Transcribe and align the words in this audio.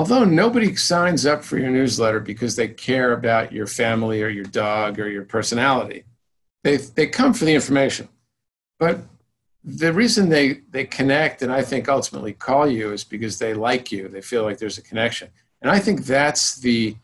although 0.00 0.24
nobody 0.24 0.74
signs 0.76 1.26
up 1.26 1.44
for 1.44 1.58
your 1.58 1.68
newsletter 1.68 2.20
because 2.20 2.56
they 2.56 2.68
care 2.68 3.12
about 3.12 3.52
your 3.52 3.66
family 3.66 4.22
or 4.22 4.30
your 4.30 4.46
dog 4.46 4.98
or 4.98 5.10
your 5.10 5.24
personality, 5.24 6.04
they, 6.64 6.78
they 6.78 7.06
come 7.06 7.34
for 7.34 7.44
the 7.44 7.52
information. 7.52 8.08
But 8.78 9.00
the 9.62 9.92
reason 9.92 10.30
they, 10.30 10.62
they 10.70 10.86
connect 10.86 11.42
and 11.42 11.52
I 11.52 11.60
think 11.60 11.86
ultimately 11.86 12.32
call 12.32 12.66
you 12.66 12.94
is 12.94 13.04
because 13.04 13.38
they 13.38 13.52
like 13.52 13.92
you. 13.92 14.08
They 14.08 14.22
feel 14.22 14.42
like 14.42 14.56
there's 14.56 14.78
a 14.78 14.82
connection. 14.82 15.28
And 15.60 15.70
I 15.70 15.78
think 15.78 16.06
that's 16.06 16.56
the, 16.56 16.96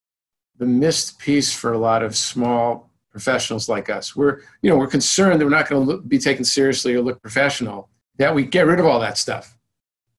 the 0.57 0.65
missed 0.65 1.19
piece 1.19 1.53
for 1.53 1.75
a 1.75 1.79
lot 1.79 2.03
of 2.03 2.17
small 2.17 2.89
professionals 3.11 3.69
like 3.69 3.91
us. 3.91 4.17
We're, 4.17 4.41
you 4.63 4.71
know, 4.71 4.79
we're 4.79 4.87
concerned 4.87 5.39
that 5.39 5.45
we're 5.45 5.51
not 5.51 5.69
going 5.69 5.87
to 5.87 5.99
be 5.99 6.19
taken 6.19 6.47
seriously 6.47 6.95
or 6.95 7.03
look 7.03 7.21
professional, 7.21 7.91
that 8.17 8.35
we 8.35 8.47
get 8.47 8.67
rid 8.67 8.81
of 8.81 8.87
all 8.87 9.01
that 9.01 9.19
stuff. 9.19 9.56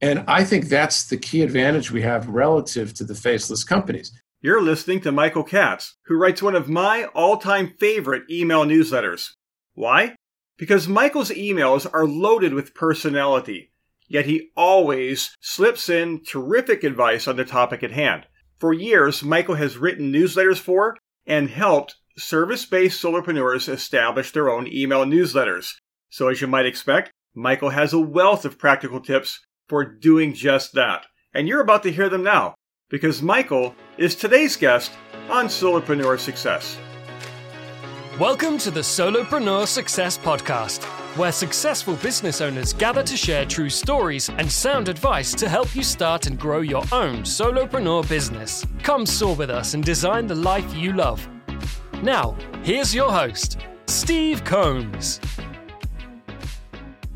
And 0.02 0.24
I 0.28 0.44
think 0.44 0.66
that's 0.66 1.06
the 1.06 1.18
key 1.18 1.42
advantage 1.42 1.92
we 1.92 2.04
have 2.04 2.28
relative 2.28 2.94
to 2.96 3.04
the 3.04 3.16
faceless 3.16 3.64
companies. 3.64 4.12
You're 4.42 4.62
listening 4.62 5.02
to 5.02 5.12
Michael 5.12 5.44
Katz, 5.44 5.96
who 6.06 6.16
writes 6.16 6.44
one 6.44 6.56
of 6.56 6.70
my 6.70 7.06
all 7.16 7.38
time 7.38 7.74
favorite 7.80 8.30
email 8.30 8.64
newsletters. 8.66 9.32
Why? 9.74 10.16
Because 10.58 10.88
Michael's 10.88 11.32
emails 11.32 11.92
are 11.92 12.06
loaded 12.06 12.54
with 12.54 12.76
personality, 12.76 13.72
yet 14.08 14.26
he 14.26 14.50
always 14.56 15.36
slips 15.42 15.90
in 15.90 16.24
terrific 16.24 16.84
advice 16.84 17.28
on 17.28 17.36
the 17.36 17.46
topic 17.46 17.82
at 17.84 17.92
hand. 17.92 18.28
For 18.60 18.74
years, 18.74 19.24
Michael 19.24 19.56
has 19.56 19.78
written 19.78 20.14
newsletters 20.14 20.60
for 20.60 20.98
and 21.26 21.50
helped 21.50 21.96
service 22.18 22.66
based 22.66 23.04
solopreneurs 23.04 23.68
establish 23.68 24.32
their 24.32 24.50
own 24.50 24.68
email 24.68 25.06
newsletters. 25.06 25.74
So, 26.10 26.28
as 26.28 26.42
you 26.42 26.48
might 26.48 26.66
expect, 26.66 27.12
Michael 27.36 27.70
has 27.70 27.94
a 27.94 28.00
wealth 28.00 28.46
of 28.46 28.58
practical 28.58 29.00
tips 29.00 29.40
for 29.68 29.84
doing 29.84 30.34
just 30.34 30.74
that. 30.74 31.06
And 31.34 31.48
you're 31.48 31.62
about 31.62 31.84
to 31.84 31.92
hear 31.92 32.10
them 32.10 32.24
now, 32.24 32.56
because 32.90 33.22
Michael 33.22 33.76
is 33.98 34.16
today's 34.16 34.56
guest 34.56 34.92
on 35.30 35.48
Solopreneur 35.48 36.18
Success. 36.20 36.78
Welcome 38.18 38.58
to 38.60 38.72
the 38.72 38.80
Solopreneur 38.80 39.68
Success 39.68 40.18
Podcast, 40.18 40.86
where 41.18 41.34
successful 41.34 41.96
business 41.96 42.40
owners 42.40 42.72
gather 42.72 43.04
to 43.04 43.18
share 43.18 43.46
true 43.46 43.70
stories 43.70 44.30
and 44.30 44.50
sound 44.50 44.88
advice 44.88 45.34
to 45.34 45.50
help 45.50 45.76
you 45.76 45.84
start 45.84 46.28
and 46.28 46.40
grow 46.40 46.62
your 46.62 46.84
own 46.94 47.24
solopreneur 47.24 48.08
business. 48.08 48.66
Come 48.84 49.06
soar 49.06 49.36
with 49.36 49.50
us 49.50 49.74
and 49.74 49.84
design 49.84 50.28
the 50.28 50.36
life 50.36 50.74
you 50.76 50.94
love. 50.94 51.28
Now, 52.02 52.38
here's 52.64 52.96
your 52.96 53.12
host, 53.12 53.58
Steve 53.88 54.44
Combs. 54.46 55.20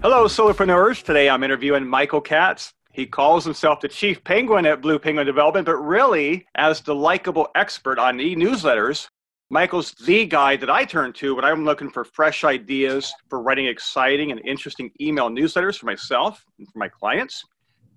Hello, 0.02 0.25
solopreneurs. 0.25 1.03
Today 1.03 1.30
I'm 1.30 1.44
interviewing 1.44 1.88
Michael 1.88 2.21
Katz. 2.21 2.73
He 2.91 3.05
calls 3.05 3.45
himself 3.45 3.81
the 3.81 3.88
chief 3.88 4.23
penguin 4.23 4.66
at 4.66 4.81
Blue 4.81 4.97
Penguin 4.97 5.27
Development, 5.27 5.63
but 5.63 5.75
really, 5.75 6.47
as 6.55 6.81
the 6.81 6.95
likable 6.95 7.49
expert 7.53 7.99
on 7.99 8.19
e 8.19 8.35
newsletters, 8.35 9.08
Michael's 9.52 9.91
the 9.91 10.25
guy 10.25 10.55
that 10.55 10.71
I 10.71 10.85
turn 10.85 11.13
to 11.13 11.35
when 11.35 11.45
I'm 11.45 11.66
looking 11.66 11.88
for 11.88 12.03
fresh 12.03 12.43
ideas 12.43 13.13
for 13.30 13.43
writing 13.43 13.67
exciting 13.67 14.31
and 14.31 14.41
interesting 14.43 14.89
email 14.99 15.30
newsletters 15.30 15.77
for 15.77 15.85
myself 15.85 16.43
and 16.58 16.67
for 16.67 16.80
my 16.80 16.88
clients. 16.88 17.43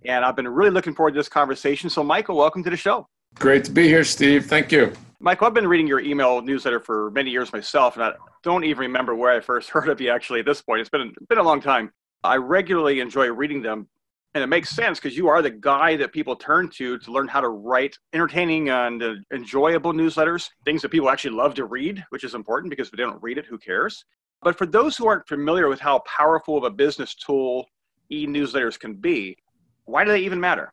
And 0.05 0.27
I've 0.27 0.37
been 0.37 0.47
really 0.47 0.73
looking 0.73 0.95
forward 0.95 1.13
to 1.13 1.19
this 1.19 1.31
conversation. 1.31 1.89
So, 1.89 2.05
Michael, 2.05 2.37
welcome 2.37 2.63
to 2.65 2.71
the 2.71 2.77
show. 2.77 3.09
Great 3.37 3.65
to 3.65 3.71
be 3.71 3.89
here, 3.89 4.05
Steve. 4.05 4.45
Thank 4.45 4.71
you. 4.73 4.93
Michael, 5.25 5.47
I've 5.47 5.55
been 5.55 5.67
reading 5.67 5.87
your 5.87 6.01
email 6.01 6.43
newsletter 6.43 6.79
for 6.79 7.11
many 7.13 7.31
years 7.31 7.51
myself, 7.51 7.97
and 7.97 8.05
I 8.05 8.13
don't 8.43 8.63
even 8.63 8.81
remember 8.81 9.15
where 9.15 9.33
I 9.33 9.41
first 9.41 9.71
heard 9.71 9.89
of 9.89 9.99
you 9.99 10.11
actually 10.11 10.41
at 10.41 10.45
this 10.45 10.61
point. 10.61 10.83
It's 10.83 10.91
been, 10.91 11.15
been 11.31 11.39
a 11.39 11.43
long 11.43 11.63
time. 11.63 11.91
I 12.23 12.37
regularly 12.37 13.01
enjoy 13.01 13.33
reading 13.33 13.63
them, 13.63 13.89
and 14.35 14.45
it 14.45 14.49
makes 14.49 14.69
sense 14.69 15.01
because 15.01 15.17
you 15.17 15.29
are 15.29 15.41
the 15.41 15.49
guy 15.49 15.97
that 15.97 16.13
people 16.13 16.37
turn 16.37 16.69
to 16.77 16.99
to 16.99 17.11
learn 17.11 17.27
how 17.27 17.41
to 17.41 17.49
write 17.49 17.97
entertaining 18.13 18.69
and 18.69 19.03
uh, 19.03 19.15
enjoyable 19.33 19.95
newsletters, 19.95 20.51
things 20.67 20.83
that 20.83 20.91
people 20.91 21.09
actually 21.09 21.35
love 21.35 21.55
to 21.55 21.65
read, 21.65 22.05
which 22.11 22.23
is 22.23 22.35
important 22.35 22.69
because 22.69 22.89
if 22.89 22.93
they 22.93 23.03
don't 23.03 23.23
read 23.23 23.39
it, 23.39 23.47
who 23.47 23.57
cares? 23.57 24.05
But 24.43 24.59
for 24.59 24.67
those 24.67 24.95
who 24.95 25.07
aren't 25.07 25.27
familiar 25.27 25.71
with 25.71 25.81
how 25.81 26.01
powerful 26.01 26.59
of 26.59 26.65
a 26.65 26.71
business 26.71 27.15
tool 27.15 27.65
e 28.11 28.27
newsletters 28.27 28.79
can 28.79 28.93
be, 28.93 29.39
why 29.87 30.05
do 30.05 30.11
they 30.11 30.21
even 30.21 30.39
matter? 30.39 30.71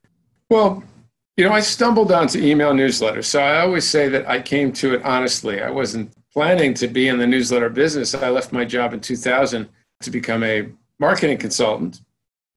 Well, 0.49 0.83
you 1.37 1.45
know, 1.45 1.53
I 1.53 1.61
stumbled 1.61 2.11
onto 2.11 2.39
email 2.39 2.73
newsletters. 2.73 3.25
So 3.25 3.41
I 3.41 3.61
always 3.61 3.87
say 3.87 4.09
that 4.09 4.27
I 4.29 4.41
came 4.41 4.71
to 4.73 4.95
it 4.95 5.03
honestly. 5.03 5.61
I 5.61 5.69
wasn't 5.69 6.13
planning 6.33 6.73
to 6.75 6.87
be 6.87 7.07
in 7.07 7.17
the 7.17 7.27
newsletter 7.27 7.69
business. 7.69 8.13
I 8.13 8.29
left 8.29 8.51
my 8.51 8.65
job 8.65 8.93
in 8.93 8.99
2000 8.99 9.67
to 10.01 10.11
become 10.11 10.43
a 10.43 10.69
marketing 10.99 11.37
consultant. 11.37 12.01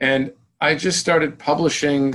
And 0.00 0.32
I 0.60 0.74
just 0.74 0.98
started 0.98 1.38
publishing. 1.38 2.14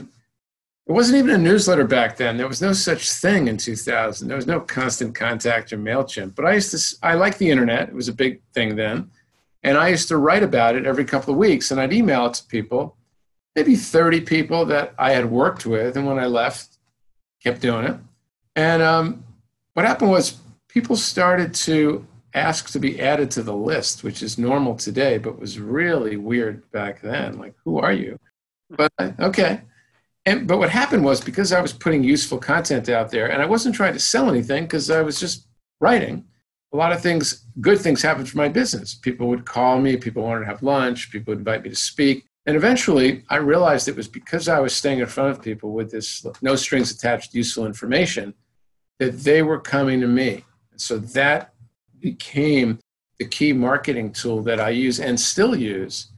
It 0.88 0.92
wasn't 0.92 1.20
even 1.20 1.31
a 1.31 1.38
newsletter 1.38 1.86
back 1.86 2.18
then. 2.18 2.38
There 2.38 2.47
was 2.47 2.62
no 2.62 2.74
such 2.74 3.12
thing 3.12 3.47
in 3.47 3.58
2000. 3.58 4.28
There 4.28 4.36
was 4.36 4.47
no 4.47 4.59
constant 4.59 5.16
contact 5.16 5.72
or 5.72 5.78
MailChimp. 5.78 6.36
But 6.36 6.46
I 6.46 6.53
used 6.53 6.72
to, 6.72 6.97
I 7.06 7.14
liked 7.14 7.40
the 7.40 7.50
internet. 7.50 7.90
It 7.90 7.96
was 7.96 8.09
a 8.09 8.14
big 8.14 8.41
thing 8.53 8.76
then. 8.76 9.09
And 9.64 9.78
I 9.78 9.90
used 9.90 10.08
to 10.09 10.18
write 10.18 10.44
about 10.44 10.76
it 10.76 10.86
every 10.86 11.06
couple 11.06 11.34
of 11.34 11.38
weeks 11.38 11.72
and 11.72 11.80
I'd 11.80 11.94
email 11.94 12.26
it 12.28 12.34
to 12.36 12.46
people 12.46 12.96
maybe 13.59 13.75
30 13.75 14.22
people 14.22 14.64
that 14.64 14.94
I 14.97 15.12
had 15.12 15.30
worked 15.30 15.66
with. 15.66 15.97
And 15.97 16.08
when 16.08 16.18
I 16.18 16.28
left, 16.28 16.78
kept 17.44 17.59
doing 17.59 17.86
it. 17.88 17.97
And 18.56 18.81
um, 18.81 19.24
what 19.74 19.86
happened 19.86 20.12
was 20.12 20.38
people 20.70 20.96
started 20.96 21.53
to 21.56 22.06
ask 22.34 22.70
to 22.72 22.80
be 22.80 23.02
added 23.02 23.30
to 23.31 23.44
the 23.44 23.53
list, 23.53 24.02
which 24.02 24.24
is 24.24 24.38
normal 24.38 24.75
today, 24.75 25.18
but 25.18 25.38
was 25.38 25.59
really 25.59 26.16
weird 26.16 26.72
back 26.72 27.02
then. 27.02 27.38
Like, 27.38 27.53
who 27.66 27.80
are 27.80 27.92
you? 27.92 28.18
But 28.70 28.94
okay. 29.20 29.62
And, 30.26 30.47
but 30.47 30.58
what 30.58 30.70
happened 30.70 31.03
was 31.03 31.20
because 31.20 31.52
I 31.52 31.59
was 31.59 31.74
putting 31.74 32.02
useful 32.02 32.38
content 32.38 32.88
out 32.88 33.12
there 33.12 33.30
and 33.30 33.41
I 33.41 33.46
wasn't 33.46 33.76
trying 33.76 33.94
to 33.94 34.00
sell 34.00 34.30
anything 34.30 34.64
because 34.64 34.90
I 34.90 35.02
was 35.02 35.20
just 35.20 35.47
writing, 35.81 36.24
a 36.72 36.78
lot 36.78 36.94
of 36.94 37.02
things, 37.02 37.46
good 37.59 37.80
things 37.80 38.02
happened 38.02 38.30
for 38.30 38.38
my 38.38 38.47
business. 38.47 38.96
People 38.96 39.28
would 39.28 39.46
call 39.46 39.81
me, 39.81 39.97
people 39.97 40.24
wanted 40.24 40.41
to 40.41 40.46
have 40.46 40.64
lunch, 40.64 41.12
people 41.12 41.31
would 41.31 41.40
invite 41.40 41.64
me 41.64 41.70
to 41.70 41.76
speak. 41.76 42.28
And 42.49 42.55
eventually, 42.55 43.23
I 43.29 43.35
realized 43.35 43.87
it 43.87 43.95
was 43.95 44.07
because 44.07 44.47
I 44.47 44.59
was 44.59 44.75
staying 44.75 44.97
in 44.97 45.05
front 45.05 45.29
of 45.29 45.39
people 45.39 45.71
with 45.71 45.91
this 45.91 46.25
no 46.41 46.55
strings 46.55 46.89
attached 46.89 47.35
useful 47.35 47.67
information 47.67 48.33
that 48.97 49.19
they 49.19 49.43
were 49.43 49.59
coming 49.59 50.01
to 50.01 50.07
me. 50.07 50.45
So 50.75 50.97
that 50.97 51.53
became 51.99 52.79
the 53.19 53.25
key 53.25 53.53
marketing 53.53 54.13
tool 54.13 54.41
that 54.41 54.59
I 54.59 54.71
use 54.71 54.99
and 54.99 55.19
still 55.19 55.55
use. 55.55 56.11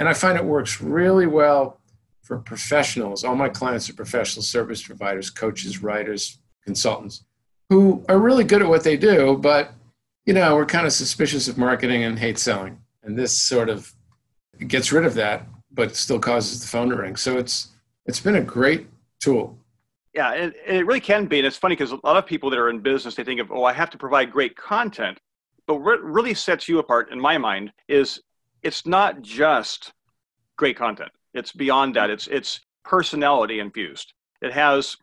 And 0.00 0.08
I 0.08 0.14
find 0.14 0.36
it 0.36 0.44
works 0.44 0.80
really 0.80 1.28
well 1.28 1.78
for 2.22 2.38
professionals. 2.38 3.22
All 3.22 3.36
my 3.36 3.48
clients 3.48 3.88
are 3.88 3.94
professional 3.94 4.42
service 4.42 4.82
providers, 4.82 5.30
coaches, 5.30 5.80
writers, 5.80 6.40
consultants 6.64 7.22
who 7.70 8.04
are 8.08 8.18
really 8.18 8.42
good 8.42 8.62
at 8.62 8.68
what 8.68 8.82
they 8.82 8.96
do, 8.96 9.36
but 9.36 9.74
you 10.26 10.34
know, 10.34 10.56
we're 10.56 10.66
kind 10.66 10.88
of 10.88 10.92
suspicious 10.92 11.46
of 11.46 11.56
marketing 11.56 12.02
and 12.02 12.18
hate 12.18 12.40
selling. 12.40 12.80
And 13.04 13.16
this 13.16 13.40
sort 13.40 13.68
of 13.68 13.94
gets 14.66 14.90
rid 14.90 15.06
of 15.06 15.14
that 15.14 15.46
but 15.78 15.94
still 15.94 16.18
causes 16.18 16.60
the 16.60 16.66
phone 16.66 16.90
to 16.90 16.96
ring. 16.96 17.14
So 17.14 17.38
it's 17.38 17.68
it's 18.04 18.18
been 18.18 18.34
a 18.34 18.42
great 18.42 18.88
tool. 19.20 19.56
Yeah, 20.12 20.32
and, 20.32 20.52
it 20.66 20.84
really 20.84 21.00
can 21.00 21.26
be. 21.26 21.38
And 21.38 21.46
it's 21.46 21.56
funny 21.56 21.76
because 21.76 21.92
a 21.92 22.00
lot 22.02 22.16
of 22.16 22.26
people 22.26 22.50
that 22.50 22.58
are 22.58 22.68
in 22.68 22.80
business, 22.80 23.14
they 23.14 23.22
think 23.22 23.40
of, 23.40 23.52
oh, 23.52 23.62
I 23.62 23.72
have 23.72 23.88
to 23.90 23.98
provide 23.98 24.32
great 24.32 24.56
content. 24.56 25.20
But 25.68 25.76
what 25.76 26.02
really 26.02 26.34
sets 26.34 26.68
you 26.68 26.80
apart, 26.80 27.12
in 27.12 27.20
my 27.20 27.38
mind, 27.38 27.72
is 27.86 28.20
it's 28.64 28.86
not 28.86 29.22
just 29.22 29.92
great 30.56 30.76
content. 30.76 31.12
It's 31.32 31.52
beyond 31.52 31.94
that. 31.94 32.10
It's 32.10 32.26
it's 32.26 32.60
personality 32.84 33.60
infused. 33.60 34.14
It 34.42 34.52
has 34.52 34.96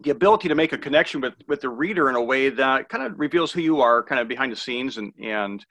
the 0.00 0.10
ability 0.10 0.48
to 0.48 0.56
make 0.56 0.72
a 0.72 0.78
connection 0.78 1.20
with 1.20 1.34
with 1.46 1.60
the 1.60 1.68
reader 1.68 2.10
in 2.10 2.16
a 2.16 2.22
way 2.22 2.48
that 2.48 2.88
kind 2.88 3.04
of 3.04 3.16
reveals 3.20 3.52
who 3.52 3.60
you 3.60 3.80
are, 3.80 4.02
kind 4.02 4.20
of 4.20 4.26
behind 4.26 4.50
the 4.50 4.56
scenes, 4.56 4.96
and 4.96 5.12
and 5.22 5.64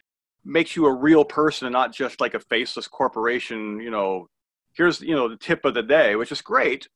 makes 0.46 0.78
you 0.78 0.86
a 0.86 0.94
real 0.94 1.26
person 1.26 1.66
and 1.66 1.74
not 1.74 1.92
just 1.92 2.22
like 2.22 2.36
a 2.36 2.40
faceless 2.40 2.88
corporation, 2.88 3.82
you 3.82 3.90
know, 3.90 4.30
here's 4.76 5.02
you 5.02 5.16
know 5.16 5.28
the 5.28 5.38
tip 5.38 5.66
of 5.66 5.74
the 5.74 5.84
day, 5.84 6.16
which 6.16 6.32
is 6.32 6.42
great, 6.42 6.88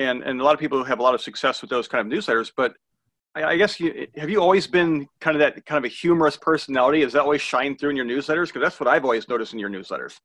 and 0.00 0.22
and 0.22 0.40
a 0.40 0.44
lot 0.44 0.54
of 0.54 0.60
people 0.60 0.82
have 0.84 0.98
a 0.98 1.02
lot 1.02 1.14
of 1.14 1.20
success 1.20 1.60
with 1.60 1.70
those 1.70 1.88
kind 1.88 2.10
of 2.10 2.18
newsletters. 2.18 2.50
But 2.56 2.74
I, 3.34 3.56
guess 3.56 3.78
you, 3.78 4.06
have 4.16 4.30
you 4.30 4.40
always 4.40 4.66
been 4.66 5.06
kind 5.20 5.36
of 5.36 5.40
that 5.40 5.66
kind 5.66 5.76
of 5.76 5.84
a 5.84 5.92
humorous 5.92 6.38
personality? 6.38 7.02
Is 7.02 7.12
that 7.12 7.22
always 7.22 7.42
shine 7.42 7.76
through 7.76 7.90
in 7.90 7.96
your 7.96 8.06
newsletters? 8.06 8.46
Because 8.46 8.62
that's 8.62 8.80
what 8.80 8.88
I've 8.88 9.04
always 9.04 9.28
noticed 9.28 9.52
in 9.52 9.58
your 9.58 9.68
newsletters. 9.68 10.18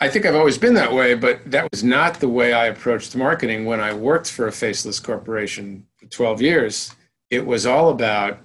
I 0.00 0.08
think 0.08 0.24
I've 0.24 0.34
always 0.34 0.58
been 0.58 0.74
that 0.74 0.92
way, 0.92 1.14
but 1.14 1.50
that 1.50 1.70
was 1.70 1.84
not 1.84 2.20
the 2.20 2.28
way 2.28 2.52
I 2.52 2.66
approached 2.66 3.14
marketing 3.14 3.64
when 3.64 3.80
I 3.80 3.92
worked 3.92 4.30
for 4.30 4.46
a 4.46 4.52
faceless 4.52 5.00
corporation 5.00 5.86
for 5.96 6.06
12 6.06 6.42
years. 6.42 6.94
It 7.30 7.44
was 7.44 7.66
all 7.66 7.90
about 7.90 8.38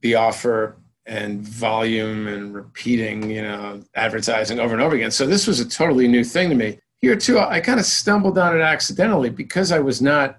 the 0.00 0.14
offer 0.14 0.76
and 1.06 1.42
volume 1.42 2.26
and 2.26 2.54
repeating, 2.54 3.30
you 3.30 3.42
know, 3.42 3.82
advertising 3.94 4.58
over 4.58 4.74
and 4.74 4.82
over 4.82 4.94
again. 4.94 5.10
So 5.10 5.26
this 5.26 5.46
was 5.46 5.60
a 5.60 5.68
totally 5.68 6.08
new 6.08 6.24
thing 6.24 6.48
to 6.50 6.54
me 6.54 6.78
here 7.02 7.16
too, 7.16 7.38
I 7.38 7.60
kind 7.60 7.80
of 7.80 7.86
stumbled 7.86 8.38
on 8.38 8.56
it 8.56 8.60
accidentally 8.60 9.30
because 9.30 9.72
I 9.72 9.78
was 9.78 10.02
not 10.02 10.38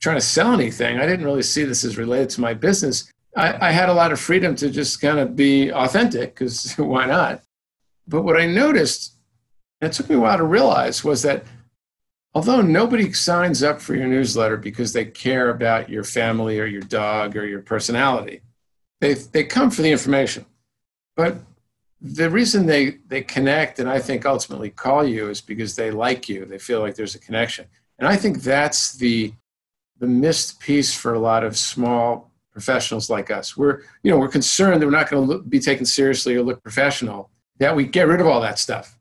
trying 0.00 0.16
to 0.16 0.20
sell 0.20 0.52
anything. 0.52 0.98
I 0.98 1.06
didn't 1.06 1.24
really 1.24 1.42
see 1.42 1.64
this 1.64 1.84
as 1.84 1.98
related 1.98 2.30
to 2.30 2.40
my 2.40 2.54
business. 2.54 3.10
I, 3.36 3.68
I 3.68 3.70
had 3.70 3.88
a 3.88 3.94
lot 3.94 4.12
of 4.12 4.20
freedom 4.20 4.54
to 4.56 4.70
just 4.70 5.00
kind 5.00 5.18
of 5.18 5.34
be 5.34 5.70
authentic 5.72 6.34
because 6.34 6.74
why 6.76 7.06
not? 7.06 7.42
But 8.06 8.22
what 8.22 8.40
I 8.40 8.46
noticed, 8.46 9.16
and 9.80 9.90
it 9.90 9.94
took 9.94 10.08
me 10.08 10.16
a 10.16 10.20
while 10.20 10.38
to 10.38 10.44
realize, 10.44 11.04
was 11.04 11.22
that 11.22 11.44
although 12.34 12.60
nobody 12.60 13.12
signs 13.12 13.62
up 13.62 13.80
for 13.80 13.94
your 13.94 14.08
newsletter 14.08 14.56
because 14.56 14.92
they 14.92 15.04
care 15.04 15.50
about 15.50 15.88
your 15.88 16.04
family 16.04 16.58
or 16.58 16.66
your 16.66 16.82
dog 16.82 17.36
or 17.36 17.46
your 17.46 17.60
personality, 17.60 18.42
they, 19.00 19.14
they 19.14 19.44
come 19.44 19.70
for 19.70 19.82
the 19.82 19.90
information. 19.90 20.46
But 21.16 21.36
the 22.02 22.28
reason 22.28 22.66
they, 22.66 22.98
they 23.06 23.22
connect 23.22 23.78
and 23.78 23.88
I 23.88 24.00
think 24.00 24.26
ultimately 24.26 24.70
call 24.70 25.06
you 25.06 25.30
is 25.30 25.40
because 25.40 25.76
they 25.76 25.92
like 25.92 26.28
you. 26.28 26.44
They 26.44 26.58
feel 26.58 26.80
like 26.80 26.96
there's 26.96 27.14
a 27.14 27.20
connection. 27.20 27.66
And 27.98 28.08
I 28.08 28.16
think 28.16 28.42
that's 28.42 28.94
the, 28.94 29.32
the 29.98 30.08
missed 30.08 30.58
piece 30.58 30.92
for 30.92 31.14
a 31.14 31.20
lot 31.20 31.44
of 31.44 31.56
small 31.56 32.32
professionals 32.50 33.08
like 33.08 33.30
us. 33.30 33.56
We're, 33.56 33.82
you 34.02 34.10
know, 34.10 34.18
we're 34.18 34.28
concerned 34.28 34.82
that 34.82 34.86
we're 34.86 34.92
not 34.92 35.10
going 35.10 35.28
to 35.28 35.38
be 35.42 35.60
taken 35.60 35.86
seriously 35.86 36.34
or 36.34 36.42
look 36.42 36.60
professional, 36.62 37.30
that 37.58 37.76
we 37.76 37.84
get 37.84 38.08
rid 38.08 38.20
of 38.20 38.26
all 38.26 38.40
that 38.40 38.58
stuff. 38.58 38.98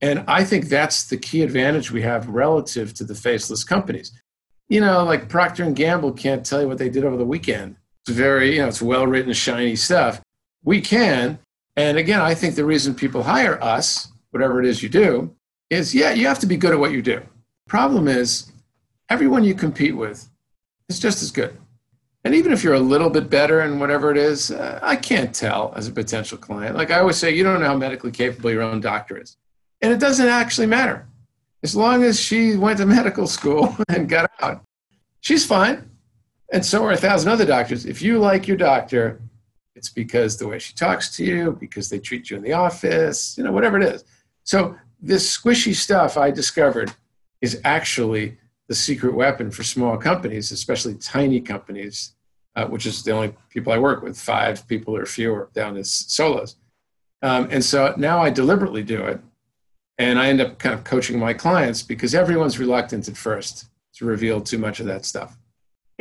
And 0.00 0.24
I 0.26 0.42
think 0.42 0.68
that's 0.68 1.04
the 1.04 1.16
key 1.16 1.42
advantage 1.42 1.92
we 1.92 2.02
have 2.02 2.28
relative 2.28 2.92
to 2.94 3.04
the 3.04 3.14
faceless 3.14 3.62
companies. 3.62 4.12
You 4.68 4.80
know, 4.80 5.04
like 5.04 5.28
Procter 5.28 5.62
and 5.62 5.76
Gamble 5.76 6.12
can't 6.12 6.44
tell 6.44 6.60
you 6.60 6.66
what 6.66 6.78
they 6.78 6.88
did 6.88 7.04
over 7.04 7.16
the 7.16 7.24
weekend. 7.24 7.76
It's 8.04 8.16
very, 8.16 8.54
you 8.54 8.62
know, 8.62 8.68
it's 8.68 8.82
well 8.82 9.06
written, 9.06 9.32
shiny 9.32 9.76
stuff. 9.76 10.20
We 10.64 10.80
can. 10.80 11.38
And 11.76 11.98
again, 11.98 12.20
I 12.20 12.34
think 12.34 12.54
the 12.54 12.64
reason 12.64 12.94
people 12.94 13.22
hire 13.22 13.62
us, 13.62 14.12
whatever 14.30 14.60
it 14.60 14.66
is 14.66 14.82
you 14.82 14.88
do, 14.88 15.34
is 15.70 15.94
yeah, 15.94 16.12
you 16.12 16.26
have 16.26 16.38
to 16.40 16.46
be 16.46 16.56
good 16.56 16.72
at 16.72 16.78
what 16.78 16.92
you 16.92 17.02
do. 17.02 17.22
Problem 17.66 18.08
is, 18.08 18.52
everyone 19.08 19.44
you 19.44 19.54
compete 19.54 19.96
with 19.96 20.28
is 20.88 20.98
just 20.98 21.22
as 21.22 21.30
good. 21.30 21.56
And 22.24 22.34
even 22.34 22.52
if 22.52 22.62
you're 22.62 22.74
a 22.74 22.80
little 22.80 23.10
bit 23.10 23.28
better 23.28 23.62
in 23.62 23.80
whatever 23.80 24.10
it 24.10 24.16
is, 24.16 24.50
uh, 24.50 24.78
I 24.82 24.96
can't 24.96 25.34
tell 25.34 25.72
as 25.76 25.88
a 25.88 25.92
potential 25.92 26.38
client. 26.38 26.76
Like 26.76 26.90
I 26.90 27.00
always 27.00 27.16
say, 27.16 27.34
you 27.34 27.42
don't 27.42 27.60
know 27.60 27.66
how 27.66 27.76
medically 27.76 28.12
capable 28.12 28.50
your 28.50 28.62
own 28.62 28.80
doctor 28.80 29.20
is. 29.20 29.36
And 29.80 29.92
it 29.92 29.98
doesn't 29.98 30.28
actually 30.28 30.68
matter. 30.68 31.06
As 31.64 31.74
long 31.74 32.04
as 32.04 32.20
she 32.20 32.56
went 32.56 32.78
to 32.78 32.86
medical 32.98 33.26
school 33.26 33.76
and 33.88 34.08
got 34.08 34.30
out, 34.40 34.62
she's 35.20 35.44
fine. 35.44 35.90
And 36.52 36.64
so 36.64 36.84
are 36.84 36.92
a 36.92 36.96
thousand 36.96 37.30
other 37.30 37.46
doctors. 37.46 37.86
If 37.86 38.02
you 38.02 38.18
like 38.18 38.46
your 38.46 38.56
doctor, 38.56 39.20
it's 39.74 39.88
because 39.88 40.36
the 40.36 40.46
way 40.46 40.58
she 40.58 40.74
talks 40.74 41.16
to 41.16 41.24
you, 41.24 41.56
because 41.58 41.88
they 41.88 41.98
treat 41.98 42.30
you 42.30 42.36
in 42.36 42.42
the 42.42 42.52
office, 42.52 43.36
you 43.36 43.44
know, 43.44 43.52
whatever 43.52 43.78
it 43.78 43.84
is. 43.84 44.04
So 44.44 44.76
this 45.00 45.36
squishy 45.36 45.74
stuff 45.74 46.16
I 46.16 46.30
discovered 46.30 46.94
is 47.40 47.60
actually 47.64 48.38
the 48.68 48.74
secret 48.74 49.14
weapon 49.14 49.50
for 49.50 49.62
small 49.62 49.96
companies, 49.96 50.52
especially 50.52 50.94
tiny 50.94 51.40
companies, 51.40 52.14
uh, 52.54 52.66
which 52.66 52.86
is 52.86 53.02
the 53.02 53.12
only 53.12 53.34
people 53.50 53.72
I 53.72 53.78
work 53.78 54.02
with, 54.02 54.18
five 54.18 54.66
people 54.68 54.96
or 54.96 55.06
fewer 55.06 55.50
down 55.54 55.76
as 55.76 55.90
solos. 55.90 56.56
Um, 57.22 57.48
and 57.50 57.64
so 57.64 57.94
now 57.96 58.20
I 58.20 58.30
deliberately 58.30 58.82
do 58.82 59.04
it 59.04 59.20
and 59.98 60.18
I 60.18 60.28
end 60.28 60.40
up 60.40 60.58
kind 60.58 60.74
of 60.74 60.84
coaching 60.84 61.18
my 61.18 61.32
clients 61.32 61.82
because 61.82 62.14
everyone's 62.14 62.58
reluctant 62.58 63.08
at 63.08 63.16
first 63.16 63.66
to 63.94 64.04
reveal 64.04 64.40
too 64.40 64.58
much 64.58 64.80
of 64.80 64.86
that 64.86 65.04
stuff. 65.04 65.36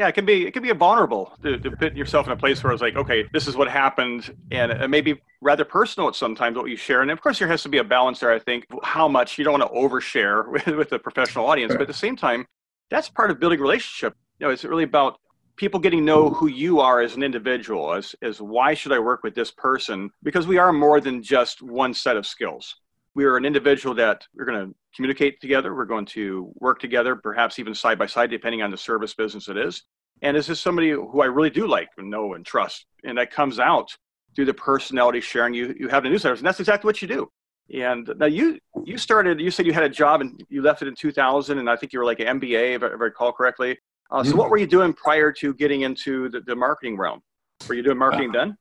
Yeah, 0.02 0.08
it 0.08 0.14
can 0.14 0.26
be 0.26 0.48
it 0.48 0.52
can 0.52 0.64
be 0.64 0.72
a 0.72 0.74
vulnerable 0.74 1.32
to, 1.44 1.60
to 1.60 1.70
put 1.70 1.96
yourself 1.96 2.26
in 2.26 2.32
a 2.32 2.36
place 2.36 2.64
where 2.64 2.74
it's 2.74 2.82
like, 2.82 2.96
okay, 2.96 3.24
this 3.34 3.48
is 3.48 3.56
what 3.56 3.68
happened, 3.68 4.36
and 4.50 4.72
it 4.72 4.90
may 4.90 5.00
be 5.00 5.22
rather 5.42 5.64
personal 5.64 6.10
at 6.10 6.16
sometimes 6.16 6.58
what 6.58 6.68
you 6.72 6.76
share. 6.76 7.04
And 7.04 7.12
of 7.12 7.22
course, 7.22 7.38
there 7.38 7.48
has 7.48 7.62
to 7.62 7.70
be 7.70 7.78
a 7.78 7.84
balance 7.84 8.20
there. 8.20 8.32
I 8.32 8.40
think 8.40 8.66
how 8.82 9.08
much 9.08 9.38
you 9.38 9.44
don't 9.44 9.60
want 9.60 9.72
to 9.72 9.78
overshare 9.78 10.52
with, 10.52 10.66
with 10.76 10.90
the 10.90 10.98
professional 10.98 11.46
audience, 11.46 11.74
but 11.74 11.84
at 11.84 11.88
the 11.88 11.94
same 11.94 12.16
time, 12.16 12.48
that's 12.90 13.10
part 13.10 13.30
of 13.30 13.40
building 13.40 13.60
relationship. 13.60 14.16
You 14.40 14.48
know, 14.48 14.52
it's 14.52 14.64
really 14.64 14.86
about 14.86 15.20
people 15.56 15.80
getting 15.80 16.00
to 16.00 16.06
know 16.06 16.32
who 16.32 16.48
you 16.48 16.80
are 16.80 17.00
as 17.00 17.16
an 17.16 17.22
individual, 17.22 17.94
as 17.94 18.16
as 18.24 18.42
why 18.42 18.74
should 18.74 18.94
I 18.94 18.98
work 18.98 19.22
with 19.22 19.36
this 19.36 19.52
person? 19.52 20.10
Because 20.24 20.48
we 20.48 20.58
are 20.58 20.74
more 20.74 21.00
than 21.00 21.22
just 21.22 21.62
one 21.62 21.94
set 21.94 22.18
of 22.18 22.26
skills 22.26 22.76
we 23.14 23.26
are 23.26 23.38
an 23.38 23.46
individual 23.46 23.96
that 23.96 24.26
we're 24.34 24.46
going 24.46 24.68
to 24.68 24.76
communicate 24.96 25.40
together. 25.42 25.76
We're 25.76 25.86
going 25.86 26.06
to 26.08 26.52
work 26.60 26.80
together, 26.80 27.16
perhaps 27.16 27.60
even 27.60 27.74
side 27.74 28.00
by 28.00 28.06
side, 28.06 28.30
depending 28.30 28.62
on 28.62 28.72
the 28.72 28.78
service 28.78 29.14
business 29.14 29.48
it 29.48 29.58
is. 29.58 29.84
And 30.22 30.38
is 30.38 30.48
this 30.48 30.60
somebody 30.60 30.92
who 30.92 31.22
I 31.22 31.26
really 31.26 31.50
do 31.50 31.68
like 31.68 31.90
and 31.98 32.10
know 32.10 32.34
and 32.34 32.46
trust? 32.46 32.86
And 33.04 33.18
that 33.18 33.32
comes 33.32 33.60
out 33.60 33.96
through 34.36 34.46
the 34.46 34.54
personality 34.54 35.20
sharing 35.20 35.54
you, 35.54 35.76
you 35.78 35.88
have 35.88 36.06
in 36.06 36.12
the 36.12 36.18
newsletters. 36.18 36.38
And 36.38 36.46
that's 36.46 36.60
exactly 36.60 36.88
what 36.88 37.02
you 37.02 37.08
do. 37.08 37.30
And 37.74 38.12
now 38.18 38.26
you 38.26 38.60
you 38.84 38.98
started, 38.98 39.40
you 39.40 39.50
said 39.50 39.66
you 39.66 39.74
had 39.74 39.84
a 39.84 39.90
job 39.90 40.22
and 40.22 40.44
you 40.50 40.62
left 40.62 40.82
it 40.82 40.88
in 40.88 40.96
2000. 40.96 41.58
And 41.58 41.70
I 41.70 41.76
think 41.76 41.94
you 41.94 42.00
were 42.00 42.06
like 42.06 42.20
an 42.20 42.40
MBA, 42.40 42.76
if 42.76 42.84
I, 42.84 42.88
recall 42.88 43.32
correctly. 43.32 43.78
Uh, 44.10 44.24
so, 44.24 44.30
mm-hmm. 44.30 44.40
what 44.40 44.50
were 44.50 44.58
you 44.58 44.68
doing 44.68 44.94
prior 44.94 45.32
to 45.32 45.54
getting 45.54 45.82
into 45.82 46.28
the, 46.30 46.42
the 46.42 46.56
marketing 46.56 46.98
realm? 46.98 47.22
Were 47.68 47.76
you 47.76 47.84
doing 47.84 47.98
marketing 47.98 48.32
uh, 48.32 48.40
then? 48.40 48.58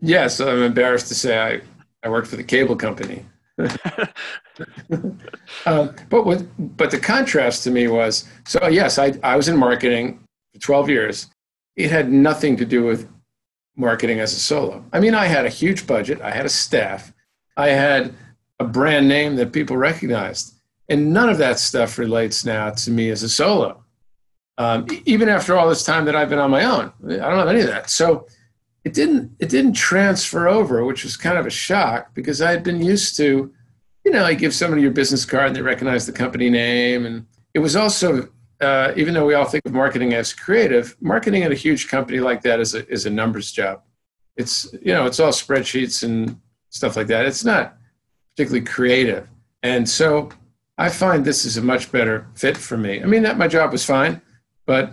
Yes, 0.00 0.40
I'm 0.40 0.62
embarrassed 0.62 1.08
to 1.08 1.14
say 1.14 1.38
I, 1.38 2.06
I 2.06 2.10
worked 2.10 2.28
for 2.28 2.36
the 2.36 2.44
cable 2.44 2.76
company. 2.76 3.24
um, 5.66 5.94
but 6.08 6.26
what, 6.26 6.42
but 6.76 6.90
the 6.90 6.98
contrast 7.00 7.62
to 7.64 7.70
me 7.70 7.86
was 7.86 8.28
so 8.44 8.66
yes, 8.66 8.98
I, 8.98 9.12
I 9.22 9.36
was 9.36 9.48
in 9.48 9.56
marketing 9.56 10.20
for 10.52 10.60
12 10.60 10.88
years. 10.90 11.28
It 11.76 11.90
had 11.90 12.10
nothing 12.10 12.56
to 12.56 12.64
do 12.64 12.84
with 12.84 13.08
marketing 13.76 14.20
as 14.20 14.32
a 14.32 14.40
solo. 14.40 14.84
I 14.92 15.00
mean, 15.00 15.14
I 15.14 15.26
had 15.26 15.46
a 15.46 15.48
huge 15.48 15.86
budget, 15.86 16.20
I 16.20 16.30
had 16.30 16.46
a 16.46 16.50
staff, 16.50 17.12
I 17.56 17.68
had 17.68 18.14
a 18.58 18.64
brand 18.64 19.08
name 19.08 19.36
that 19.36 19.52
people 19.52 19.76
recognized, 19.76 20.54
and 20.88 21.12
none 21.12 21.28
of 21.28 21.38
that 21.38 21.58
stuff 21.58 21.98
relates 21.98 22.44
now 22.44 22.70
to 22.70 22.90
me 22.90 23.10
as 23.10 23.22
a 23.22 23.28
solo. 23.28 23.82
Um, 24.56 24.86
even 25.04 25.28
after 25.28 25.56
all 25.56 25.68
this 25.68 25.82
time 25.82 26.04
that 26.04 26.14
I've 26.14 26.28
been 26.28 26.38
on 26.38 26.50
my 26.50 26.64
own, 26.64 26.92
I 27.04 27.16
don't 27.16 27.38
have 27.38 27.48
any 27.48 27.60
of 27.60 27.66
that. 27.66 27.90
So 27.90 28.26
it 28.84 28.92
didn't 28.92 29.32
it 29.38 29.48
didn't 29.48 29.72
transfer 29.72 30.46
over, 30.46 30.84
which 30.84 31.04
was 31.04 31.16
kind 31.16 31.38
of 31.38 31.46
a 31.46 31.50
shock 31.50 32.14
because 32.14 32.42
I 32.42 32.50
had 32.50 32.62
been 32.62 32.82
used 32.82 33.16
to, 33.16 33.52
you 34.04 34.12
know, 34.12 34.24
I 34.24 34.34
give 34.34 34.54
somebody 34.54 34.82
your 34.82 34.90
business 34.90 35.24
card 35.24 35.48
and 35.48 35.56
they 35.56 35.62
recognize 35.62 36.06
the 36.06 36.12
company 36.12 36.50
name, 36.50 37.06
and 37.06 37.26
it 37.54 37.60
was 37.60 37.76
also 37.76 38.28
uh, 38.60 38.92
even 38.96 39.14
though 39.14 39.26
we 39.26 39.34
all 39.34 39.44
think 39.44 39.64
of 39.66 39.72
marketing 39.72 40.14
as 40.14 40.32
creative, 40.32 40.96
marketing 41.00 41.42
at 41.42 41.52
a 41.52 41.56
huge 41.56 41.88
company 41.88 42.20
like 42.20 42.42
that 42.42 42.60
is 42.60 42.74
a 42.74 42.86
is 42.88 43.06
a 43.06 43.10
numbers 43.10 43.50
job. 43.50 43.82
It's 44.36 44.72
you 44.82 44.92
know 44.92 45.06
it's 45.06 45.20
all 45.20 45.32
spreadsheets 45.32 46.02
and 46.02 46.38
stuff 46.68 46.96
like 46.96 47.06
that. 47.08 47.24
It's 47.24 47.44
not 47.44 47.76
particularly 48.36 48.66
creative, 48.66 49.28
and 49.62 49.88
so 49.88 50.30
I 50.76 50.90
find 50.90 51.24
this 51.24 51.44
is 51.44 51.56
a 51.56 51.62
much 51.62 51.90
better 51.90 52.26
fit 52.34 52.56
for 52.56 52.76
me. 52.76 53.02
I 53.02 53.06
mean 53.06 53.22
that 53.22 53.38
my 53.38 53.48
job 53.48 53.72
was 53.72 53.84
fine, 53.84 54.20
but 54.66 54.92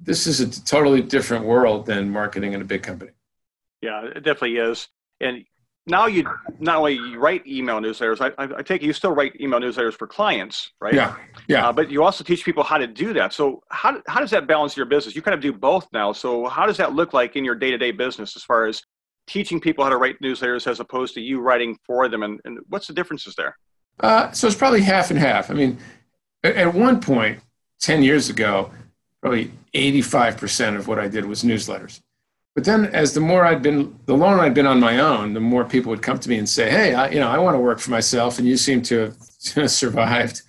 this 0.00 0.26
is 0.26 0.40
a 0.40 0.64
totally 0.64 1.02
different 1.02 1.44
world 1.44 1.86
than 1.86 2.10
marketing 2.10 2.52
in 2.54 2.60
a 2.60 2.64
big 2.64 2.82
company. 2.82 3.12
Yeah, 3.82 4.04
it 4.04 4.24
definitely 4.24 4.56
is. 4.56 4.88
And 5.20 5.44
now 5.86 6.06
you 6.06 6.28
not 6.58 6.76
only 6.78 6.94
you 6.94 7.18
write 7.18 7.46
email 7.46 7.80
newsletters, 7.80 8.20
I, 8.20 8.58
I, 8.58 8.62
take 8.62 8.82
it 8.82 8.86
you 8.86 8.92
still 8.92 9.12
write 9.12 9.40
email 9.40 9.60
newsletters 9.60 9.94
for 9.94 10.06
clients, 10.06 10.72
right? 10.80 10.94
Yeah, 10.94 11.16
yeah. 11.46 11.68
Uh, 11.68 11.72
but 11.72 11.90
you 11.90 12.02
also 12.02 12.24
teach 12.24 12.44
people 12.44 12.64
how 12.64 12.76
to 12.76 12.86
do 12.86 13.12
that. 13.12 13.32
So 13.32 13.62
how 13.70 14.02
how 14.08 14.20
does 14.20 14.30
that 14.30 14.48
balance 14.48 14.76
your 14.76 14.86
business? 14.86 15.14
You 15.14 15.22
kind 15.22 15.34
of 15.34 15.40
do 15.40 15.52
both 15.52 15.86
now. 15.92 16.12
So 16.12 16.46
how 16.46 16.66
does 16.66 16.76
that 16.78 16.94
look 16.94 17.12
like 17.12 17.36
in 17.36 17.44
your 17.44 17.54
day 17.54 17.70
to 17.70 17.78
day 17.78 17.92
business 17.92 18.34
as 18.34 18.42
far 18.42 18.66
as 18.66 18.82
teaching 19.28 19.60
people 19.60 19.84
how 19.84 19.90
to 19.90 19.96
write 19.96 20.20
newsletters 20.20 20.66
as 20.66 20.80
opposed 20.80 21.14
to 21.14 21.20
you 21.20 21.40
writing 21.40 21.78
for 21.86 22.08
them? 22.08 22.24
And, 22.24 22.40
and 22.44 22.58
what's 22.68 22.88
the 22.88 22.94
differences 22.94 23.36
there? 23.36 23.56
Uh, 24.00 24.30
so 24.32 24.48
it's 24.48 24.56
probably 24.56 24.82
half 24.82 25.10
and 25.10 25.18
half. 25.18 25.50
I 25.50 25.54
mean, 25.54 25.78
at 26.42 26.74
one 26.74 27.00
point, 27.00 27.40
ten 27.80 28.02
years 28.02 28.28
ago, 28.28 28.72
probably 29.20 29.52
eighty 29.72 30.02
five 30.02 30.36
percent 30.36 30.76
of 30.76 30.88
what 30.88 30.98
I 30.98 31.06
did 31.06 31.26
was 31.26 31.44
newsletters. 31.44 32.00
But 32.56 32.64
then, 32.64 32.86
as 32.86 33.12
the 33.12 33.20
more 33.20 33.44
I'd 33.44 33.60
been, 33.60 33.94
the 34.06 34.16
longer 34.16 34.42
I'd 34.42 34.54
been 34.54 34.66
on 34.66 34.80
my 34.80 34.98
own, 34.98 35.34
the 35.34 35.40
more 35.40 35.66
people 35.66 35.90
would 35.90 36.00
come 36.02 36.18
to 36.18 36.28
me 36.28 36.38
and 36.38 36.48
say, 36.48 36.70
"Hey, 36.70 36.94
I, 36.94 37.10
you 37.10 37.20
know, 37.20 37.28
I 37.28 37.36
want 37.36 37.54
to 37.54 37.60
work 37.60 37.78
for 37.78 37.90
myself, 37.90 38.38
and 38.38 38.48
you 38.48 38.56
seem 38.56 38.80
to 38.84 39.12
have 39.54 39.70
survived. 39.70 40.40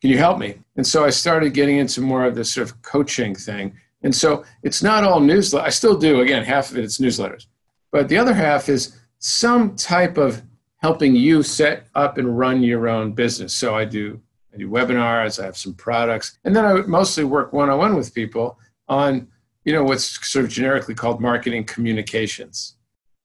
Can 0.00 0.08
you 0.08 0.16
help 0.16 0.38
me?" 0.38 0.54
And 0.76 0.86
so 0.86 1.04
I 1.04 1.10
started 1.10 1.52
getting 1.52 1.76
into 1.76 2.00
more 2.00 2.24
of 2.24 2.34
this 2.34 2.50
sort 2.50 2.70
of 2.70 2.80
coaching 2.80 3.34
thing. 3.34 3.74
And 4.02 4.14
so 4.14 4.46
it's 4.62 4.82
not 4.82 5.04
all 5.04 5.20
newsletter. 5.20 5.66
I 5.66 5.68
still 5.68 5.94
do. 5.94 6.22
Again, 6.22 6.42
half 6.42 6.70
of 6.70 6.78
it 6.78 6.84
it's 6.84 6.96
newsletters, 6.96 7.44
but 7.90 8.08
the 8.08 8.16
other 8.16 8.32
half 8.32 8.70
is 8.70 8.98
some 9.18 9.76
type 9.76 10.16
of 10.16 10.42
helping 10.78 11.14
you 11.14 11.42
set 11.42 11.86
up 11.94 12.16
and 12.16 12.38
run 12.38 12.62
your 12.62 12.88
own 12.88 13.12
business. 13.12 13.52
So 13.52 13.74
I 13.74 13.84
do 13.84 14.18
I 14.54 14.56
do 14.56 14.70
webinars. 14.70 15.38
I 15.38 15.44
have 15.44 15.58
some 15.58 15.74
products, 15.74 16.38
and 16.44 16.56
then 16.56 16.64
I 16.64 16.72
mostly 16.86 17.24
work 17.24 17.52
one 17.52 17.68
on 17.68 17.76
one 17.76 17.94
with 17.94 18.14
people 18.14 18.58
on 18.88 19.28
you 19.64 19.72
know, 19.72 19.84
what's 19.84 20.26
sort 20.28 20.44
of 20.44 20.50
generically 20.50 20.94
called 20.94 21.20
marketing 21.20 21.64
communications. 21.64 22.76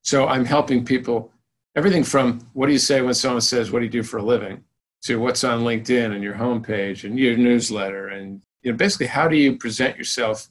So 0.02 0.28
I'm 0.28 0.46
helping 0.46 0.86
people 0.86 1.32
everything 1.76 2.04
from 2.04 2.48
what 2.54 2.68
do 2.68 2.74
you 2.74 2.80
say 2.80 3.02
when 3.02 3.14
someone 3.14 3.42
says, 3.42 3.72
What 3.72 3.80
do 3.80 3.86
you 3.86 3.92
do 3.92 4.04
for 4.04 4.18
a 4.18 4.24
living? 4.24 4.64
to 5.04 5.18
what's 5.18 5.44
on 5.44 5.62
LinkedIn 5.62 6.14
and 6.14 6.24
your 6.24 6.34
homepage 6.34 7.04
and 7.04 7.18
your 7.18 7.38
newsletter. 7.38 8.08
And 8.10 8.42
you 8.62 8.72
know, 8.72 8.78
basically, 8.78 9.08
how 9.08 9.28
do 9.28 9.36
you 9.36 9.56
present 9.56 9.98
yourself 9.98 10.50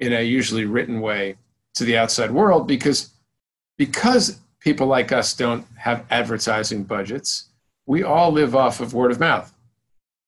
in 0.00 0.12
a 0.12 0.22
usually 0.22 0.64
written 0.64 1.00
way 1.00 1.36
to 1.74 1.84
the 1.84 1.96
outside 1.96 2.30
world? 2.30 2.68
Because, 2.68 3.10
because 3.78 4.40
people 4.60 4.86
like 4.86 5.12
us 5.12 5.34
don't 5.34 5.66
have 5.78 6.04
advertising 6.10 6.84
budgets, 6.84 7.48
we 7.86 8.02
all 8.02 8.30
live 8.30 8.54
off 8.54 8.80
of 8.80 8.94
word 8.94 9.10
of 9.10 9.20
mouth. 9.20 9.52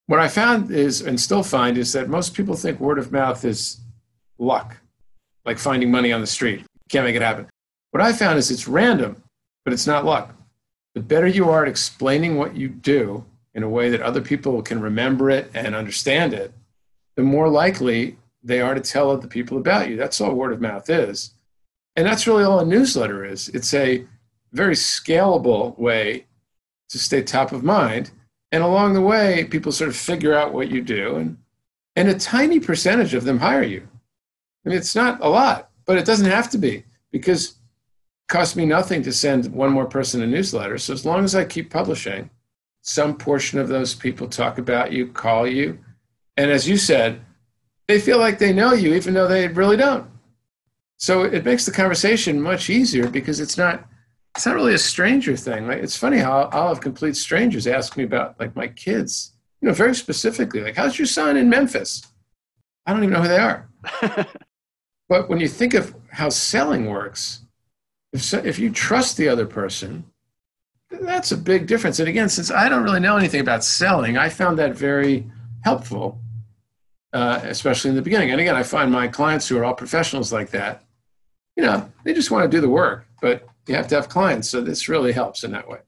What 0.06 0.20
I 0.20 0.28
found 0.28 0.70
is, 0.70 1.02
and 1.02 1.20
still 1.20 1.42
find, 1.42 1.76
is 1.76 1.92
that 1.92 2.08
most 2.08 2.34
people 2.34 2.54
think 2.54 2.80
word 2.80 2.98
of 2.98 3.12
mouth 3.12 3.44
is 3.44 3.80
luck 4.38 4.76
like 5.48 5.58
finding 5.58 5.90
money 5.90 6.12
on 6.12 6.20
the 6.20 6.26
street. 6.26 6.62
Can't 6.90 7.06
make 7.06 7.16
it 7.16 7.22
happen. 7.22 7.48
What 7.92 8.02
I 8.02 8.12
found 8.12 8.38
is 8.38 8.50
it's 8.50 8.68
random, 8.68 9.22
but 9.64 9.72
it's 9.72 9.86
not 9.86 10.04
luck. 10.04 10.34
The 10.94 11.00
better 11.00 11.26
you 11.26 11.48
are 11.48 11.62
at 11.62 11.70
explaining 11.70 12.36
what 12.36 12.54
you 12.54 12.68
do 12.68 13.24
in 13.54 13.62
a 13.62 13.68
way 13.68 13.88
that 13.88 14.02
other 14.02 14.20
people 14.20 14.60
can 14.60 14.78
remember 14.78 15.30
it 15.30 15.50
and 15.54 15.74
understand 15.74 16.34
it, 16.34 16.52
the 17.16 17.22
more 17.22 17.48
likely 17.48 18.18
they 18.42 18.60
are 18.60 18.74
to 18.74 18.82
tell 18.82 19.10
other 19.10 19.26
people 19.26 19.56
about 19.56 19.88
you. 19.88 19.96
That's 19.96 20.20
all 20.20 20.34
word 20.34 20.52
of 20.52 20.60
mouth 20.60 20.90
is. 20.90 21.32
And 21.96 22.06
that's 22.06 22.26
really 22.26 22.44
all 22.44 22.60
a 22.60 22.66
newsletter 22.66 23.24
is. 23.24 23.48
It's 23.48 23.72
a 23.72 24.04
very 24.52 24.74
scalable 24.74 25.78
way 25.78 26.26
to 26.90 26.98
stay 26.98 27.22
top 27.22 27.52
of 27.52 27.64
mind. 27.64 28.10
And 28.52 28.62
along 28.62 28.92
the 28.92 29.00
way, 29.00 29.44
people 29.44 29.72
sort 29.72 29.88
of 29.88 29.96
figure 29.96 30.34
out 30.34 30.52
what 30.52 30.70
you 30.70 30.82
do, 30.82 31.16
and, 31.16 31.38
and 31.96 32.08
a 32.10 32.18
tiny 32.18 32.60
percentage 32.60 33.14
of 33.14 33.24
them 33.24 33.38
hire 33.38 33.62
you. 33.62 33.88
I 34.68 34.70
mean, 34.70 34.80
it's 34.80 34.94
not 34.94 35.18
a 35.22 35.28
lot, 35.30 35.70
but 35.86 35.96
it 35.96 36.04
doesn't 36.04 36.30
have 36.30 36.50
to 36.50 36.58
be 36.58 36.84
because 37.10 37.52
it 37.52 37.54
costs 38.28 38.54
me 38.54 38.66
nothing 38.66 39.02
to 39.04 39.14
send 39.14 39.50
one 39.50 39.70
more 39.70 39.86
person 39.86 40.20
a 40.20 40.26
newsletter. 40.26 40.76
So 40.76 40.92
as 40.92 41.06
long 41.06 41.24
as 41.24 41.34
I 41.34 41.46
keep 41.46 41.70
publishing, 41.70 42.28
some 42.82 43.16
portion 43.16 43.58
of 43.58 43.68
those 43.68 43.94
people 43.94 44.28
talk 44.28 44.58
about 44.58 44.92
you, 44.92 45.06
call 45.06 45.46
you. 45.46 45.78
And 46.36 46.50
as 46.50 46.68
you 46.68 46.76
said, 46.76 47.22
they 47.86 47.98
feel 47.98 48.18
like 48.18 48.38
they 48.38 48.52
know 48.52 48.74
you, 48.74 48.92
even 48.92 49.14
though 49.14 49.26
they 49.26 49.48
really 49.48 49.78
don't. 49.78 50.06
So 50.98 51.22
it 51.22 51.46
makes 51.46 51.64
the 51.64 51.72
conversation 51.72 52.38
much 52.38 52.68
easier 52.68 53.08
because 53.08 53.40
it's 53.40 53.56
not 53.56 53.86
it's 54.36 54.44
not 54.44 54.54
really 54.54 54.74
a 54.74 54.78
stranger 54.78 55.34
thing. 55.34 55.66
Like 55.66 55.78
it's 55.78 55.96
funny 55.96 56.18
how 56.18 56.50
I'll 56.52 56.68
have 56.68 56.82
complete 56.82 57.16
strangers 57.16 57.66
ask 57.66 57.96
me 57.96 58.04
about 58.04 58.38
like 58.38 58.54
my 58.54 58.68
kids, 58.68 59.32
you 59.62 59.68
know, 59.68 59.74
very 59.74 59.94
specifically, 59.94 60.60
like, 60.60 60.76
how's 60.76 60.98
your 60.98 61.06
son 61.06 61.38
in 61.38 61.48
Memphis? 61.48 62.02
I 62.84 62.92
don't 62.92 63.02
even 63.02 63.14
know 63.14 63.22
who 63.22 63.28
they 63.28 63.38
are. 63.38 63.70
but 65.08 65.28
when 65.28 65.40
you 65.40 65.48
think 65.48 65.74
of 65.74 65.94
how 66.10 66.28
selling 66.28 66.86
works, 66.86 67.42
if, 68.12 68.22
so, 68.22 68.38
if 68.38 68.58
you 68.58 68.70
trust 68.70 69.16
the 69.16 69.28
other 69.28 69.46
person, 69.46 70.04
that's 70.90 71.32
a 71.32 71.36
big 71.36 71.66
difference. 71.66 71.98
And 71.98 72.08
again, 72.08 72.28
since 72.28 72.50
I 72.50 72.68
don't 72.68 72.82
really 72.82 73.00
know 73.00 73.16
anything 73.16 73.40
about 73.40 73.64
selling, 73.64 74.16
I 74.16 74.28
found 74.28 74.58
that 74.58 74.74
very 74.74 75.26
helpful, 75.62 76.18
uh, 77.12 77.40
especially 77.44 77.90
in 77.90 77.96
the 77.96 78.02
beginning. 78.02 78.30
And 78.30 78.40
again, 78.40 78.56
I 78.56 78.62
find 78.62 78.90
my 78.90 79.08
clients 79.08 79.48
who 79.48 79.58
are 79.58 79.64
all 79.64 79.74
professionals 79.74 80.32
like 80.32 80.50
that, 80.50 80.82
you 81.56 81.62
know, 81.62 81.90
they 82.04 82.14
just 82.14 82.30
want 82.30 82.50
to 82.50 82.56
do 82.56 82.60
the 82.60 82.68
work, 82.68 83.06
but 83.20 83.46
you 83.66 83.74
have 83.74 83.88
to 83.88 83.96
have 83.96 84.08
clients. 84.08 84.48
So 84.48 84.60
this 84.60 84.88
really 84.88 85.12
helps 85.12 85.44
in 85.44 85.50
that 85.52 85.68
way. 85.68 85.80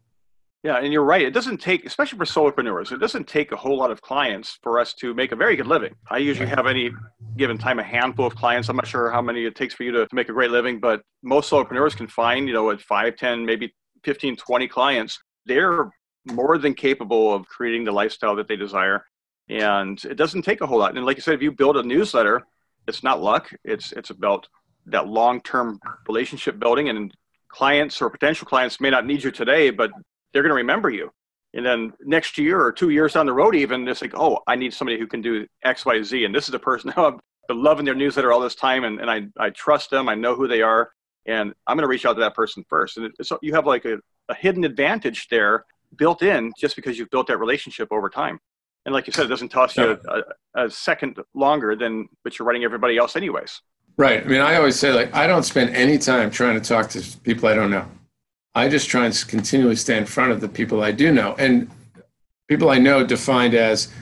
Yeah, 0.62 0.76
and 0.76 0.92
you're 0.92 1.04
right. 1.04 1.22
It 1.22 1.32
doesn't 1.32 1.58
take, 1.58 1.86
especially 1.86 2.18
for 2.18 2.26
solopreneurs, 2.26 2.92
it 2.92 2.98
doesn't 2.98 3.26
take 3.26 3.50
a 3.50 3.56
whole 3.56 3.78
lot 3.78 3.90
of 3.90 4.02
clients 4.02 4.58
for 4.62 4.78
us 4.78 4.92
to 4.94 5.14
make 5.14 5.32
a 5.32 5.36
very 5.36 5.56
good 5.56 5.66
living. 5.66 5.94
I 6.10 6.18
usually 6.18 6.48
have 6.50 6.66
any 6.66 6.90
given 7.38 7.56
time 7.56 7.78
a 7.78 7.82
handful 7.82 8.26
of 8.26 8.36
clients. 8.36 8.68
I'm 8.68 8.76
not 8.76 8.86
sure 8.86 9.10
how 9.10 9.22
many 9.22 9.46
it 9.46 9.54
takes 9.54 9.72
for 9.72 9.84
you 9.84 9.92
to, 9.92 10.06
to 10.06 10.14
make 10.14 10.28
a 10.28 10.32
great 10.32 10.50
living, 10.50 10.78
but 10.78 11.00
most 11.22 11.50
solopreneurs 11.50 11.96
can 11.96 12.08
find, 12.08 12.46
you 12.46 12.52
know, 12.52 12.70
at 12.70 12.82
5, 12.82 13.16
10, 13.16 13.46
maybe 13.46 13.74
15, 14.04 14.36
20 14.36 14.68
clients. 14.68 15.18
They're 15.46 15.90
more 16.26 16.58
than 16.58 16.74
capable 16.74 17.32
of 17.32 17.48
creating 17.48 17.84
the 17.84 17.92
lifestyle 17.92 18.36
that 18.36 18.46
they 18.46 18.56
desire. 18.56 19.06
And 19.48 20.02
it 20.04 20.16
doesn't 20.16 20.42
take 20.42 20.60
a 20.60 20.66
whole 20.66 20.78
lot. 20.78 20.94
And 20.94 21.06
like 21.06 21.16
you 21.16 21.22
said, 21.22 21.34
if 21.34 21.42
you 21.42 21.52
build 21.52 21.78
a 21.78 21.82
newsletter, 21.82 22.42
it's 22.86 23.02
not 23.02 23.22
luck. 23.22 23.50
It's 23.64 23.92
it's 23.92 24.10
about 24.10 24.46
that 24.86 25.08
long-term 25.08 25.80
relationship 26.06 26.58
building 26.58 26.88
and 26.88 27.14
clients 27.48 28.00
or 28.00 28.10
potential 28.10 28.46
clients 28.46 28.80
may 28.80 28.90
not 28.90 29.06
need 29.06 29.22
you 29.24 29.30
today, 29.30 29.70
but 29.70 29.90
they're 30.32 30.42
going 30.42 30.50
to 30.50 30.56
remember 30.56 30.90
you. 30.90 31.10
And 31.54 31.66
then 31.66 31.92
next 32.00 32.38
year 32.38 32.60
or 32.60 32.70
two 32.70 32.90
years 32.90 33.14
down 33.14 33.26
the 33.26 33.32
road, 33.32 33.56
even 33.56 33.86
it's 33.88 34.02
like, 34.02 34.14
oh, 34.14 34.38
I 34.46 34.54
need 34.54 34.72
somebody 34.72 34.98
who 34.98 35.06
can 35.06 35.20
do 35.20 35.46
X, 35.64 35.84
Y, 35.84 36.02
Z. 36.02 36.24
And 36.24 36.34
this 36.34 36.44
is 36.44 36.52
the 36.52 36.58
person 36.58 36.90
who 36.90 37.02
I've 37.02 37.18
been 37.48 37.62
loving 37.62 37.84
their 37.84 37.94
newsletter 37.94 38.32
all 38.32 38.40
this 38.40 38.54
time. 38.54 38.84
And, 38.84 39.00
and 39.00 39.10
I, 39.10 39.26
I 39.38 39.50
trust 39.50 39.90
them. 39.90 40.08
I 40.08 40.14
know 40.14 40.34
who 40.34 40.46
they 40.46 40.62
are. 40.62 40.92
And 41.26 41.52
I'm 41.66 41.76
going 41.76 41.82
to 41.82 41.88
reach 41.88 42.06
out 42.06 42.14
to 42.14 42.20
that 42.20 42.34
person 42.34 42.64
first. 42.68 42.96
And 42.96 43.12
so 43.22 43.38
you 43.42 43.54
have 43.54 43.66
like 43.66 43.84
a, 43.84 43.98
a 44.28 44.34
hidden 44.34 44.64
advantage 44.64 45.28
there 45.28 45.64
built 45.96 46.22
in 46.22 46.52
just 46.56 46.76
because 46.76 46.98
you've 46.98 47.10
built 47.10 47.26
that 47.26 47.38
relationship 47.38 47.88
over 47.90 48.08
time. 48.08 48.38
And 48.86 48.94
like 48.94 49.06
you 49.06 49.12
said, 49.12 49.26
it 49.26 49.28
doesn't 49.28 49.50
cost 49.50 49.76
you 49.76 49.98
a, 50.08 50.22
a 50.54 50.70
second 50.70 51.18
longer 51.34 51.76
than 51.76 52.08
but 52.24 52.38
you're 52.38 52.46
writing 52.46 52.64
everybody 52.64 52.96
else 52.96 53.16
anyways. 53.16 53.60
Right. 53.96 54.24
I 54.24 54.26
mean, 54.26 54.40
I 54.40 54.56
always 54.56 54.78
say, 54.78 54.92
like, 54.92 55.14
I 55.14 55.26
don't 55.26 55.42
spend 55.42 55.76
any 55.76 55.98
time 55.98 56.30
trying 56.30 56.58
to 56.58 56.66
talk 56.66 56.88
to 56.90 57.18
people 57.18 57.48
I 57.48 57.54
don't 57.54 57.70
know. 57.70 57.86
I 58.54 58.68
just 58.68 58.88
try 58.88 59.06
and 59.06 59.24
continually 59.28 59.76
stay 59.76 59.96
in 59.96 60.06
front 60.06 60.32
of 60.32 60.40
the 60.40 60.48
people 60.48 60.82
I 60.82 60.92
do 60.92 61.12
know. 61.12 61.34
And 61.38 61.70
people 62.48 62.70
I 62.70 62.78
know 62.78 63.04
defined 63.04 63.54
as 63.54 63.92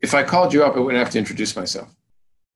if 0.00 0.14
I 0.14 0.22
called 0.22 0.52
you 0.54 0.64
up, 0.64 0.76
I 0.76 0.80
wouldn't 0.80 1.02
have 1.02 1.12
to 1.12 1.18
introduce 1.18 1.54
myself. 1.54 1.94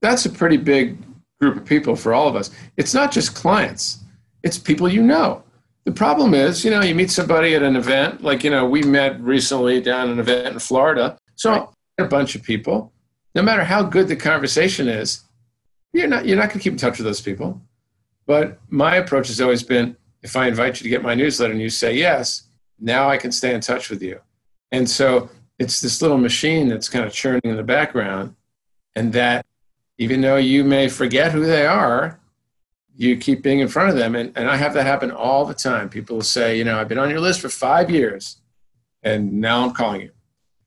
That's 0.00 0.26
a 0.26 0.30
pretty 0.30 0.56
big 0.56 0.98
group 1.40 1.56
of 1.56 1.64
people 1.64 1.96
for 1.96 2.14
all 2.14 2.28
of 2.28 2.36
us. 2.36 2.50
It's 2.76 2.94
not 2.94 3.12
just 3.12 3.34
clients, 3.34 3.98
it's 4.42 4.58
people 4.58 4.88
you 4.88 5.02
know. 5.02 5.44
The 5.84 5.92
problem 5.92 6.34
is, 6.34 6.64
you 6.64 6.70
know, 6.70 6.82
you 6.82 6.94
meet 6.94 7.10
somebody 7.10 7.54
at 7.54 7.62
an 7.62 7.74
event, 7.74 8.22
like, 8.22 8.44
you 8.44 8.50
know, 8.50 8.66
we 8.66 8.82
met 8.82 9.18
recently 9.20 9.80
down 9.80 10.10
an 10.10 10.18
event 10.18 10.46
in 10.48 10.58
Florida. 10.58 11.16
So 11.36 11.72
a 11.98 12.04
bunch 12.04 12.34
of 12.34 12.42
people, 12.42 12.92
no 13.34 13.42
matter 13.42 13.64
how 13.64 13.82
good 13.82 14.08
the 14.08 14.16
conversation 14.16 14.88
is, 14.88 15.22
you're 15.92 16.06
not 16.06 16.26
you're 16.26 16.36
not 16.36 16.48
going 16.48 16.58
to 16.58 16.62
keep 16.62 16.72
in 16.72 16.78
touch 16.78 16.98
with 16.98 17.06
those 17.06 17.20
people. 17.20 17.60
But 18.26 18.58
my 18.68 18.96
approach 18.96 19.28
has 19.28 19.40
always 19.40 19.62
been 19.62 19.96
if 20.22 20.36
I 20.36 20.48
invite 20.48 20.80
you 20.80 20.84
to 20.84 20.88
get 20.88 21.02
my 21.02 21.14
newsletter 21.14 21.52
and 21.52 21.62
you 21.62 21.70
say 21.70 21.94
yes, 21.94 22.44
now 22.80 23.08
I 23.08 23.16
can 23.16 23.32
stay 23.32 23.54
in 23.54 23.60
touch 23.60 23.90
with 23.90 24.02
you. 24.02 24.20
And 24.72 24.88
so 24.88 25.30
it's 25.58 25.80
this 25.80 26.00
little 26.02 26.18
machine 26.18 26.68
that's 26.68 26.88
kind 26.88 27.04
of 27.04 27.12
churning 27.12 27.42
in 27.44 27.56
the 27.56 27.62
background, 27.62 28.34
and 28.94 29.12
that 29.12 29.44
even 29.98 30.20
though 30.20 30.36
you 30.36 30.64
may 30.64 30.88
forget 30.88 31.32
who 31.32 31.44
they 31.44 31.66
are, 31.66 32.20
you 32.94 33.16
keep 33.16 33.42
being 33.42 33.60
in 33.60 33.68
front 33.68 33.90
of 33.90 33.96
them. 33.96 34.14
And, 34.14 34.32
and 34.36 34.48
I 34.48 34.56
have 34.56 34.74
that 34.74 34.86
happen 34.86 35.10
all 35.10 35.44
the 35.44 35.54
time. 35.54 35.88
People 35.88 36.16
will 36.16 36.22
say, 36.22 36.58
you 36.58 36.64
know, 36.64 36.78
I've 36.78 36.88
been 36.88 36.98
on 36.98 37.10
your 37.10 37.20
list 37.20 37.40
for 37.40 37.48
five 37.48 37.90
years, 37.90 38.40
and 39.02 39.40
now 39.40 39.64
I'm 39.64 39.72
calling 39.72 40.00
you. 40.00 40.10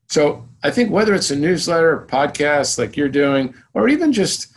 So 0.08 0.46
I 0.62 0.70
think 0.70 0.90
whether 0.90 1.14
it's 1.14 1.30
a 1.30 1.36
newsletter, 1.36 2.06
podcast 2.08 2.78
like 2.78 2.96
you're 2.96 3.08
doing, 3.08 3.54
or 3.74 3.88
even 3.88 4.12
just 4.12 4.54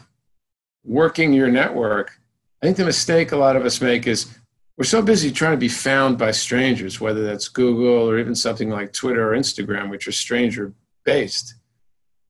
working 0.84 1.34
your 1.34 1.50
network, 1.50 2.20
I 2.62 2.66
think 2.66 2.78
the 2.78 2.86
mistake 2.86 3.32
a 3.32 3.38
lot 3.38 3.56
of 3.56 3.66
us 3.66 3.82
make 3.82 4.08
is 4.08 4.38
we're 4.77 4.84
so 4.86 5.01
busy 5.01 5.32
trying 5.32 5.53
to 5.53 5.58
be 5.58 5.70
found 5.70 6.17
by 6.17 6.32
strangers, 6.32 7.00
whether 7.00 7.24
that's 7.24 7.48
Google 7.48 8.10
or 8.10 8.20
even 8.20 8.36
something 8.36 8.70
like 8.70 8.91
Twitter 8.91 9.32
or 9.32 9.38
Instagram, 9.38 9.89
which 9.89 10.08
are 10.08 10.12
stranger 10.12 10.74
based. 11.05 11.55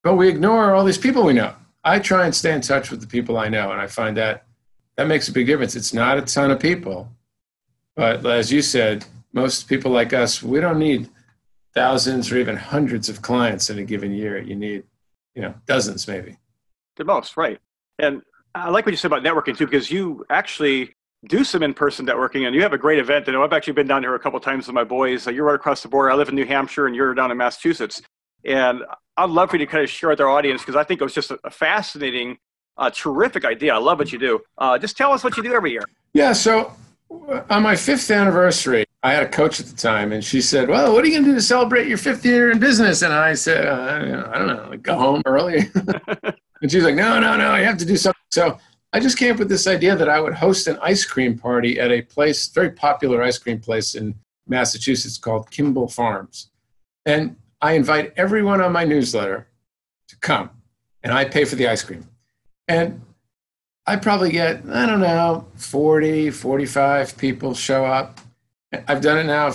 But 0.04 0.16
we 0.16 0.30
ignore 0.30 0.74
all 0.74 0.84
these 0.84 0.98
people 0.98 1.24
we 1.24 1.34
know. 1.34 1.56
I 1.84 2.00
try 2.00 2.26
and 2.26 2.36
stay 2.36 2.54
in 2.54 2.62
touch 2.62 2.92
with 2.92 3.02
the 3.02 3.08
people 3.08 3.38
I 3.38 3.48
know, 3.48 3.72
and 3.72 3.82
I 3.82 3.88
find 3.88 4.16
that 4.18 4.46
that 4.98 5.08
makes 5.08 5.28
a 5.28 5.32
big 5.32 5.48
difference. 5.48 5.76
It's 5.76 5.94
not 5.94 6.18
a 6.18 6.22
ton 6.22 6.52
of 6.52 6.60
people, 6.60 7.10
but 7.96 8.26
as 8.26 8.52
you 8.52 8.62
said, 8.62 9.06
most 9.34 9.68
people 9.68 9.92
like 9.92 10.14
us, 10.14 10.42
we 10.42 10.60
don't 10.60 10.80
need 10.80 11.10
thousands 11.74 12.32
or 12.32 12.38
even 12.38 12.56
hundreds 12.56 13.10
of 13.10 13.22
clients 13.22 13.70
in 13.70 13.80
a 13.80 13.84
given 13.84 14.12
year. 14.12 14.42
You 14.42 14.56
need, 14.56 14.84
you 15.34 15.42
know, 15.42 15.54
dozens 15.66 16.08
maybe. 16.08 16.38
The 16.96 17.04
most, 17.04 17.36
right? 17.36 17.60
And 18.00 18.22
I 18.54 18.70
like 18.70 18.86
what 18.86 18.94
you 18.94 18.98
said 18.98 19.12
about 19.12 19.24
networking 19.24 19.58
too, 19.58 19.66
because 19.66 19.92
you 19.92 20.26
actually 20.30 20.95
do 21.28 21.44
some 21.44 21.64
in-person 21.64 22.06
networking 22.06 22.46
and 22.46 22.56
you 22.56 22.62
have 22.62 22.74
a 22.74 22.78
great 22.78 23.00
event. 23.00 23.28
I've 23.28 23.54
actually 23.54 23.74
been 23.74 23.88
down 23.88 24.04
here 24.04 24.16
a 24.16 24.20
couple 24.20 24.40
times 24.40 24.68
with 24.68 24.74
my 24.74 24.84
boys. 24.84 25.28
You're 25.28 25.46
right 25.46 25.56
across 25.56 25.82
the 25.82 25.88
border. 25.88 26.12
I 26.12 26.16
live 26.16 26.30
in 26.30 26.36
New 26.36 26.46
Hampshire 26.46 26.88
and 26.88 26.96
you're 26.96 27.14
down 27.14 27.32
in 27.32 27.38
Massachusetts. 27.38 28.02
And 28.44 28.82
I'd 29.18 29.30
love 29.30 29.50
for 29.50 29.58
you 29.58 29.66
to 29.66 29.72
kind 29.72 29.84
of 29.84 29.90
share 29.90 30.10
with 30.10 30.20
our 30.22 30.30
audience 30.30 30.62
because 30.62 30.76
I 30.76 30.84
think 30.84 31.02
it 31.02 31.04
was 31.04 31.14
just 31.14 31.32
a 31.32 31.50
fascinating, 31.50 32.38
uh, 32.78 32.92
terrific 32.94 33.46
idea. 33.46 33.74
I 33.74 33.78
love 33.78 34.00
what 34.00 34.12
you 34.12 34.20
do. 34.20 34.40
Uh, 34.58 34.78
just 34.78 34.98
tell 34.98 35.12
us 35.12 35.24
what 35.24 35.36
you 35.38 35.44
do 35.44 35.54
every 35.54 35.72
year. 35.72 35.84
Yeah. 36.14 36.34
So 36.34 36.74
on 37.50 37.64
my 37.64 37.76
fifth 37.76 38.10
anniversary, 38.12 38.86
I 39.04 39.14
had 39.14 39.24
a 39.24 39.30
coach 39.30 39.60
at 39.60 39.68
the 39.68 39.76
time, 39.76 40.12
and 40.12 40.24
she 40.24 40.42
said, 40.42 40.68
"Well, 40.68 40.94
what 40.94 41.04
are 41.04 41.08
you 41.08 41.14
going 41.14 41.26
to 41.26 41.30
do 41.32 41.36
to 41.36 41.42
celebrate 41.42 41.88
your 41.88 41.98
fifth 41.98 42.26
year 42.26 42.52
in 42.52 42.60
business?" 42.60 43.04
And 43.04 43.14
I 43.14 43.36
said, 43.36 43.68
uh, 43.68 44.30
"I 44.34 44.38
don't 44.40 44.48
know, 44.48 44.68
like 44.70 44.82
go 44.82 44.96
home 44.98 45.22
early." 45.26 45.70
and 46.62 46.72
she's 46.72 46.84
like, 46.84 46.96
"No, 46.96 47.20
no, 47.20 47.38
no, 47.38 47.56
you 47.56 47.66
have 47.66 47.78
to 47.78 47.86
do 47.86 47.98
something." 47.98 48.20
So 48.32 48.58
I 48.96 49.00
just 49.02 49.18
came 49.18 49.34
up 49.34 49.40
with 49.40 49.50
this 49.50 49.68
idea 49.68 49.94
that 49.98 50.08
I 50.08 50.22
would 50.22 50.36
host 50.36 50.68
an 50.68 50.80
ice 50.82 51.04
cream 51.04 51.38
party 51.38 51.78
at 51.82 51.92
a 51.92 52.02
place, 52.02 52.48
very 52.48 52.70
popular 52.70 53.22
ice 53.22 53.38
cream 53.38 53.60
place 53.60 53.94
in 53.94 54.16
Massachusetts 54.48 55.18
called 55.18 55.52
Kimball 55.52 55.90
Farms. 55.90 56.50
And 57.06 57.36
I 57.60 57.74
invite 57.74 58.14
everyone 58.16 58.62
on 58.62 58.72
my 58.72 58.86
newsletter 58.86 59.48
to 60.08 60.16
come, 60.20 60.50
and 61.04 61.12
I 61.12 61.26
pay 61.26 61.44
for 61.44 61.58
the 61.58 61.68
ice 61.68 61.84
cream. 61.84 62.08
And 62.70 63.02
I 63.86 63.98
probably 63.98 64.32
get, 64.32 64.64
I 64.72 64.86
don't 64.86 65.02
know, 65.02 65.46
40, 65.56 66.32
45 66.32 67.18
people 67.18 67.54
show 67.54 67.84
up. 67.84 68.22
I've 68.88 69.02
done 69.02 69.18
it 69.18 69.26
now 69.26 69.52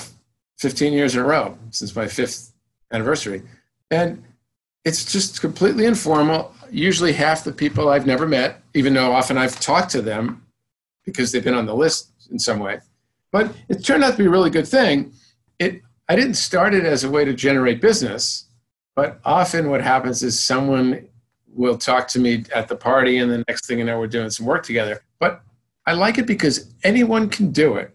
15 0.59 0.93
years 0.93 1.15
in 1.15 1.23
a 1.23 1.25
row 1.25 1.57
since 1.71 1.97
my 1.97 2.09
fifth 2.09 2.53
anniversary. 2.93 3.41
And 3.91 4.23
it's 4.85 5.11
just 5.11 5.41
completely 5.41 5.85
informal 5.87 6.55
usually 6.73 7.13
half 7.13 7.45
the 7.45 7.53
people 7.53 7.89
I've 7.89 8.07
never 8.07 8.27
met, 8.27 8.63
even 8.75 8.95
though 8.95 9.13
often 9.13 9.37
I've 9.37 9.59
talked 9.61 9.91
to 9.93 10.03
them 10.03 10.47
because 11.05 11.33
they've 11.33 11.45
been 11.45 11.55
on 11.55 11.67
the 11.67 11.75
list 11.75 12.13
in 12.31 12.39
some 12.39 12.61
way. 12.61 12.81
But 13.33 13.55
it 13.69 13.85
turned 13.85 14.05
out 14.05 14.13
to 14.13 14.19
be 14.19 14.27
a 14.27 14.31
really 14.31 14.51
good 14.51 14.67
thing. 14.67 15.13
It, 15.59 15.83
I 16.09 16.17
didn't 16.17 16.35
start 16.35 16.75
it 16.75 16.85
as 16.85 17.05
a 17.05 17.11
way 17.11 17.25
to 17.25 17.33
generate 17.33 17.81
business, 17.81 18.47
but 18.95 19.21
often 19.25 19.71
what 19.71 19.81
happens 19.81 20.23
is 20.23 20.43
someone 20.43 21.07
will 21.53 21.79
talk 21.79 22.09
to 22.09 22.19
me 22.19 22.45
at 22.55 22.69
the 22.69 22.77
party, 22.77 23.19
and 23.19 23.31
the 23.31 23.45
next 23.49 23.67
thing 23.67 23.79
you 23.79 23.85
know, 23.85 23.99
we're 23.99 24.07
doing 24.07 24.31
some 24.31 24.47
work 24.47 24.65
together. 24.65 25.03
But 25.19 25.43
I 25.87 25.93
like 25.93 26.19
it 26.19 26.27
because 26.27 26.73
anyone 26.85 27.29
can 27.29 27.51
do 27.51 27.77
it 27.77 27.95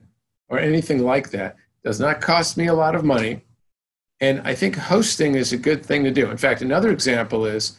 or 0.50 0.60
anything 0.60 1.04
like 1.04 1.32
that. 1.32 1.56
Does 1.84 2.00
not 2.00 2.20
cost 2.20 2.58
me 2.58 2.68
a 2.68 2.74
lot 2.74 2.96
of 2.96 3.04
money. 3.04 3.42
And 4.22 4.42
I 4.46 4.56
think 4.56 4.76
hosting 4.76 5.36
is 5.36 5.52
a 5.52 5.58
good 5.58 5.86
thing 5.86 6.04
to 6.04 6.12
do. 6.12 6.30
In 6.30 6.38
fact, 6.38 6.62
another 6.62 6.92
example 6.92 7.46
is 7.46 7.78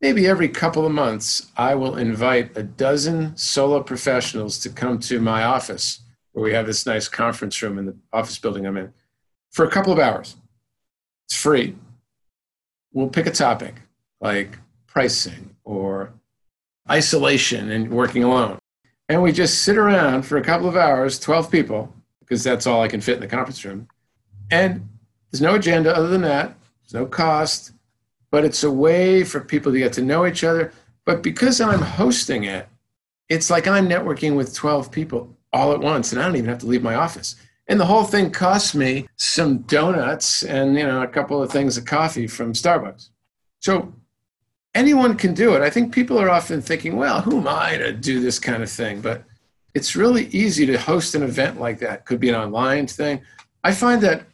maybe 0.00 0.26
every 0.26 0.48
couple 0.48 0.86
of 0.86 0.92
months, 0.92 1.50
I 1.56 1.74
will 1.74 1.96
invite 1.96 2.56
a 2.56 2.62
dozen 2.62 3.36
solo 3.36 3.82
professionals 3.82 4.58
to 4.60 4.70
come 4.70 4.98
to 5.00 5.20
my 5.20 5.44
office 5.44 6.00
where 6.32 6.44
we 6.44 6.52
have 6.52 6.66
this 6.66 6.86
nice 6.86 7.08
conference 7.08 7.60
room 7.62 7.78
in 7.78 7.86
the 7.86 7.96
office 8.12 8.38
building 8.38 8.66
I'm 8.66 8.76
in 8.76 8.92
for 9.50 9.64
a 9.64 9.70
couple 9.70 9.92
of 9.92 9.98
hours. 9.98 10.36
It's 11.26 11.36
free. 11.36 11.76
We'll 12.92 13.08
pick 13.08 13.26
a 13.26 13.30
topic 13.30 13.76
like 14.20 14.58
pricing 14.86 15.56
or 15.64 16.12
isolation 16.90 17.70
and 17.70 17.90
working 17.90 18.24
alone. 18.24 18.58
And 19.08 19.22
we 19.22 19.32
just 19.32 19.62
sit 19.62 19.76
around 19.76 20.22
for 20.22 20.38
a 20.38 20.44
couple 20.44 20.68
of 20.68 20.76
hours, 20.76 21.18
12 21.18 21.50
people, 21.50 21.92
because 22.20 22.42
that's 22.42 22.66
all 22.66 22.82
I 22.82 22.88
can 22.88 23.00
fit 23.00 23.16
in 23.16 23.20
the 23.20 23.26
conference 23.26 23.64
room. 23.64 23.88
And 24.50 24.88
there's 25.32 25.40
no 25.40 25.54
agenda 25.54 25.96
other 25.96 26.08
than 26.08 26.22
that, 26.22 26.54
there's 26.82 26.94
no 26.94 27.06
cost, 27.06 27.72
but 28.30 28.44
it's 28.44 28.62
a 28.62 28.70
way 28.70 29.24
for 29.24 29.40
people 29.40 29.72
to 29.72 29.78
get 29.78 29.92
to 29.94 30.02
know 30.02 30.26
each 30.26 30.44
other. 30.44 30.72
But 31.04 31.22
because 31.22 31.60
I'm 31.60 31.80
hosting 31.80 32.44
it, 32.44 32.68
it's 33.28 33.50
like 33.50 33.66
I'm 33.66 33.88
networking 33.88 34.36
with 34.36 34.54
12 34.54 34.92
people 34.92 35.36
all 35.52 35.72
at 35.72 35.80
once, 35.80 36.12
and 36.12 36.20
I 36.20 36.26
don't 36.26 36.36
even 36.36 36.50
have 36.50 36.58
to 36.58 36.66
leave 36.66 36.82
my 36.82 36.94
office. 36.94 37.36
And 37.68 37.80
the 37.80 37.86
whole 37.86 38.04
thing 38.04 38.30
cost 38.30 38.74
me 38.74 39.08
some 39.16 39.58
donuts 39.58 40.42
and 40.42 40.76
you 40.76 40.84
know 40.84 41.02
a 41.02 41.08
couple 41.08 41.42
of 41.42 41.50
things 41.50 41.78
of 41.78 41.84
coffee 41.84 42.26
from 42.26 42.52
Starbucks. 42.52 43.08
So 43.60 43.94
anyone 44.74 45.16
can 45.16 45.32
do 45.32 45.54
it. 45.54 45.62
I 45.62 45.70
think 45.70 45.94
people 45.94 46.18
are 46.18 46.30
often 46.30 46.60
thinking, 46.60 46.96
well, 46.96 47.20
who 47.20 47.38
am 47.38 47.48
I 47.48 47.76
to 47.78 47.92
do 47.92 48.20
this 48.20 48.38
kind 48.38 48.62
of 48.62 48.70
thing? 48.70 49.00
But 49.00 49.24
it's 49.74 49.96
really 49.96 50.26
easy 50.26 50.66
to 50.66 50.78
host 50.78 51.14
an 51.14 51.22
event 51.22 51.60
like 51.60 51.78
that. 51.78 52.04
Could 52.04 52.20
be 52.20 52.28
an 52.28 52.34
online 52.34 52.86
thing. 52.86 53.22
I 53.64 53.72
find 53.72 54.02
that 54.02 54.26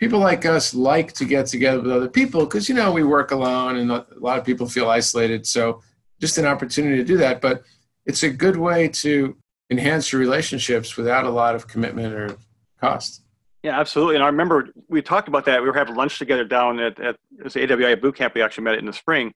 people 0.00 0.18
like 0.18 0.46
us 0.46 0.74
like 0.74 1.12
to 1.12 1.24
get 1.26 1.46
together 1.46 1.80
with 1.80 1.92
other 1.92 2.08
people 2.08 2.40
because 2.40 2.68
you 2.68 2.74
know 2.74 2.90
we 2.90 3.04
work 3.04 3.30
alone 3.30 3.76
and 3.76 3.92
a 3.92 4.06
lot 4.16 4.38
of 4.38 4.44
people 4.44 4.66
feel 4.66 4.88
isolated. 4.88 5.46
So 5.46 5.82
just 6.20 6.38
an 6.38 6.46
opportunity 6.46 6.96
to 6.96 7.04
do 7.04 7.18
that. 7.18 7.40
But 7.40 7.62
it's 8.06 8.22
a 8.22 8.30
good 8.30 8.56
way 8.56 8.88
to 8.88 9.36
enhance 9.70 10.10
your 10.10 10.20
relationships 10.20 10.96
without 10.96 11.26
a 11.26 11.30
lot 11.30 11.54
of 11.54 11.68
commitment 11.68 12.14
or 12.14 12.36
cost. 12.80 13.22
Yeah, 13.62 13.78
absolutely. 13.78 14.14
And 14.14 14.24
I 14.24 14.28
remember 14.28 14.70
we 14.88 15.02
talked 15.02 15.28
about 15.28 15.44
that. 15.44 15.60
We 15.60 15.68
were 15.68 15.74
having 15.74 15.94
lunch 15.94 16.18
together 16.18 16.44
down 16.44 16.80
at, 16.80 16.98
at 16.98 17.16
this 17.30 17.54
AWAI 17.54 18.00
boot 18.00 18.16
camp. 18.16 18.34
We 18.34 18.42
actually 18.42 18.64
met 18.64 18.76
in 18.76 18.86
the 18.86 18.92
spring. 18.92 19.32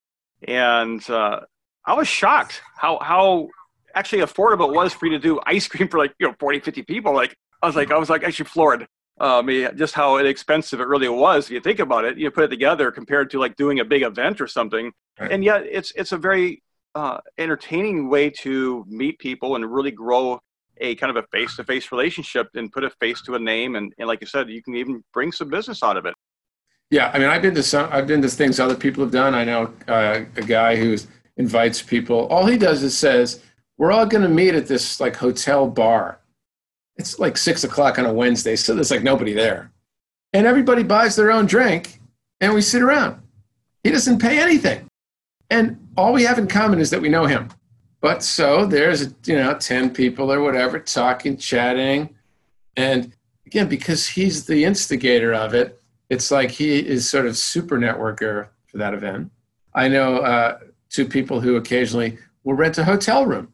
And 0.48 1.08
uh, 1.10 1.40
I 1.84 1.92
was 1.92 2.08
shocked 2.08 2.62
how, 2.74 2.98
how 3.00 3.48
actually 3.94 4.22
affordable 4.22 4.68
it 4.68 4.74
was 4.74 4.94
for 4.94 5.06
you 5.06 5.12
to 5.12 5.18
do 5.18 5.40
ice 5.44 5.68
cream 5.68 5.88
for 5.88 5.98
like, 5.98 6.14
you 6.18 6.26
know, 6.26 6.34
40, 6.40 6.60
50 6.60 6.82
people. 6.82 7.14
Like, 7.14 7.36
I 7.62 7.66
was 7.66 7.76
like, 7.76 7.90
I 7.90 7.98
was 7.98 8.08
like 8.08 8.24
actually 8.24 8.46
floored. 8.46 8.86
Uh, 9.20 9.38
I 9.38 9.42
mean, 9.42 9.76
just 9.76 9.94
how 9.94 10.16
inexpensive 10.18 10.80
it 10.80 10.88
really 10.88 11.08
was. 11.08 11.46
If 11.46 11.52
you 11.52 11.60
think 11.60 11.78
about 11.78 12.04
it, 12.04 12.18
you 12.18 12.30
put 12.30 12.44
it 12.44 12.48
together 12.48 12.90
compared 12.90 13.30
to 13.30 13.38
like 13.38 13.56
doing 13.56 13.80
a 13.80 13.84
big 13.84 14.02
event 14.02 14.40
or 14.40 14.48
something. 14.48 14.92
Right. 15.20 15.30
And 15.30 15.44
yet 15.44 15.64
it's, 15.64 15.92
it's 15.92 16.12
a 16.12 16.18
very 16.18 16.62
uh, 16.94 17.18
entertaining 17.38 18.08
way 18.08 18.30
to 18.30 18.84
meet 18.88 19.18
people 19.18 19.56
and 19.56 19.72
really 19.72 19.90
grow 19.90 20.40
a 20.78 20.94
kind 20.96 21.16
of 21.16 21.22
a 21.22 21.26
face-to-face 21.28 21.92
relationship 21.92 22.48
and 22.54 22.72
put 22.72 22.84
a 22.84 22.90
face 22.90 23.22
to 23.22 23.34
a 23.34 23.38
name 23.38 23.76
and, 23.76 23.92
and 23.98 24.08
like 24.08 24.20
you 24.20 24.26
said 24.26 24.48
you 24.48 24.62
can 24.62 24.74
even 24.74 25.02
bring 25.12 25.30
some 25.32 25.48
business 25.48 25.82
out 25.82 25.96
of 25.96 26.06
it 26.06 26.14
yeah 26.90 27.10
i 27.14 27.18
mean 27.18 27.28
i've 27.28 27.42
been 27.42 27.54
to 27.54 27.62
some 27.62 27.88
i've 27.92 28.06
been 28.06 28.20
to 28.20 28.28
things 28.28 28.58
other 28.58 28.74
people 28.74 29.02
have 29.02 29.12
done 29.12 29.34
i 29.34 29.44
know 29.44 29.72
uh, 29.88 30.24
a 30.36 30.42
guy 30.42 30.76
who 30.76 30.96
invites 31.36 31.80
people 31.80 32.26
all 32.26 32.46
he 32.46 32.58
does 32.58 32.82
is 32.82 32.96
says 32.96 33.42
we're 33.76 33.92
all 33.92 34.06
going 34.06 34.22
to 34.22 34.28
meet 34.28 34.54
at 34.54 34.66
this 34.66 35.00
like 35.00 35.16
hotel 35.16 35.68
bar 35.68 36.18
it's 36.96 37.18
like 37.18 37.36
six 37.36 37.64
o'clock 37.64 37.98
on 37.98 38.06
a 38.06 38.12
wednesday 38.12 38.56
so 38.56 38.74
there's 38.74 38.90
like 38.90 39.02
nobody 39.02 39.32
there. 39.32 39.70
And 40.32 40.46
everybody 40.46 40.82
buys 40.82 41.14
their 41.14 41.30
own 41.30 41.46
drink 41.46 42.00
and 42.40 42.52
we 42.54 42.60
sit 42.60 42.82
around. 42.82 43.22
He 43.84 43.90
doesn't 43.90 44.18
pay 44.18 44.40
anything. 44.40 44.88
And 45.50 45.88
all 45.96 46.12
we 46.12 46.24
have 46.24 46.38
in 46.38 46.48
common 46.48 46.80
is 46.80 46.90
that 46.90 47.00
we 47.00 47.08
know 47.08 47.26
him. 47.26 47.50
But 48.00 48.22
so 48.22 48.66
there's, 48.66 49.14
you 49.24 49.36
know, 49.36 49.54
10 49.54 49.94
people 49.94 50.32
or 50.32 50.42
whatever 50.42 50.78
talking, 50.78 51.36
chatting. 51.36 52.14
And 52.76 53.14
again, 53.46 53.68
because 53.68 54.06
he's 54.06 54.44
the 54.44 54.64
instigator 54.64 55.32
of 55.32 55.54
it, 55.54 55.80
it's 56.10 56.30
like 56.30 56.50
he 56.50 56.78
is 56.78 57.08
sort 57.08 57.26
of 57.26 57.36
super 57.36 57.78
networker 57.78 58.48
for 58.66 58.78
that 58.78 58.92
event. 58.92 59.30
I 59.74 59.88
know 59.88 60.18
uh, 60.18 60.58
two 60.90 61.06
people 61.06 61.40
who 61.40 61.56
occasionally 61.56 62.18
will 62.42 62.54
rent 62.54 62.76
a 62.76 62.84
hotel 62.84 63.24
room. 63.24 63.52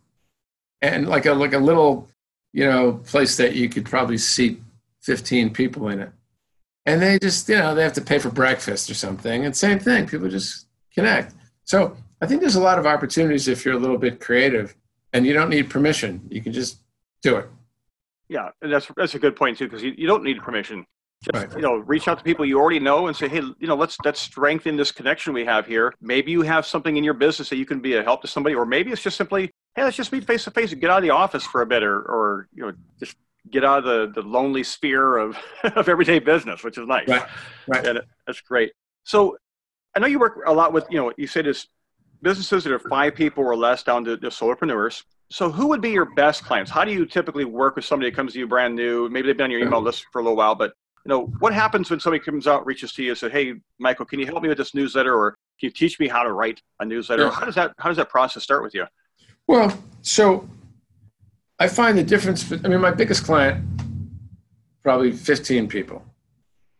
And 0.83 1.09
like 1.09 1.27
a, 1.27 1.33
like 1.33 1.53
a 1.53 1.59
little, 1.59 2.09
you 2.53 2.65
know, 2.65 3.01
place 3.05 3.37
that 3.37 3.55
you 3.55 3.69
could 3.69 3.85
probably 3.85 4.19
seat 4.19 4.61
15 5.03 5.51
people 5.53 5.89
in 5.89 6.01
it. 6.01 6.11
And 6.87 7.01
they 7.01 7.19
just, 7.19 7.49
you 7.49 7.57
know, 7.57 7.75
they 7.75 7.83
have 7.83 7.93
to 7.95 8.01
pay 8.01 8.19
for 8.19 8.31
breakfast 8.31 8.91
or 8.91 8.95
something. 8.95 9.45
And 9.45 9.57
same 9.57 9.79
thing, 9.79 10.07
people 10.07 10.29
just 10.29 10.67
connect. 10.95 11.35
So 11.65 11.97
I 12.21 12.27
think 12.27 12.41
there's 12.41 12.57
a 12.57 12.61
lot 12.61 12.79
of 12.79 12.87
opportunities 12.87 13.49
if 13.49 13.65
you're 13.65 13.75
a 13.75 13.79
little 13.79 13.99
bit 13.99 14.21
creative 14.21 14.75
and 15.13 15.27
you 15.27 15.33
don't 15.33 15.51
need 15.51 15.71
permission. 15.71 16.27
You 16.31 16.43
can 16.43 16.53
just 16.53 16.79
do 17.23 17.37
it. 17.37 17.49
Yeah, 18.29 18.51
and 18.63 18.73
that's 18.73 18.89
that's 18.97 19.15
a 19.17 19.19
good 19.19 19.35
point 19.35 19.59
too 19.59 19.65
because 19.65 19.83
you, 19.83 19.93
you 19.97 20.07
don't 20.07 20.23
need 20.23 20.41
permission. 20.41 20.87
Just 21.23 21.47
right. 21.47 21.57
you 21.57 21.63
know, 21.63 21.75
reach 21.75 22.09
out 22.09 22.17
to 22.19 22.25
people 22.25 22.47
you 22.47 22.59
already 22.59 22.79
know 22.79 23.09
and 23.09 23.17
say, 23.17 23.29
hey, 23.29 23.43
you 23.59 23.67
know, 23.67 23.75
let's 23.75 23.99
let's 24.05 24.21
strengthen 24.21 24.77
this 24.77 24.93
connection 24.93 25.33
we 25.33 25.45
have 25.45 25.67
here. 25.67 25.93
Maybe 26.01 26.31
you 26.31 26.43
have 26.43 26.65
something 26.65 26.97
in 26.97 27.05
your 27.05 27.15
business 27.15 27.49
that 27.51 27.57
you 27.57 27.67
can 27.67 27.81
be 27.81 27.97
a 27.97 28.03
help 28.03 28.23
to 28.23 28.29
somebody, 28.29 28.55
or 28.55 28.65
maybe 28.65 28.93
it's 28.93 29.03
just 29.03 29.17
simply, 29.17 29.51
hey, 29.77 29.85
let's 29.85 29.97
just 29.97 30.13
meet 30.13 30.25
face 30.25 30.45
to 30.45 30.51
face 30.51 30.73
and 30.73 30.81
get 30.81 30.91
out 30.91 30.99
of 30.99 31.03
the 31.03 31.11
office 31.11 31.45
for 31.45 31.63
a 31.63 31.67
bit, 31.67 31.83
or 31.83 31.99
or 32.01 32.49
you 32.55 32.67
know, 32.67 32.73
just 32.99 33.17
get 33.51 33.65
out 33.65 33.79
of 33.79 33.85
the, 33.85 34.21
the 34.21 34.27
lonely 34.27 34.63
sphere 34.63 35.17
of, 35.17 35.37
of 35.65 35.89
everyday 35.89 36.19
business, 36.19 36.63
which 36.63 36.79
is 36.79 36.87
nice. 36.87 37.09
Right. 37.09 37.27
Right. 37.67 37.87
And 37.87 38.01
that's 38.27 38.41
great. 38.41 38.73
So 39.05 39.37
I 39.97 40.01
know 40.01 40.07
you 40.07 40.19
work 40.19 40.41
a 40.47 40.53
lot 40.53 40.73
with, 40.73 40.87
you 40.91 40.99
know, 40.99 41.13
you 41.17 41.27
say 41.27 41.43
this 41.43 41.67
businesses 42.23 42.65
that 42.65 42.73
are 42.73 42.79
five 42.79 43.15
people 43.15 43.45
or 43.45 43.57
less 43.57 43.83
down 43.83 44.05
to, 44.05 44.17
to 44.19 44.29
solopreneurs. 44.29 45.03
So, 45.33 45.51
who 45.51 45.69
would 45.69 45.81
be 45.81 45.91
your 45.91 46.07
best 46.07 46.45
clients? 46.45 46.71
How 46.71 46.85
do 46.85 46.93
you 46.93 47.07
typically 47.07 47.45
work 47.45 47.77
with 47.77 47.85
somebody 47.85 48.11
that 48.11 48.17
comes 48.17 48.33
to 48.33 48.41
you 48.41 48.49
brand 48.49 48.75
new? 48.75 49.09
Maybe 49.09 49.29
they've 49.29 49.37
been 49.37 49.45
on 49.45 49.51
your 49.51 49.61
email 49.61 49.81
list 49.81 50.07
for 50.13 50.21
a 50.21 50.25
little 50.25 50.37
while, 50.37 50.57
but 50.57 50.73
you 51.07 51.09
know, 51.09 51.27
what 51.39 51.55
happens 51.55 51.89
when 51.89 52.01
somebody 52.01 52.23
comes 52.23 52.47
out, 52.47 52.67
reaches 52.67 52.93
to 52.95 53.03
you, 53.03 53.11
and 53.11 53.19
says, 53.19 53.31
"Hey, 53.31 53.55
Michael, 53.79 54.05
can 54.05 54.19
you 54.19 54.27
help 54.27 54.43
me 54.43 54.49
with 54.49 54.59
this 54.59 54.75
newsletter, 54.75 55.15
or 55.15 55.31
can 55.61 55.69
you 55.69 55.71
teach 55.71 56.01
me 56.01 56.09
how 56.09 56.25
to 56.25 56.33
write 56.33 56.61
a 56.81 56.85
newsletter?" 56.85 57.23
Yeah. 57.23 57.31
How 57.31 57.47
does 57.47 57.55
that 57.55 57.73
How 57.79 57.89
does 57.89 57.97
that 57.97 58.09
process 58.09 58.43
start 58.43 58.65
with 58.65 58.75
you? 58.75 58.87
Well, 59.51 59.77
so 60.03 60.49
I 61.59 61.67
find 61.67 61.99
the 61.99 62.05
difference. 62.05 62.53
I 62.53 62.69
mean, 62.69 62.81
my 62.81 62.93
biggest 62.93 63.25
client, 63.25 63.65
probably 64.85 65.11
15 65.11 65.67
people 65.67 66.05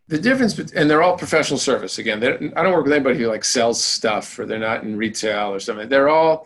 the 0.07 0.17
difference, 0.17 0.57
and 0.57 0.89
they're 0.89 1.03
all 1.03 1.17
professional 1.17 1.59
service. 1.59 1.97
Again, 1.97 2.21
I 2.55 2.63
don't 2.63 2.73
work 2.73 2.85
with 2.85 2.93
anybody 2.93 3.17
who 3.17 3.27
like 3.27 3.45
sells 3.45 3.81
stuff 3.81 4.37
or 4.37 4.45
they're 4.45 4.59
not 4.59 4.83
in 4.83 4.97
retail 4.97 5.53
or 5.53 5.59
something. 5.59 5.87
They're 5.87 6.09
all, 6.09 6.45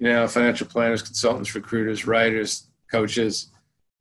you 0.00 0.08
know, 0.08 0.26
financial 0.28 0.68
planners, 0.68 1.02
consultants, 1.02 1.54
recruiters, 1.54 2.06
writers, 2.08 2.68
coaches. 2.90 3.48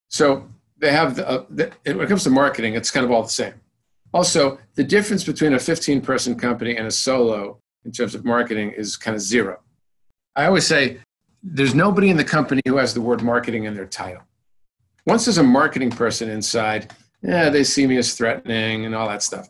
So 0.09 0.47
they 0.77 0.91
have 0.91 1.15
the, 1.15 1.27
uh, 1.27 1.45
the, 1.49 1.71
when 1.85 2.01
it 2.01 2.09
comes 2.09 2.23
to 2.25 2.31
marketing, 2.31 2.75
it's 2.75 2.91
kind 2.91 3.03
of 3.03 3.11
all 3.11 3.23
the 3.23 3.29
same. 3.29 3.53
Also, 4.13 4.59
the 4.75 4.83
difference 4.83 5.23
between 5.23 5.53
a 5.53 5.59
15 5.59 6.01
person 6.01 6.35
company 6.35 6.77
and 6.77 6.85
a 6.87 6.91
solo 6.91 7.59
in 7.85 7.91
terms 7.91 8.13
of 8.13 8.23
marketing 8.23 8.71
is 8.71 8.97
kind 8.97 9.15
of 9.15 9.21
zero. 9.21 9.59
I 10.35 10.45
always 10.45 10.67
say 10.67 10.99
there's 11.43 11.75
nobody 11.75 12.09
in 12.09 12.17
the 12.17 12.23
company 12.23 12.61
who 12.65 12.77
has 12.77 12.93
the 12.93 13.01
word 13.01 13.21
marketing 13.23 13.65
in 13.65 13.73
their 13.73 13.85
title. 13.85 14.23
Once 15.05 15.25
there's 15.25 15.37
a 15.37 15.43
marketing 15.43 15.89
person 15.89 16.29
inside, 16.29 16.93
yeah, 17.23 17.49
they 17.49 17.63
see 17.63 17.87
me 17.87 17.97
as 17.97 18.13
threatening 18.13 18.85
and 18.85 18.93
all 18.93 19.07
that 19.07 19.23
stuff. 19.23 19.49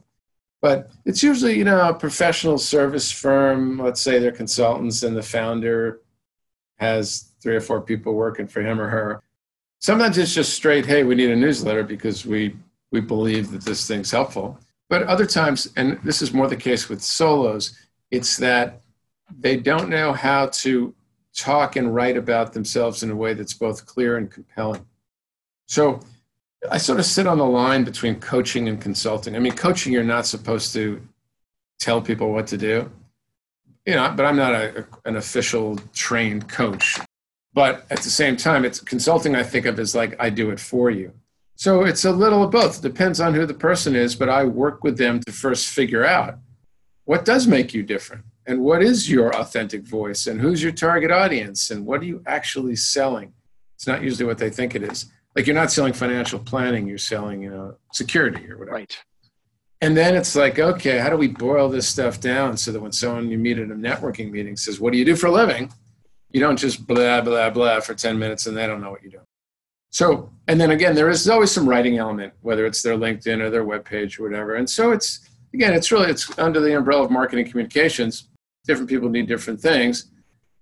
But 0.61 0.91
it's 1.05 1.23
usually, 1.23 1.57
you 1.57 1.63
know, 1.63 1.89
a 1.89 1.93
professional 1.93 2.57
service 2.57 3.11
firm, 3.11 3.79
let's 3.79 4.01
say 4.01 4.19
they're 4.19 4.31
consultants 4.31 5.03
and 5.03 5.15
the 5.15 5.23
founder 5.23 6.01
has 6.77 7.31
three 7.41 7.55
or 7.55 7.61
four 7.61 7.81
people 7.81 8.13
working 8.13 8.47
for 8.47 8.61
him 8.61 8.79
or 8.79 8.87
her. 8.87 9.23
Sometimes 9.79 10.17
it's 10.17 10.33
just 10.33 10.53
straight, 10.53 10.85
hey, 10.85 11.03
we 11.03 11.15
need 11.15 11.31
a 11.31 11.35
newsletter 11.35 11.83
because 11.83 12.25
we, 12.25 12.55
we 12.91 13.01
believe 13.01 13.51
that 13.51 13.63
this 13.63 13.87
thing's 13.87 14.11
helpful. 14.11 14.59
But 14.89 15.03
other 15.03 15.25
times, 15.25 15.69
and 15.75 15.99
this 16.03 16.21
is 16.21 16.33
more 16.33 16.47
the 16.47 16.55
case 16.55 16.89
with 16.89 17.01
solos, 17.01 17.77
it's 18.11 18.37
that 18.37 18.81
they 19.39 19.57
don't 19.57 19.89
know 19.89 20.13
how 20.13 20.47
to 20.47 20.93
talk 21.35 21.75
and 21.75 21.93
write 21.93 22.17
about 22.17 22.53
themselves 22.53 23.03
in 23.03 23.11
a 23.11 23.15
way 23.15 23.33
that's 23.33 23.53
both 23.53 23.85
clear 23.85 24.17
and 24.17 24.29
compelling. 24.29 24.85
So 25.67 26.01
I 26.69 26.77
sort 26.77 26.99
of 26.99 27.05
sit 27.05 27.27
on 27.27 27.37
the 27.37 27.45
line 27.45 27.83
between 27.83 28.19
coaching 28.19 28.67
and 28.67 28.79
consulting. 28.79 29.35
I 29.35 29.39
mean, 29.39 29.53
coaching, 29.53 29.93
you're 29.93 30.03
not 30.03 30.25
supposed 30.25 30.73
to 30.73 31.01
tell 31.79 32.01
people 32.01 32.31
what 32.31 32.47
to 32.47 32.57
do, 32.57 32.91
you 33.85 33.95
know, 33.95 34.13
but 34.15 34.25
I'm 34.25 34.35
not 34.35 34.53
a, 34.53 34.85
an 35.05 35.15
official 35.15 35.77
trained 35.93 36.47
coach. 36.47 36.99
But 37.53 37.85
at 37.89 37.99
the 38.01 38.09
same 38.09 38.37
time, 38.37 38.63
it's 38.63 38.79
consulting, 38.79 39.35
I 39.35 39.43
think 39.43 39.65
of 39.65 39.79
as 39.79 39.95
like, 39.95 40.15
I 40.19 40.29
do 40.29 40.51
it 40.51 40.59
for 40.59 40.89
you. 40.89 41.11
So 41.55 41.83
it's 41.83 42.05
a 42.05 42.11
little 42.11 42.43
of 42.43 42.51
both. 42.51 42.79
It 42.79 42.81
depends 42.81 43.19
on 43.19 43.33
who 43.33 43.45
the 43.45 43.53
person 43.53 43.95
is, 43.95 44.15
but 44.15 44.29
I 44.29 44.45
work 44.45 44.83
with 44.83 44.97
them 44.97 45.19
to 45.21 45.31
first 45.31 45.67
figure 45.67 46.05
out 46.05 46.37
what 47.05 47.25
does 47.25 47.47
make 47.47 47.73
you 47.73 47.83
different 47.83 48.23
and 48.47 48.61
what 48.61 48.81
is 48.81 49.09
your 49.09 49.35
authentic 49.35 49.83
voice 49.83 50.27
and 50.27 50.41
who's 50.41 50.63
your 50.63 50.71
target 50.71 51.11
audience 51.11 51.71
and 51.71 51.85
what 51.85 52.01
are 52.01 52.05
you 52.05 52.23
actually 52.25 52.75
selling. 52.75 53.33
It's 53.75 53.87
not 53.87 54.01
usually 54.03 54.25
what 54.25 54.37
they 54.37 54.49
think 54.49 54.75
it 54.75 54.83
is 54.83 55.11
like 55.35 55.47
you're 55.47 55.55
not 55.55 55.71
selling 55.71 55.93
financial 55.93 56.39
planning 56.39 56.87
you're 56.87 56.97
selling 56.97 57.41
you 57.41 57.49
know 57.49 57.75
security 57.93 58.49
or 58.49 58.57
whatever 58.57 58.75
right 58.75 58.97
And 59.83 59.97
then 59.97 60.15
it's 60.15 60.35
like, 60.35 60.59
okay, 60.59 60.99
how 60.99 61.09
do 61.09 61.17
we 61.17 61.27
boil 61.27 61.67
this 61.67 61.89
stuff 61.89 62.19
down 62.19 62.55
so 62.55 62.71
that 62.71 62.79
when 62.79 62.91
someone 62.91 63.31
you 63.31 63.39
meet 63.39 63.57
at 63.57 63.71
a 63.71 63.73
networking 63.73 64.29
meeting 64.29 64.55
says, 64.55 64.79
What 64.79 64.93
do 64.93 64.99
you 64.99 65.05
do 65.05 65.15
for 65.15 65.27
a 65.27 65.31
living? 65.31 65.73
You 66.29 66.39
don't 66.39 66.55
just 66.55 66.85
blah, 66.85 67.21
blah, 67.21 67.49
blah 67.49 67.79
for 67.79 67.95
10 67.95 68.19
minutes 68.19 68.45
and 68.45 68.55
they 68.55 68.67
don't 68.67 68.79
know 68.79 68.91
what 68.91 69.03
you 69.03 69.09
do. 69.09 69.21
So, 69.89 70.29
and 70.47 70.61
then 70.61 70.71
again, 70.71 70.93
there 70.95 71.09
is 71.09 71.27
always 71.27 71.51
some 71.51 71.67
writing 71.67 71.97
element, 71.97 72.33
whether 72.41 72.65
it's 72.67 72.81
their 72.83 72.95
LinkedIn 72.95 73.41
or 73.41 73.49
their 73.49 73.65
webpage 73.65 74.19
or 74.19 74.23
whatever. 74.23 74.55
And 74.55 74.69
so 74.69 74.91
it's, 74.91 75.27
again, 75.53 75.73
it's 75.73 75.91
really, 75.91 76.09
it's 76.09 76.37
under 76.37 76.61
the 76.61 76.77
umbrella 76.77 77.03
of 77.05 77.11
marketing 77.11 77.49
communications. 77.49 78.29
Different 78.65 78.89
people 78.89 79.09
need 79.09 79.27
different 79.27 79.59
things. 79.59 80.11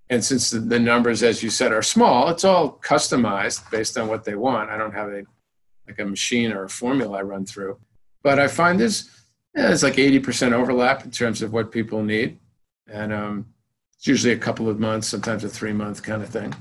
And 0.09 0.23
since 0.23 0.49
the, 0.49 0.79
numbers, 0.79 1.21
as 1.21 1.43
you 1.43 1.49
said, 1.49 1.71
are 1.71 1.83
small, 1.83 2.29
it's 2.29 2.43
all 2.43 2.79
customized 2.81 3.69
based 3.69 3.97
on 3.97 4.07
what 4.07 4.23
they 4.23 4.35
want. 4.35 4.71
I 4.71 4.77
don't 4.77 4.93
have 4.93 5.09
a, 5.09 5.23
like 5.88 5.99
a 5.99 6.05
machine 6.05 6.51
or 6.51 6.63
a 6.63 6.69
formula 6.69 7.19
I 7.19 7.21
run 7.21 7.45
through. 7.45 7.77
But 8.23 8.39
I 8.39 8.47
find 8.47 8.79
there's, 8.79 9.09
yeah, 9.55 9.67
there's 9.67 9.83
like 9.83 9.95
80% 9.95 10.53
overlap 10.53 11.05
in 11.05 11.12
terms 11.12 11.43
of 11.43 11.53
what 11.53 11.71
people 11.71 12.01
need. 12.03 12.39
And 12.88 13.13
um, 13.13 13.45
it's 13.95 14.07
usually 14.07 14.33
a 14.33 14.38
couple 14.38 14.67
of 14.67 14.79
months, 14.79 15.07
sometimes 15.07 15.43
a 15.43 15.49
three 15.49 15.73
month 15.73 16.01
kind 16.01 16.23
of 16.23 16.29
thing. 16.29 16.55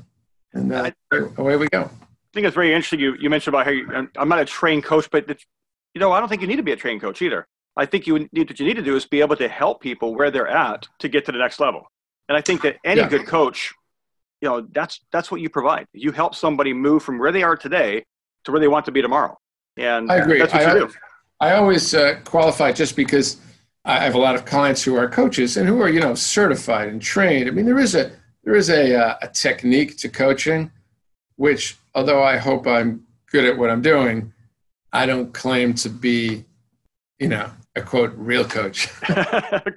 And 0.53 0.73
uh, 0.73 0.91
away 1.39 1.57
we 1.57 1.69
go. 1.69 1.85
I 1.85 2.35
think 2.35 2.47
it's 2.47 2.55
very 2.55 2.75
interesting. 2.75 3.01
You, 3.01 3.15
you 3.19 3.31
mentioned 3.31 3.55
about 3.55 3.65
how 3.65 3.73
you, 3.73 4.09
I'm 4.17 4.29
not 4.29 4.41
a 4.41 4.45
trained 4.45 4.85
coach, 4.85 5.09
but 5.11 5.27
you 5.95 6.01
know, 6.01 6.13
I 6.13 6.21
don't 6.21 6.29
think 6.29 6.43
you 6.43 6.49
need 6.49 6.57
to 6.57 6.63
be 6.63 6.73
a 6.73 6.77
trained 6.77 7.01
coach 7.01 7.23
either. 7.23 7.47
I 7.79 7.87
think 7.87 8.07
you 8.07 8.29
need 8.33 8.51
what 8.51 8.59
you 8.59 8.67
need 8.67 8.77
to 8.77 8.83
do 8.83 8.97
is 8.97 9.07
be 9.07 9.21
able 9.21 9.37
to 9.37 9.49
help 9.49 9.81
people 9.81 10.15
where 10.15 10.31
they're 10.31 10.49
at 10.49 10.87
to 10.99 11.09
get 11.09 11.25
to 11.27 11.33
the 11.33 11.39
next 11.39 11.61
level. 11.61 11.91
And 12.29 12.37
I 12.37 12.41
think 12.41 12.63
that 12.63 12.77
any 12.85 13.01
yeah. 13.01 13.09
good 13.09 13.27
coach, 13.27 13.73
you 14.41 14.49
know, 14.49 14.67
that's 14.73 15.01
that's 15.13 15.31
what 15.31 15.41
you 15.41 15.49
provide. 15.49 15.87
You 15.93 16.13
help 16.13 16.35
somebody 16.35 16.73
move 16.73 17.03
from 17.03 17.19
where 17.19 17.33
they 17.33 17.43
are 17.43 17.57
today 17.57 18.05
to 18.45 18.53
where 18.53 18.61
they 18.61 18.69
want 18.69 18.85
to 18.87 18.93
be 18.93 19.01
tomorrow. 19.01 19.37
And 19.77 20.11
I 20.11 20.17
agree. 20.17 20.39
That's 20.39 20.53
what 20.53 20.67
I, 20.67 20.75
you 20.75 20.87
do. 20.89 20.95
I 21.41 21.53
always 21.53 21.95
uh, 21.95 22.19
qualify 22.25 22.73
just 22.73 22.97
because 22.97 23.41
I 23.85 24.01
have 24.01 24.17
a 24.17 24.19
lot 24.19 24.35
of 24.35 24.45
clients 24.45 24.83
who 24.83 24.97
are 24.97 25.09
coaches 25.09 25.57
and 25.57 25.69
who 25.69 25.81
are 25.81 25.89
you 25.89 26.01
know 26.01 26.15
certified 26.15 26.89
and 26.89 27.01
trained. 27.01 27.49
I 27.49 27.53
mean, 27.53 27.65
there 27.65 27.79
is 27.79 27.95
a 27.95 28.11
there 28.49 28.57
is 28.57 28.71
a, 28.71 28.97
uh, 28.97 29.19
a 29.23 29.29
technique 29.29 29.99
to 29.99 30.09
coaching, 30.09 30.71
which 31.37 31.77
although 31.95 32.23
I 32.23 32.39
hope 32.39 32.67
I'm 32.67 33.05
good 33.31 33.45
at 33.45 33.57
what 33.57 33.71
I'm 33.71 33.83
doing, 33.83 34.33
I 34.93 35.05
don't 35.05 35.35
claim 35.35 35.75
to 35.75 35.91
be, 35.91 36.45
you 37.19 37.29
know, 37.29 37.51
a 37.79 37.83
quote 37.83 38.13
real 38.17 38.45
coach. 38.45 38.89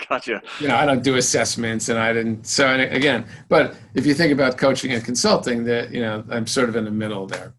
gotcha. 0.10 0.42
You 0.60 0.68
know, 0.68 0.76
I 0.76 0.86
don't 0.86 1.04
do 1.04 1.16
assessments, 1.16 1.90
and 1.90 1.98
I 1.98 2.12
didn't. 2.12 2.46
So 2.46 2.74
again, 2.74 3.26
but 3.48 3.76
if 3.96 4.06
you 4.06 4.14
think 4.14 4.34
about 4.34 4.58
coaching 4.58 4.92
and 4.92 5.04
consulting, 5.04 5.64
that 5.66 5.92
you 5.92 6.02
know, 6.02 6.24
I'm 6.30 6.46
sort 6.46 6.68
of 6.68 6.76
in 6.76 6.86
the 6.86 6.92
middle 6.92 7.28
there. 7.28 7.54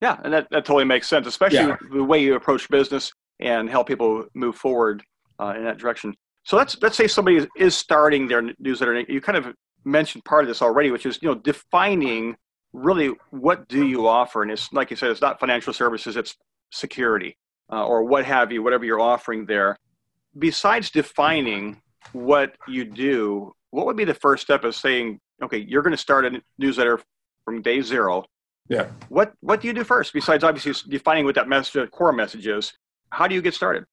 Yeah, 0.00 0.18
and 0.24 0.32
that, 0.32 0.48
that 0.50 0.64
totally 0.64 0.84
makes 0.84 1.08
sense, 1.08 1.26
especially 1.26 1.58
yeah. 1.58 1.76
the 1.92 2.04
way 2.04 2.20
you 2.22 2.34
approach 2.34 2.68
business 2.68 3.12
and 3.40 3.70
help 3.70 3.86
people 3.86 4.26
move 4.34 4.56
forward 4.56 5.02
uh, 5.40 5.54
in 5.56 5.64
that 5.64 5.78
direction. 5.78 6.14
So 6.44 6.56
let's 6.56 6.76
let's 6.82 6.96
say 6.96 7.06
somebody 7.06 7.46
is 7.56 7.76
starting 7.76 8.26
their 8.26 8.42
newsletter. 8.58 9.00
You 9.08 9.20
kind 9.20 9.38
of 9.38 9.54
mentioned 9.84 10.24
part 10.24 10.44
of 10.44 10.48
this 10.48 10.62
already, 10.62 10.90
which 10.90 11.06
is 11.06 11.18
you 11.22 11.28
know 11.28 11.34
defining 11.36 12.36
really 12.72 13.12
what 13.30 13.68
do 13.68 13.86
you 13.86 14.08
offer, 14.08 14.42
and 14.42 14.50
it's 14.50 14.72
like 14.72 14.90
you 14.90 14.96
said, 14.96 15.10
it's 15.10 15.20
not 15.20 15.38
financial 15.38 15.72
services, 15.72 16.16
it's 16.16 16.34
security 16.72 17.36
uh, 17.72 17.84
or 17.84 18.04
what 18.04 18.24
have 18.24 18.52
you, 18.52 18.62
whatever 18.62 18.84
you're 18.84 19.00
offering 19.00 19.46
there. 19.46 19.78
Besides 20.38 20.90
defining 20.90 21.80
what 22.12 22.56
you 22.68 22.84
do, 22.84 23.52
what 23.70 23.86
would 23.86 23.96
be 23.96 24.04
the 24.04 24.14
first 24.14 24.42
step 24.42 24.64
of 24.64 24.74
saying, 24.74 25.20
okay, 25.42 25.58
you're 25.58 25.82
going 25.82 25.92
to 25.92 25.96
start 25.96 26.24
a 26.24 26.42
newsletter 26.58 27.00
from 27.44 27.62
day 27.62 27.80
zero. 27.80 28.24
Yeah. 28.68 28.88
What 29.08 29.32
What 29.40 29.60
do 29.60 29.68
you 29.68 29.74
do 29.74 29.84
first? 29.84 30.12
Besides 30.12 30.44
obviously 30.44 30.72
defining 30.90 31.24
what 31.24 31.34
that 31.34 31.48
message, 31.48 31.90
core 31.90 32.12
message 32.12 32.46
is, 32.46 32.72
how 33.10 33.26
do 33.26 33.34
you 33.34 33.42
get 33.42 33.54
started? 33.54 33.84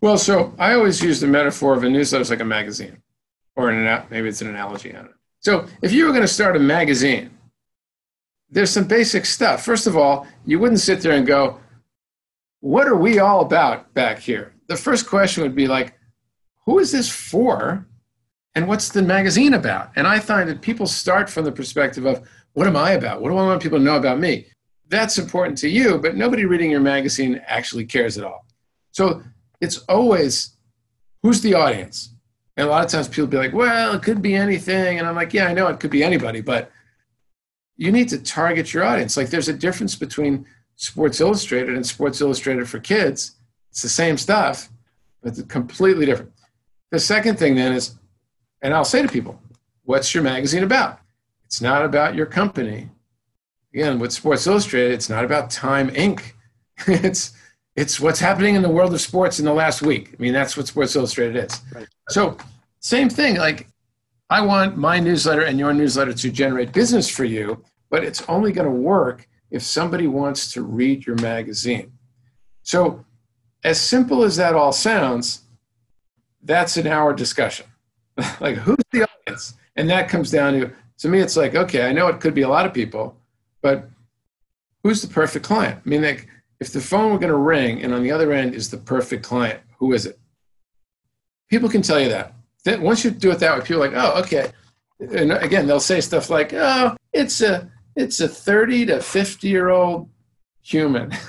Well, 0.00 0.18
so 0.18 0.52
I 0.58 0.74
always 0.74 1.02
use 1.02 1.20
the 1.20 1.26
metaphor 1.26 1.74
of 1.74 1.84
a 1.84 1.88
newsletter 1.88 2.20
as 2.20 2.30
like 2.30 2.40
a 2.40 2.44
magazine, 2.44 3.00
or 3.54 3.70
an 3.70 4.04
maybe 4.10 4.28
it's 4.28 4.42
an 4.42 4.48
analogy 4.48 4.94
on 4.94 5.06
it. 5.06 5.12
So 5.40 5.66
if 5.80 5.92
you 5.92 6.04
were 6.04 6.10
going 6.10 6.22
to 6.22 6.28
start 6.28 6.56
a 6.56 6.58
magazine, 6.58 7.30
there's 8.50 8.70
some 8.70 8.84
basic 8.84 9.24
stuff. 9.24 9.64
First 9.64 9.86
of 9.86 9.96
all, 9.96 10.26
you 10.44 10.58
wouldn't 10.58 10.80
sit 10.80 11.00
there 11.00 11.12
and 11.12 11.26
go, 11.26 11.58
"What 12.60 12.88
are 12.88 12.96
we 12.96 13.18
all 13.18 13.40
about 13.40 13.92
back 13.94 14.18
here?" 14.18 14.54
The 14.68 14.76
first 14.76 15.06
question 15.06 15.42
would 15.42 15.54
be 15.54 15.68
like, 15.68 15.94
"Who 16.64 16.78
is 16.78 16.92
this 16.92 17.08
for?" 17.08 17.86
And 18.54 18.66
what's 18.66 18.88
the 18.88 19.02
magazine 19.02 19.52
about? 19.52 19.90
And 19.96 20.06
I 20.06 20.18
find 20.18 20.48
that 20.48 20.62
people 20.62 20.86
start 20.86 21.28
from 21.28 21.44
the 21.44 21.52
perspective 21.52 22.06
of, 22.06 22.26
what 22.54 22.66
am 22.66 22.74
I 22.74 22.92
about? 22.92 23.20
What 23.20 23.28
do 23.28 23.36
I 23.36 23.42
want 23.44 23.62
people 23.62 23.76
to 23.76 23.84
know 23.84 23.96
about 23.96 24.18
me? 24.18 24.46
That's 24.88 25.18
important 25.18 25.58
to 25.58 25.68
you, 25.68 25.98
but 25.98 26.16
nobody 26.16 26.46
reading 26.46 26.70
your 26.70 26.80
magazine 26.80 27.42
actually 27.46 27.84
cares 27.84 28.16
at 28.16 28.24
all. 28.24 28.46
So 28.92 29.22
it's 29.60 29.78
always 29.90 30.56
who's 31.22 31.42
the 31.42 31.52
audience? 31.52 32.14
And 32.56 32.66
a 32.66 32.70
lot 32.70 32.82
of 32.82 32.90
times 32.90 33.08
people 33.08 33.26
be 33.26 33.36
like, 33.36 33.52
well, 33.52 33.92
it 33.94 34.02
could 34.02 34.22
be 34.22 34.34
anything. 34.34 34.98
And 34.98 35.06
I'm 35.06 35.14
like, 35.14 35.34
yeah, 35.34 35.48
I 35.48 35.52
know 35.52 35.66
it 35.68 35.80
could 35.80 35.90
be 35.90 36.02
anybody, 36.02 36.40
but 36.40 36.72
you 37.76 37.92
need 37.92 38.08
to 38.08 38.18
target 38.18 38.72
your 38.72 38.84
audience. 38.84 39.18
Like 39.18 39.28
there's 39.28 39.48
a 39.48 39.52
difference 39.52 39.96
between 39.96 40.46
Sports 40.76 41.20
Illustrated 41.20 41.74
and 41.74 41.86
Sports 41.86 42.20
Illustrated 42.20 42.68
for 42.68 42.78
kids. 42.78 43.32
It's 43.70 43.82
the 43.82 43.88
same 43.88 44.16
stuff, 44.16 44.68
but 45.22 45.30
it's 45.36 45.42
completely 45.42 46.06
different. 46.06 46.32
The 46.90 47.00
second 47.00 47.38
thing 47.38 47.56
then 47.56 47.72
is, 47.72 47.96
and 48.62 48.72
I'll 48.72 48.84
say 48.84 49.02
to 49.02 49.08
people, 49.08 49.40
what's 49.84 50.14
your 50.14 50.22
magazine 50.22 50.62
about? 50.62 51.00
It's 51.46 51.60
not 51.60 51.84
about 51.84 52.14
your 52.14 52.26
company. 52.26 52.90
Again, 53.74 53.98
with 53.98 54.12
Sports 54.12 54.46
Illustrated, 54.46 54.92
it's 54.92 55.08
not 55.08 55.24
about 55.24 55.50
Time 55.50 55.90
Inc. 55.90 56.22
it's 56.86 57.32
it's 57.74 58.00
what's 58.00 58.20
happening 58.20 58.54
in 58.54 58.62
the 58.62 58.70
world 58.70 58.94
of 58.94 59.00
sports 59.00 59.38
in 59.38 59.44
the 59.44 59.52
last 59.52 59.82
week. 59.82 60.14
I 60.18 60.22
mean, 60.22 60.32
that's 60.32 60.56
what 60.56 60.66
Sports 60.66 60.96
Illustrated 60.96 61.44
is. 61.44 61.60
Right. 61.74 61.86
So, 62.08 62.38
same 62.80 63.10
thing. 63.10 63.36
Like, 63.36 63.68
I 64.30 64.40
want 64.40 64.78
my 64.78 64.98
newsletter 64.98 65.42
and 65.42 65.58
your 65.58 65.74
newsletter 65.74 66.14
to 66.14 66.30
generate 66.30 66.72
business 66.72 67.08
for 67.08 67.24
you, 67.24 67.62
but 67.90 68.02
it's 68.02 68.22
only 68.28 68.50
going 68.50 68.66
to 68.66 68.74
work 68.74 69.28
if 69.50 69.62
somebody 69.62 70.06
wants 70.06 70.52
to 70.52 70.62
read 70.62 71.06
your 71.06 71.16
magazine. 71.16 71.92
So, 72.62 73.04
as 73.64 73.80
simple 73.80 74.22
as 74.22 74.36
that 74.36 74.54
all 74.54 74.72
sounds, 74.72 75.42
that's 76.42 76.76
an 76.76 76.86
hour 76.86 77.12
discussion. 77.12 77.66
like, 78.40 78.56
who's 78.56 78.76
the 78.92 79.08
audience? 79.08 79.54
And 79.76 79.90
that 79.90 80.08
comes 80.08 80.30
down 80.30 80.54
to, 80.54 80.72
to 80.98 81.08
me, 81.08 81.20
it's 81.20 81.36
like, 81.36 81.54
okay, 81.54 81.86
I 81.88 81.92
know 81.92 82.08
it 82.08 82.20
could 82.20 82.34
be 82.34 82.42
a 82.42 82.48
lot 82.48 82.66
of 82.66 82.72
people, 82.72 83.16
but 83.62 83.88
who's 84.82 85.02
the 85.02 85.08
perfect 85.08 85.44
client? 85.44 85.80
I 85.84 85.88
mean, 85.88 86.02
like, 86.02 86.28
if 86.60 86.72
the 86.72 86.80
phone 86.80 87.12
were 87.12 87.18
going 87.18 87.32
to 87.32 87.38
ring 87.38 87.82
and 87.82 87.92
on 87.92 88.02
the 88.02 88.12
other 88.12 88.32
end 88.32 88.54
is 88.54 88.70
the 88.70 88.78
perfect 88.78 89.24
client, 89.24 89.60
who 89.78 89.92
is 89.92 90.06
it? 90.06 90.18
People 91.50 91.68
can 91.68 91.82
tell 91.82 92.00
you 92.00 92.08
that. 92.08 92.34
Then 92.64 92.82
once 92.82 93.04
you 93.04 93.10
do 93.10 93.30
it 93.30 93.38
that 93.40 93.56
way, 93.56 93.64
people 93.64 93.84
are 93.84 93.88
like, 93.88 93.96
oh, 93.96 94.20
okay. 94.22 94.50
And 94.98 95.32
again, 95.32 95.66
they'll 95.66 95.80
say 95.80 96.00
stuff 96.00 96.30
like, 96.30 96.52
oh, 96.54 96.96
it's 97.12 97.40
a 97.42 97.70
it's 97.96 98.20
a 98.20 98.28
30 98.28 98.86
to 98.86 99.00
50 99.00 99.48
year 99.48 99.70
old 99.70 100.08
human. 100.62 101.12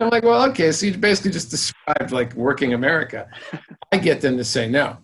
I'm 0.00 0.10
like, 0.10 0.22
well, 0.22 0.48
okay, 0.50 0.72
so 0.72 0.86
you 0.86 0.96
basically 0.96 1.32
just 1.32 1.50
described 1.50 2.12
like 2.12 2.34
working 2.34 2.72
America. 2.72 3.28
I 3.92 3.98
get 3.98 4.20
them 4.20 4.36
to 4.36 4.44
say 4.44 4.68
no. 4.68 4.98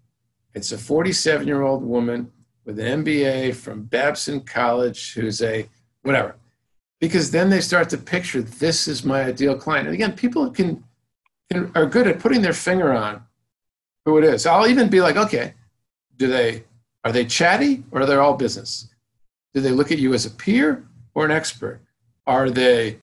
It's 0.54 0.72
a 0.72 0.78
47 0.78 1.46
year 1.46 1.62
old 1.62 1.84
woman 1.84 2.30
with 2.64 2.78
an 2.78 3.04
MBA 3.04 3.56
from 3.56 3.82
Babson 3.82 4.40
College 4.40 5.14
who's 5.14 5.42
a 5.42 5.68
whatever 6.02 6.36
because 7.00 7.30
then 7.30 7.50
they 7.50 7.60
start 7.60 7.90
to 7.90 7.98
picture 7.98 8.40
this 8.40 8.88
is 8.88 9.04
my 9.04 9.24
ideal 9.24 9.56
client. 9.56 9.86
And 9.88 9.94
again, 9.94 10.12
people 10.12 10.48
can, 10.50 10.82
can 11.50 11.70
are 11.74 11.86
good 11.86 12.06
at 12.06 12.20
putting 12.20 12.40
their 12.40 12.52
finger 12.54 12.92
on 12.92 13.22
who 14.04 14.16
it 14.18 14.24
is. 14.24 14.46
I'll 14.46 14.66
even 14.66 14.88
be 14.88 15.00
like, 15.00 15.16
okay, 15.16 15.54
do 16.16 16.28
they 16.28 16.64
are 17.04 17.12
they 17.12 17.24
chatty 17.24 17.84
or 17.90 18.02
are 18.02 18.06
they 18.06 18.14
all 18.14 18.34
business? 18.34 18.88
Do 19.54 19.60
they 19.60 19.70
look 19.70 19.92
at 19.92 19.98
you 19.98 20.12
as 20.14 20.26
a 20.26 20.30
peer 20.30 20.84
or 21.14 21.24
an 21.24 21.30
expert? 21.30 21.80
Are 22.26 22.50
they 22.50 22.98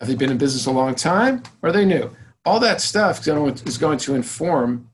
have 0.00 0.08
they 0.08 0.14
been 0.14 0.30
in 0.30 0.38
business 0.38 0.66
a 0.66 0.70
long 0.70 0.94
time 0.94 1.42
or 1.62 1.70
are 1.70 1.72
they 1.72 1.84
new? 1.84 2.14
All 2.44 2.60
that 2.60 2.80
stuff 2.80 3.26
is 3.26 3.78
going 3.78 3.98
to 3.98 4.14
inform 4.14 4.90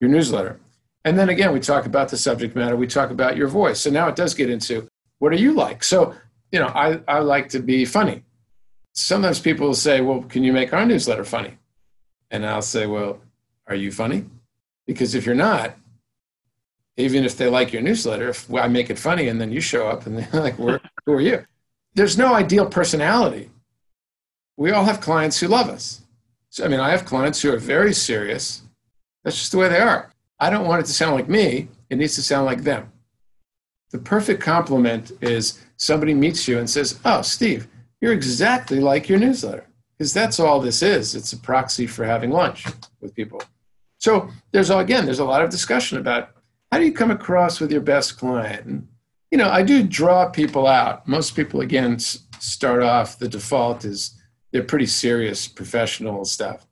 your 0.00 0.10
newsletter. 0.10 0.60
And 1.04 1.18
then 1.18 1.28
again, 1.28 1.52
we 1.52 1.60
talk 1.60 1.86
about 1.86 2.08
the 2.08 2.16
subject 2.16 2.54
matter, 2.54 2.76
we 2.76 2.86
talk 2.86 3.10
about 3.10 3.36
your 3.36 3.48
voice. 3.48 3.80
So 3.80 3.90
now 3.90 4.08
it 4.08 4.16
does 4.16 4.34
get 4.34 4.50
into 4.50 4.88
what 5.18 5.32
are 5.32 5.36
you 5.36 5.52
like? 5.52 5.84
So 5.84 6.14
you 6.52 6.60
know, 6.60 6.66
I, 6.66 7.00
I 7.08 7.20
like 7.20 7.48
to 7.50 7.60
be 7.60 7.84
funny. 7.84 8.22
Sometimes 8.92 9.40
people 9.40 9.66
will 9.66 9.74
say, 9.74 10.02
well, 10.02 10.22
can 10.22 10.44
you 10.44 10.52
make 10.52 10.72
our 10.74 10.84
newsletter 10.84 11.24
funny? 11.24 11.56
And 12.30 12.44
I'll 12.44 12.62
say, 12.62 12.86
well, 12.86 13.20
are 13.66 13.74
you 13.74 13.90
funny? 13.90 14.26
Because 14.86 15.14
if 15.14 15.24
you're 15.24 15.34
not, 15.34 15.74
even 16.96 17.24
if 17.24 17.36
they 17.36 17.48
like 17.48 17.72
your 17.72 17.82
newsletter, 17.82 18.28
if 18.28 18.52
I 18.52 18.68
make 18.68 18.90
it 18.90 18.98
funny 18.98 19.28
and 19.28 19.40
then 19.40 19.50
you 19.52 19.60
show 19.60 19.88
up 19.88 20.06
and 20.06 20.18
they're 20.18 20.40
like, 20.40 20.56
who 20.56 21.12
are 21.12 21.20
you? 21.20 21.44
There's 21.94 22.18
no 22.18 22.34
ideal 22.34 22.66
personality. 22.66 23.50
We 24.56 24.70
all 24.70 24.84
have 24.84 25.00
clients 25.00 25.40
who 25.40 25.48
love 25.48 25.68
us. 25.68 26.02
So, 26.50 26.64
I 26.64 26.68
mean, 26.68 26.80
I 26.80 26.90
have 26.90 27.04
clients 27.06 27.40
who 27.40 27.52
are 27.52 27.58
very 27.58 27.94
serious. 27.94 28.62
That's 29.24 29.38
just 29.38 29.52
the 29.52 29.58
way 29.58 29.68
they 29.68 29.80
are. 29.80 30.12
I 30.38 30.50
don't 30.50 30.66
want 30.66 30.82
it 30.82 30.86
to 30.86 30.92
sound 30.92 31.14
like 31.14 31.28
me. 31.28 31.68
It 31.88 31.96
needs 31.96 32.14
to 32.16 32.22
sound 32.22 32.46
like 32.46 32.62
them. 32.62 32.92
The 33.90 33.98
perfect 33.98 34.42
compliment 34.42 35.12
is 35.20 35.60
somebody 35.76 36.14
meets 36.14 36.48
you 36.48 36.58
and 36.58 36.68
says, 36.68 36.98
Oh, 37.04 37.22
Steve, 37.22 37.68
you're 38.00 38.12
exactly 38.12 38.80
like 38.80 39.08
your 39.08 39.18
newsletter. 39.18 39.66
because 39.96 40.12
that's 40.12 40.40
all 40.40 40.60
this 40.60 40.82
is. 40.82 41.14
It's 41.14 41.32
a 41.32 41.38
proxy 41.38 41.86
for 41.86 42.04
having 42.04 42.30
lunch 42.30 42.66
with 43.00 43.14
people. 43.14 43.42
So 43.98 44.28
there's 44.50 44.70
again, 44.70 45.04
there's 45.04 45.20
a 45.20 45.24
lot 45.24 45.42
of 45.42 45.50
discussion 45.50 45.98
about 45.98 46.30
how 46.72 46.78
do 46.78 46.86
you 46.86 46.92
come 46.92 47.10
across 47.10 47.60
with 47.60 47.70
your 47.70 47.82
best 47.82 48.18
client. 48.18 48.64
And, 48.64 48.88
you 49.30 49.36
know, 49.36 49.50
I 49.50 49.62
do 49.62 49.82
draw 49.82 50.30
people 50.30 50.66
out. 50.66 51.06
Most 51.06 51.36
people 51.36 51.60
again 51.60 51.98
start 51.98 52.82
off. 52.82 53.18
The 53.18 53.28
default 53.28 53.84
is 53.84 54.18
they're 54.50 54.62
pretty 54.62 54.86
serious 54.86 55.46
professional 55.46 56.24
stuff, 56.24 56.66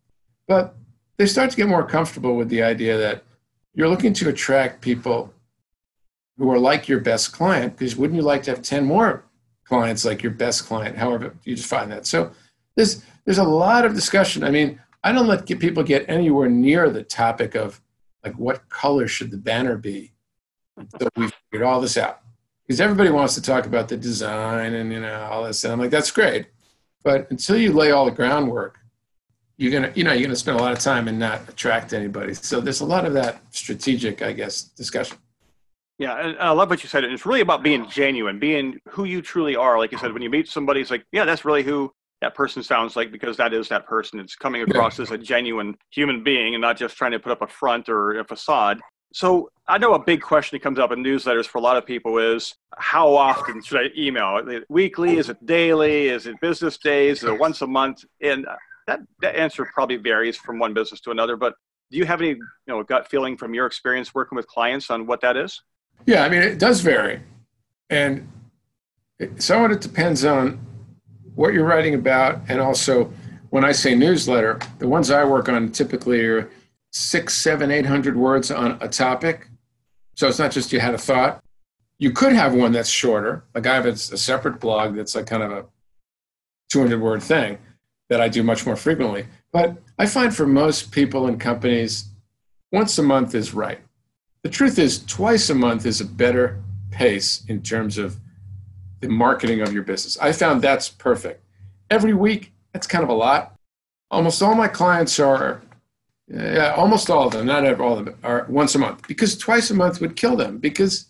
but 0.48 0.74
they 1.18 1.26
start 1.26 1.50
to 1.50 1.56
get 1.56 1.68
more 1.68 1.86
comfortable 1.86 2.34
with 2.34 2.48
the 2.48 2.62
idea 2.62 2.96
that 2.96 3.24
you're 3.74 3.90
looking 3.90 4.14
to 4.14 4.30
attract 4.30 4.80
people 4.80 5.34
who 6.38 6.50
are 6.50 6.58
like 6.58 6.88
your 6.88 7.00
best 7.00 7.32
client 7.32 7.76
because 7.76 7.94
wouldn't 7.94 8.16
you 8.16 8.22
like 8.22 8.42
to 8.44 8.50
have 8.50 8.62
10 8.62 8.86
more 8.86 9.24
clients 9.64 10.06
like 10.06 10.22
your 10.22 10.32
best 10.32 10.64
client 10.64 10.96
however 10.96 11.36
you 11.44 11.54
define 11.54 11.90
that 11.90 12.06
so 12.06 12.32
there's 12.74 13.04
there's 13.26 13.38
a 13.38 13.44
lot 13.44 13.84
of 13.84 13.94
discussion 13.94 14.42
i 14.42 14.50
mean 14.50 14.80
i 15.04 15.12
don't 15.12 15.26
let 15.26 15.46
people 15.46 15.82
get 15.82 16.08
anywhere 16.08 16.48
near 16.48 16.88
the 16.90 17.02
topic 17.02 17.54
of 17.54 17.80
like 18.24 18.34
what 18.34 18.68
color 18.68 19.08
should 19.08 19.30
the 19.30 19.36
banner 19.36 19.76
be? 19.76 20.12
So 20.98 21.08
we 21.16 21.28
figured 21.50 21.66
all 21.66 21.80
this 21.80 21.96
out. 21.96 22.20
Because 22.66 22.80
everybody 22.80 23.10
wants 23.10 23.34
to 23.34 23.42
talk 23.42 23.66
about 23.66 23.88
the 23.88 23.96
design 23.96 24.74
and 24.74 24.92
you 24.92 25.00
know 25.00 25.28
all 25.30 25.44
this 25.44 25.64
and 25.64 25.72
i'm 25.72 25.78
like 25.78 25.90
that's 25.90 26.10
great. 26.10 26.46
But 27.02 27.30
until 27.30 27.56
you 27.56 27.72
lay 27.72 27.90
all 27.90 28.04
the 28.04 28.10
groundwork 28.10 28.80
you're 29.60 29.70
gonna 29.70 29.92
you 29.94 30.02
know 30.04 30.12
you're 30.12 30.22
gonna 30.22 30.34
spend 30.34 30.58
a 30.58 30.62
lot 30.62 30.72
of 30.72 30.78
time 30.78 31.06
and 31.06 31.18
not 31.18 31.46
attract 31.46 31.92
anybody. 31.92 32.32
So 32.32 32.62
there's 32.62 32.80
a 32.80 32.86
lot 32.86 33.04
of 33.04 33.12
that 33.12 33.42
strategic 33.50 34.22
i 34.22 34.32
guess 34.32 34.62
discussion. 34.62 35.18
Yeah, 35.98 36.16
and 36.16 36.38
I 36.38 36.50
love 36.52 36.70
what 36.70 36.82
you 36.82 36.88
said. 36.88 37.04
It's 37.04 37.26
really 37.26 37.42
about 37.42 37.62
being 37.62 37.86
genuine, 37.90 38.38
being 38.38 38.80
who 38.88 39.04
you 39.04 39.20
truly 39.20 39.54
are. 39.54 39.78
Like 39.78 39.92
you 39.92 39.98
said, 39.98 40.14
when 40.14 40.22
you 40.22 40.30
meet 40.30 40.48
somebody, 40.48 40.80
it's 40.80 40.90
like, 40.90 41.04
yeah, 41.12 41.26
that's 41.26 41.44
really 41.44 41.62
who 41.62 41.92
that 42.20 42.34
person 42.34 42.62
sounds 42.62 42.96
like 42.96 43.10
because 43.10 43.36
that 43.38 43.52
is 43.54 43.68
that 43.68 43.86
person. 43.86 44.20
It's 44.20 44.36
coming 44.36 44.62
across 44.62 44.98
yeah. 44.98 45.04
as 45.04 45.10
a 45.10 45.18
genuine 45.18 45.74
human 45.90 46.22
being 46.22 46.54
and 46.54 46.62
not 46.62 46.76
just 46.76 46.96
trying 46.96 47.12
to 47.12 47.18
put 47.18 47.32
up 47.32 47.42
a 47.42 47.46
front 47.46 47.88
or 47.88 48.18
a 48.18 48.24
facade. 48.24 48.80
So 49.12 49.50
I 49.66 49.78
know 49.78 49.94
a 49.94 49.98
big 49.98 50.20
question 50.20 50.56
that 50.56 50.62
comes 50.62 50.78
up 50.78 50.92
in 50.92 51.02
newsletters 51.02 51.46
for 51.46 51.58
a 51.58 51.60
lot 51.60 51.76
of 51.76 51.84
people 51.84 52.18
is 52.18 52.54
how 52.76 53.14
often 53.14 53.62
should 53.62 53.80
I 53.80 53.90
email? 53.96 54.38
Is 54.38 54.54
it 54.54 54.64
weekly? 54.68 55.16
Is 55.16 55.28
it 55.28 55.44
daily? 55.46 56.08
Is 56.08 56.26
it 56.26 56.40
business 56.40 56.78
days? 56.78 57.22
Is 57.22 57.28
it 57.28 57.38
once 57.38 57.62
a 57.62 57.66
month? 57.66 58.04
And 58.22 58.46
uh, 58.46 58.54
that, 58.86 59.00
that 59.22 59.34
answer 59.34 59.68
probably 59.72 59.96
varies 59.96 60.36
from 60.36 60.58
one 60.58 60.74
business 60.74 61.00
to 61.02 61.10
another. 61.10 61.36
But 61.36 61.54
do 61.90 61.98
you 61.98 62.04
have 62.04 62.20
any 62.20 62.30
you 62.30 62.38
know 62.68 62.82
gut 62.84 63.08
feeling 63.10 63.36
from 63.36 63.52
your 63.52 63.66
experience 63.66 64.14
working 64.14 64.36
with 64.36 64.46
clients 64.46 64.90
on 64.90 65.06
what 65.06 65.20
that 65.22 65.36
is? 65.36 65.60
Yeah, 66.06 66.24
I 66.24 66.28
mean, 66.28 66.42
it 66.42 66.58
does 66.58 66.80
vary. 66.80 67.20
And 67.90 68.28
it, 69.18 69.42
somewhat 69.42 69.72
it 69.72 69.80
depends 69.80 70.24
on 70.24 70.64
what 71.40 71.54
you're 71.54 71.64
writing 71.64 71.94
about. 71.94 72.40
And 72.48 72.60
also, 72.60 73.10
when 73.48 73.64
I 73.64 73.72
say 73.72 73.94
newsletter, 73.94 74.60
the 74.78 74.86
ones 74.86 75.10
I 75.10 75.24
work 75.24 75.48
on 75.48 75.72
typically 75.72 76.24
are 76.26 76.50
six, 76.92 77.34
seven, 77.34 77.70
eight 77.70 77.86
hundred 77.86 78.16
words 78.16 78.50
on 78.50 78.76
a 78.82 78.88
topic. 78.88 79.48
So 80.16 80.28
it's 80.28 80.38
not 80.38 80.50
just 80.50 80.70
you 80.70 80.80
had 80.80 80.94
a 80.94 80.98
thought. 80.98 81.42
You 81.98 82.10
could 82.12 82.34
have 82.34 82.54
one 82.54 82.72
that's 82.72 82.90
shorter. 82.90 83.44
Like 83.54 83.66
I 83.66 83.74
have 83.74 83.86
a, 83.86 83.96
separate 83.96 84.60
blog 84.60 84.94
that's 84.94 85.14
like 85.14 85.26
kind 85.26 85.42
of 85.42 85.50
a 85.50 85.64
200 86.70 87.00
word 87.00 87.22
thing 87.22 87.58
that 88.10 88.20
I 88.20 88.28
do 88.28 88.42
much 88.42 88.66
more 88.66 88.76
frequently. 88.76 89.26
But 89.50 89.76
I 89.98 90.06
find 90.06 90.34
for 90.34 90.46
most 90.46 90.92
people 90.92 91.26
and 91.26 91.40
companies, 91.40 92.10
once 92.70 92.98
a 92.98 93.02
month 93.02 93.34
is 93.34 93.54
right 93.54 93.80
the 94.42 94.48
truth 94.48 94.78
is, 94.78 95.04
twice 95.04 95.50
a 95.50 95.54
month 95.54 95.84
is 95.84 96.00
a 96.00 96.04
better 96.04 96.62
pace 96.90 97.44
in 97.48 97.62
terms 97.62 97.98
of 97.98 98.18
the 99.00 99.08
marketing 99.08 99.60
of 99.60 99.72
your 99.72 99.82
business. 99.82 100.18
I 100.18 100.32
found 100.32 100.62
that's 100.62 100.88
perfect. 100.88 101.44
Every 101.90 102.14
week, 102.14 102.52
that's 102.72 102.86
kind 102.86 103.02
of 103.02 103.10
a 103.10 103.14
lot. 103.14 103.54
Almost 104.10 104.42
all 104.42 104.54
my 104.54 104.68
clients 104.68 105.18
are, 105.18 105.62
yeah, 106.28 106.74
almost 106.76 107.10
all 107.10 107.26
of 107.26 107.32
them, 107.32 107.46
not 107.46 107.64
all 107.80 107.98
of 107.98 108.04
them, 108.04 108.16
are 108.22 108.46
once 108.48 108.74
a 108.74 108.78
month 108.78 109.06
because 109.08 109.36
twice 109.36 109.70
a 109.70 109.74
month 109.74 110.00
would 110.00 110.16
kill 110.16 110.36
them 110.36 110.58
because, 110.58 111.06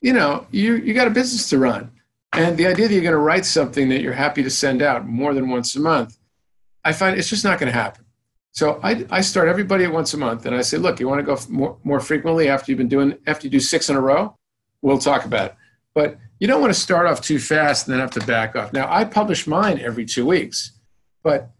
you 0.00 0.12
know, 0.12 0.46
you, 0.50 0.74
you 0.76 0.94
got 0.94 1.06
a 1.06 1.10
business 1.10 1.48
to 1.50 1.58
run. 1.58 1.90
And 2.32 2.56
the 2.56 2.66
idea 2.66 2.88
that 2.88 2.94
you're 2.94 3.02
going 3.02 3.12
to 3.12 3.18
write 3.18 3.46
something 3.46 3.88
that 3.88 4.02
you're 4.02 4.12
happy 4.12 4.42
to 4.42 4.50
send 4.50 4.82
out 4.82 5.06
more 5.06 5.32
than 5.32 5.48
once 5.48 5.74
a 5.76 5.80
month, 5.80 6.18
I 6.84 6.92
find 6.92 7.18
it's 7.18 7.30
just 7.30 7.44
not 7.44 7.58
going 7.58 7.72
to 7.72 7.78
happen. 7.78 8.04
So 8.52 8.80
I, 8.82 9.04
I 9.10 9.20
start 9.20 9.48
everybody 9.48 9.84
at 9.84 9.92
once 9.92 10.14
a 10.14 10.16
month, 10.16 10.46
and 10.46 10.56
I 10.56 10.62
say, 10.62 10.78
look, 10.78 10.98
you 10.98 11.06
want 11.08 11.18
to 11.18 11.22
go 11.24 11.38
more, 11.50 11.76
more 11.84 12.00
frequently 12.00 12.48
after 12.48 12.72
you've 12.72 12.78
been 12.78 12.88
doing 12.88 13.18
after 13.26 13.46
you 13.46 13.50
do 13.50 13.60
six 13.60 13.90
in 13.90 13.96
a 13.96 14.00
row, 14.00 14.34
we'll 14.80 14.98
talk 14.98 15.26
about 15.26 15.46
it. 15.46 15.54
But 15.94 16.18
you 16.38 16.46
don't 16.46 16.60
want 16.60 16.72
to 16.72 16.78
start 16.78 17.06
off 17.06 17.20
too 17.20 17.38
fast 17.38 17.86
and 17.86 17.94
then 17.94 18.00
have 18.00 18.10
to 18.12 18.26
back 18.26 18.56
off. 18.56 18.72
Now 18.72 18.92
I 18.92 19.04
publish 19.04 19.46
mine 19.46 19.78
every 19.80 20.04
two 20.04 20.26
weeks, 20.26 20.72
but 21.22 21.50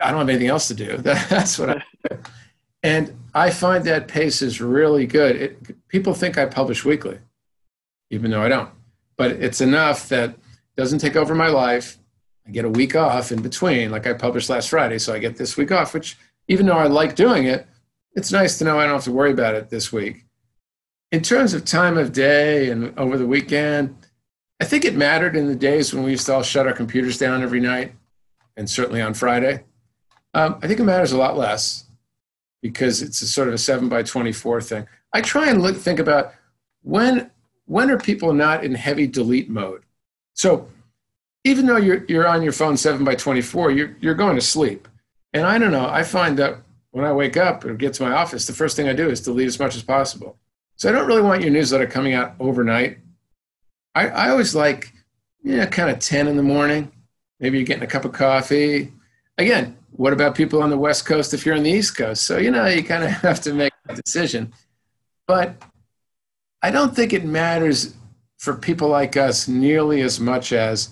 I 0.00 0.10
don't 0.10 0.20
have 0.20 0.28
anything 0.28 0.48
else 0.48 0.68
to 0.68 0.74
do. 0.74 0.96
That's 0.98 1.58
what 1.58 1.70
I 1.70 1.84
do. 2.10 2.18
And 2.82 3.12
I 3.34 3.50
find 3.50 3.84
that 3.84 4.06
pace 4.06 4.40
is 4.40 4.60
really 4.60 5.04
good. 5.04 5.34
It, 5.34 5.88
people 5.88 6.14
think 6.14 6.38
I 6.38 6.46
publish 6.46 6.84
weekly, 6.84 7.18
even 8.10 8.30
though 8.30 8.42
I 8.42 8.48
don't. 8.48 8.70
But 9.16 9.32
it's 9.32 9.60
enough 9.60 10.08
that 10.10 10.36
doesn't 10.76 11.00
take 11.00 11.16
over 11.16 11.34
my 11.34 11.48
life. 11.48 11.98
I 12.46 12.50
get 12.50 12.64
a 12.64 12.70
week 12.70 12.94
off 12.94 13.32
in 13.32 13.42
between, 13.42 13.90
like 13.90 14.06
I 14.06 14.12
published 14.12 14.48
last 14.48 14.70
Friday. 14.70 14.98
So 14.98 15.12
I 15.12 15.18
get 15.18 15.36
this 15.36 15.56
week 15.56 15.72
off, 15.72 15.92
which 15.92 16.16
even 16.46 16.66
though 16.66 16.78
I 16.78 16.86
like 16.86 17.16
doing 17.16 17.44
it, 17.44 17.66
it's 18.14 18.32
nice 18.32 18.58
to 18.58 18.64
know 18.64 18.78
I 18.78 18.84
don't 18.84 18.94
have 18.94 19.04
to 19.04 19.12
worry 19.12 19.32
about 19.32 19.54
it 19.54 19.70
this 19.70 19.92
week. 19.92 20.24
In 21.10 21.22
terms 21.22 21.54
of 21.54 21.64
time 21.64 21.98
of 21.98 22.12
day 22.12 22.70
and 22.70 22.96
over 22.98 23.18
the 23.18 23.26
weekend, 23.26 23.96
I 24.60 24.64
think 24.64 24.84
it 24.84 24.96
mattered 24.96 25.36
in 25.36 25.46
the 25.46 25.54
days 25.54 25.94
when 25.94 26.02
we 26.02 26.10
used 26.10 26.26
to 26.26 26.34
all 26.34 26.42
shut 26.42 26.66
our 26.66 26.72
computers 26.72 27.18
down 27.18 27.42
every 27.42 27.60
night, 27.60 27.92
and 28.56 28.68
certainly 28.68 29.00
on 29.00 29.14
Friday. 29.14 29.64
Um, 30.34 30.58
I 30.62 30.66
think 30.66 30.80
it 30.80 30.84
matters 30.84 31.12
a 31.12 31.18
lot 31.18 31.36
less 31.36 31.84
because 32.60 33.02
it's 33.02 33.22
a 33.22 33.26
sort 33.26 33.48
of 33.48 33.54
a 33.54 33.58
seven 33.58 33.88
by 33.88 34.02
24 34.02 34.60
thing. 34.62 34.86
I 35.12 35.20
try 35.20 35.48
and 35.48 35.62
look, 35.62 35.76
think 35.76 35.98
about 35.98 36.34
when 36.82 37.30
when 37.66 37.90
are 37.90 37.98
people 37.98 38.32
not 38.32 38.64
in 38.64 38.74
heavy 38.74 39.06
delete 39.06 39.50
mode? 39.50 39.82
So 40.34 40.68
even 41.44 41.66
though 41.66 41.76
you're, 41.76 42.04
you're 42.08 42.26
on 42.26 42.42
your 42.42 42.52
phone 42.52 42.76
7 42.76 43.04
by 43.04 43.14
24 43.14 43.70
you're, 43.70 43.96
you're 44.00 44.14
going 44.14 44.36
to 44.36 44.42
sleep 44.42 44.88
and 45.32 45.46
i 45.46 45.58
don't 45.58 45.72
know 45.72 45.88
i 45.88 46.02
find 46.02 46.38
that 46.38 46.58
when 46.90 47.04
i 47.04 47.12
wake 47.12 47.36
up 47.36 47.64
or 47.64 47.74
get 47.74 47.94
to 47.94 48.02
my 48.02 48.12
office 48.12 48.46
the 48.46 48.52
first 48.52 48.76
thing 48.76 48.88
i 48.88 48.92
do 48.92 49.08
is 49.08 49.20
delete 49.20 49.46
as 49.46 49.58
much 49.58 49.76
as 49.76 49.82
possible 49.82 50.36
so 50.76 50.88
i 50.88 50.92
don't 50.92 51.06
really 51.06 51.22
want 51.22 51.42
your 51.42 51.50
newsletter 51.50 51.86
coming 51.86 52.14
out 52.14 52.34
overnight 52.40 52.98
i, 53.98 54.08
I 54.08 54.30
always 54.30 54.54
like 54.54 54.92
you 55.42 55.56
know 55.56 55.66
kind 55.66 55.90
of 55.90 55.98
10 55.98 56.28
in 56.28 56.36
the 56.36 56.42
morning 56.42 56.90
maybe 57.40 57.58
you're 57.58 57.66
getting 57.66 57.84
a 57.84 57.88
cup 57.88 58.04
of 58.04 58.12
coffee 58.12 58.92
again 59.36 59.76
what 59.90 60.12
about 60.12 60.34
people 60.34 60.62
on 60.62 60.70
the 60.70 60.78
west 60.78 61.06
coast 61.06 61.34
if 61.34 61.44
you're 61.44 61.56
on 61.56 61.62
the 61.62 61.70
east 61.70 61.96
coast 61.96 62.24
so 62.24 62.38
you 62.38 62.50
know 62.50 62.66
you 62.66 62.82
kind 62.82 63.04
of 63.04 63.10
have 63.28 63.40
to 63.42 63.52
make 63.52 63.72
a 63.88 63.94
decision 63.94 64.52
but 65.26 65.62
i 66.62 66.70
don't 66.70 66.94
think 66.94 67.12
it 67.12 67.24
matters 67.24 67.94
for 68.38 68.54
people 68.54 68.88
like 68.88 69.16
us 69.16 69.48
nearly 69.48 70.00
as 70.00 70.20
much 70.20 70.52
as 70.52 70.90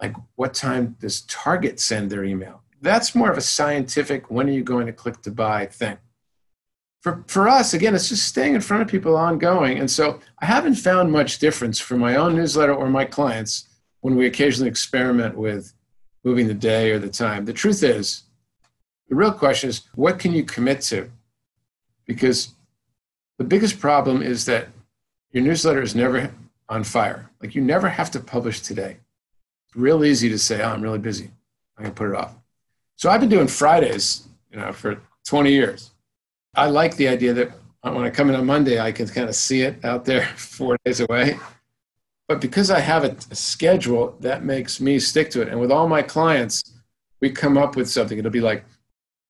like 0.00 0.14
what 0.36 0.54
time 0.54 0.96
does 1.00 1.22
Target 1.22 1.80
send 1.80 2.10
their 2.10 2.24
email? 2.24 2.62
That's 2.80 3.14
more 3.14 3.30
of 3.30 3.38
a 3.38 3.42
scientific, 3.42 4.30
when 4.30 4.48
are 4.48 4.52
you 4.52 4.62
going 4.62 4.86
to 4.86 4.92
click 4.92 5.22
to 5.22 5.30
buy 5.30 5.66
thing. 5.66 5.96
For, 7.04 7.22
for 7.26 7.50
us, 7.50 7.74
again, 7.74 7.94
it's 7.94 8.08
just 8.08 8.26
staying 8.26 8.54
in 8.54 8.62
front 8.62 8.80
of 8.82 8.88
people 8.88 9.14
ongoing. 9.14 9.78
And 9.78 9.90
so 9.90 10.20
I 10.40 10.46
haven't 10.46 10.76
found 10.76 11.12
much 11.12 11.38
difference 11.38 11.78
for 11.78 11.98
my 11.98 12.16
own 12.16 12.34
newsletter 12.34 12.74
or 12.74 12.88
my 12.88 13.04
clients 13.04 13.68
when 14.00 14.16
we 14.16 14.24
occasionally 14.24 14.70
experiment 14.70 15.36
with 15.36 15.74
moving 16.24 16.48
the 16.48 16.54
day 16.54 16.92
or 16.92 16.98
the 16.98 17.10
time. 17.10 17.44
The 17.44 17.52
truth 17.52 17.82
is, 17.82 18.22
the 19.10 19.16
real 19.16 19.32
question 19.32 19.68
is, 19.68 19.82
what 19.94 20.18
can 20.18 20.32
you 20.32 20.44
commit 20.44 20.80
to? 20.92 21.10
Because 22.06 22.54
the 23.36 23.44
biggest 23.44 23.80
problem 23.80 24.22
is 24.22 24.46
that 24.46 24.68
your 25.30 25.42
newsletter 25.44 25.82
is 25.82 25.94
never 25.94 26.32
on 26.70 26.84
fire. 26.84 27.28
Like 27.42 27.54
you 27.54 27.60
never 27.60 27.90
have 27.90 28.10
to 28.12 28.20
publish 28.20 28.62
today 28.62 28.96
It's 29.66 29.76
real 29.76 30.06
easy 30.06 30.30
to 30.30 30.38
say, 30.38 30.62
oh, 30.62 30.70
I'm 30.70 30.80
really 30.80 31.00
busy. 31.00 31.32
I'm 31.76 31.84
going 31.84 31.94
to 31.94 31.98
put 31.98 32.08
it 32.08 32.16
off. 32.16 32.34
So 32.96 33.10
I've 33.10 33.20
been 33.20 33.28
doing 33.28 33.48
Fridays, 33.48 34.26
you 34.50 34.58
know, 34.58 34.72
for 34.72 35.02
20 35.26 35.52
years. 35.52 35.90
I 36.56 36.66
like 36.66 36.96
the 36.96 37.08
idea 37.08 37.32
that 37.34 37.52
when 37.82 38.04
I 38.04 38.10
come 38.10 38.28
in 38.28 38.36
on 38.36 38.46
Monday, 38.46 38.80
I 38.80 38.92
can 38.92 39.06
kind 39.08 39.28
of 39.28 39.34
see 39.34 39.62
it 39.62 39.84
out 39.84 40.04
there 40.04 40.26
four 40.36 40.78
days 40.84 41.00
away. 41.00 41.38
But 42.28 42.40
because 42.40 42.70
I 42.70 42.80
have 42.80 43.04
a, 43.04 43.16
a 43.30 43.34
schedule, 43.34 44.16
that 44.20 44.44
makes 44.44 44.80
me 44.80 44.98
stick 44.98 45.30
to 45.30 45.42
it. 45.42 45.48
And 45.48 45.60
with 45.60 45.70
all 45.70 45.88
my 45.88 46.02
clients, 46.02 46.72
we 47.20 47.30
come 47.30 47.58
up 47.58 47.76
with 47.76 47.88
something. 47.88 48.18
It'll 48.18 48.30
be 48.30 48.40
like 48.40 48.64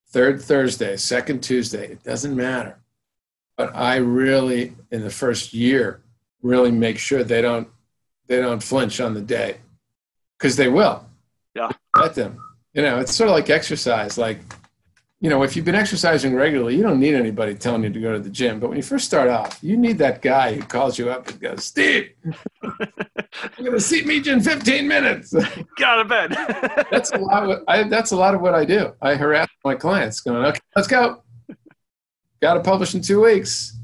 third 0.09 0.41
Thursday, 0.41 0.97
second 0.97 1.43
Tuesday. 1.43 1.89
It 1.89 2.05
doesn't 2.05 2.37
matter. 2.37 2.79
But 3.57 3.75
I 3.75 3.97
really, 3.97 4.75
in 4.91 5.03
the 5.03 5.11
first 5.11 5.53
year, 5.53 6.01
really 6.43 6.71
make 6.71 6.99
sure 6.99 7.25
they 7.25 7.41
don't 7.41 7.69
they 8.27 8.41
don't 8.41 8.63
flinch 8.63 9.01
on 9.01 9.15
the 9.15 9.21
day 9.21 9.59
because 10.39 10.57
they 10.57 10.69
will. 10.69 11.05
Yeah. 11.55 11.71
Let 11.97 12.15
them. 12.15 12.41
You 12.73 12.83
know, 12.83 12.99
it's 12.99 13.15
sort 13.15 13.29
of 13.29 13.37
like 13.37 13.51
exercise. 13.51 14.19
Like, 14.19 14.41
you 15.25 15.31
know, 15.31 15.43
if 15.43 15.57
you've 15.57 15.65
been 15.65 15.75
exercising 15.75 16.35
regularly, 16.35 16.77
you 16.77 16.83
don't 16.83 17.01
need 17.01 17.15
anybody 17.15 17.55
telling 17.55 17.83
you 17.83 17.89
to 17.89 17.99
go 17.99 18.13
to 18.13 18.19
the 18.19 18.29
gym. 18.29 18.61
But 18.61 18.69
when 18.69 18.77
you 18.77 18.83
first 18.83 19.07
start 19.07 19.31
off, 19.31 19.59
you 19.63 19.75
need 19.75 19.97
that 19.97 20.21
guy 20.21 20.53
who 20.53 20.61
calls 20.61 20.99
you 20.99 21.09
up 21.09 21.27
and 21.27 21.41
goes, 21.41 21.65
Steve, 21.65 22.11
I'm 22.63 22.75
going 23.57 23.73
to 23.73 23.81
see 23.81 24.05
meet 24.05 24.27
you 24.27 24.35
in 24.35 24.43
15 24.43 24.87
minutes. 24.87 25.33
Get 25.33 25.89
out 25.89 26.01
of 26.01 26.09
bed. 26.09 26.33
that's 26.91 27.11
a 27.13 27.17
lot. 27.17 27.51
Of, 27.51 27.65
I, 27.67 27.85
that's 27.85 28.11
a 28.11 28.17
lot 28.17 28.35
of 28.35 28.43
what 28.43 28.55
I 28.55 28.67
do. 28.67 28.93
I 29.01 29.15
harass 29.15 29.49
my 29.65 29.75
clients, 29.75 30.21
going, 30.21 30.45
"Okay, 30.45 30.61
let's 30.77 30.89
go. 30.89 31.23
Got 32.43 32.55
to 32.55 32.61
publish 32.61 32.95
in 32.95 33.01
two 33.01 33.23
weeks." 33.23 33.79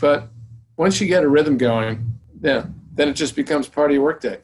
But 0.00 0.28
once 0.76 1.00
you 1.00 1.08
get 1.08 1.24
a 1.24 1.28
rhythm 1.28 1.58
going, 1.58 2.08
yeah, 2.40 2.66
then 2.92 3.08
it 3.08 3.14
just 3.14 3.34
becomes 3.34 3.66
part 3.66 3.90
of 3.90 3.96
your 3.96 4.04
workday. 4.04 4.38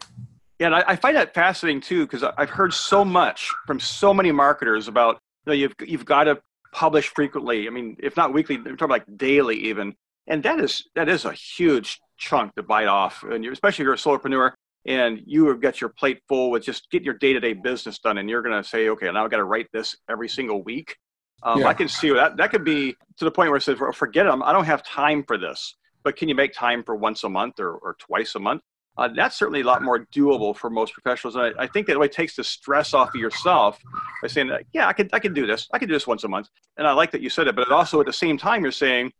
Yeah, 0.58 0.66
and 0.66 0.74
I, 0.74 0.82
I 0.88 0.96
find 0.96 1.14
that 1.14 1.32
fascinating 1.32 1.80
too 1.80 2.06
because 2.06 2.24
I've 2.24 2.50
heard 2.50 2.74
so 2.74 3.04
much 3.04 3.52
from 3.68 3.78
so 3.78 4.12
many 4.12 4.32
marketers 4.32 4.88
about 4.88 5.20
you 5.46 5.50
know 5.50 5.55
you've 5.55 5.74
you've 5.87 6.05
got 6.05 6.24
to 6.24 6.40
publish 6.72 7.09
frequently. 7.09 7.66
I 7.66 7.70
mean, 7.70 7.96
if 8.00 8.16
not 8.16 8.33
weekly, 8.33 8.57
we're 8.57 8.76
talking 8.76 8.90
like 8.90 9.16
daily 9.16 9.57
even, 9.57 9.94
and 10.26 10.42
that 10.42 10.61
is 10.61 10.88
that 10.94 11.09
is 11.09 11.24
a 11.24 11.33
huge 11.33 11.98
chunk 12.18 12.55
to 12.55 12.62
bite 12.62 12.88
off, 12.88 13.22
and 13.22 13.42
you're, 13.42 13.53
especially 13.53 13.83
if 13.83 13.87
you're 13.87 13.94
a 13.94 13.96
solopreneur 13.96 14.53
and 14.87 15.20
you 15.26 15.46
have 15.48 15.61
got 15.61 15.81
your 15.81 15.90
plate 15.90 16.20
full 16.26 16.50
with 16.50 16.64
just 16.64 16.90
getting 16.90 17.05
your 17.05 17.14
day-to-day 17.14 17.53
business 17.53 17.98
done, 17.98 18.16
and 18.16 18.31
you're 18.31 18.40
going 18.40 18.62
to 18.62 18.66
say, 18.66 18.88
okay, 18.88 19.11
now 19.11 19.24
I've 19.24 19.31
got 19.31 19.37
to 19.37 19.44
write 19.44 19.66
this 19.72 19.94
every 20.09 20.29
single 20.29 20.62
week. 20.62 20.96
Um, 21.42 21.61
yeah. 21.61 21.66
I 21.66 21.74
can 21.74 21.88
see 21.88 22.11
that 22.12 22.38
that 22.38 22.50
could 22.50 22.64
be 22.64 22.94
to 23.18 23.24
the 23.24 23.31
point 23.31 23.50
where 23.50 23.59
it 23.59 23.62
says, 23.62 23.79
forget 23.94 24.26
it, 24.26 24.31
I 24.42 24.53
don't 24.53 24.64
have 24.64 24.83
time 24.83 25.24
for 25.26 25.37
this. 25.37 25.76
But 26.03 26.16
can 26.16 26.31
you 26.31 26.35
make 26.35 26.55
time 26.55 26.83
for 26.83 26.96
once 26.96 27.24
a 27.24 27.29
month 27.29 27.61
or, 27.61 27.72
or 27.72 27.96
twice 27.98 28.35
a 28.35 28.38
month? 28.38 28.62
Uh, 29.00 29.08
that's 29.16 29.34
certainly 29.34 29.62
a 29.62 29.64
lot 29.64 29.82
more 29.82 30.00
doable 30.14 30.54
for 30.54 30.68
most 30.68 30.92
professionals. 30.92 31.34
And 31.34 31.54
I, 31.58 31.62
I 31.62 31.66
think 31.66 31.86
that 31.86 31.98
it 31.98 32.12
takes 32.12 32.36
the 32.36 32.44
stress 32.44 32.92
off 32.92 33.08
of 33.08 33.14
yourself 33.14 33.78
by 34.20 34.28
saying, 34.28 34.50
yeah, 34.74 34.88
I 34.88 34.92
can, 34.92 35.08
I 35.14 35.18
can 35.18 35.32
do 35.32 35.46
this. 35.46 35.66
I 35.72 35.78
can 35.78 35.88
do 35.88 35.94
this 35.94 36.06
once 36.06 36.24
a 36.24 36.28
month. 36.28 36.50
And 36.76 36.86
I 36.86 36.92
like 36.92 37.10
that 37.12 37.22
you 37.22 37.30
said 37.30 37.48
it, 37.48 37.56
but 37.56 37.72
also 37.72 37.98
at 38.00 38.06
the 38.06 38.12
same 38.12 38.36
time, 38.36 38.62
you're 38.62 38.72
saying 38.72 39.10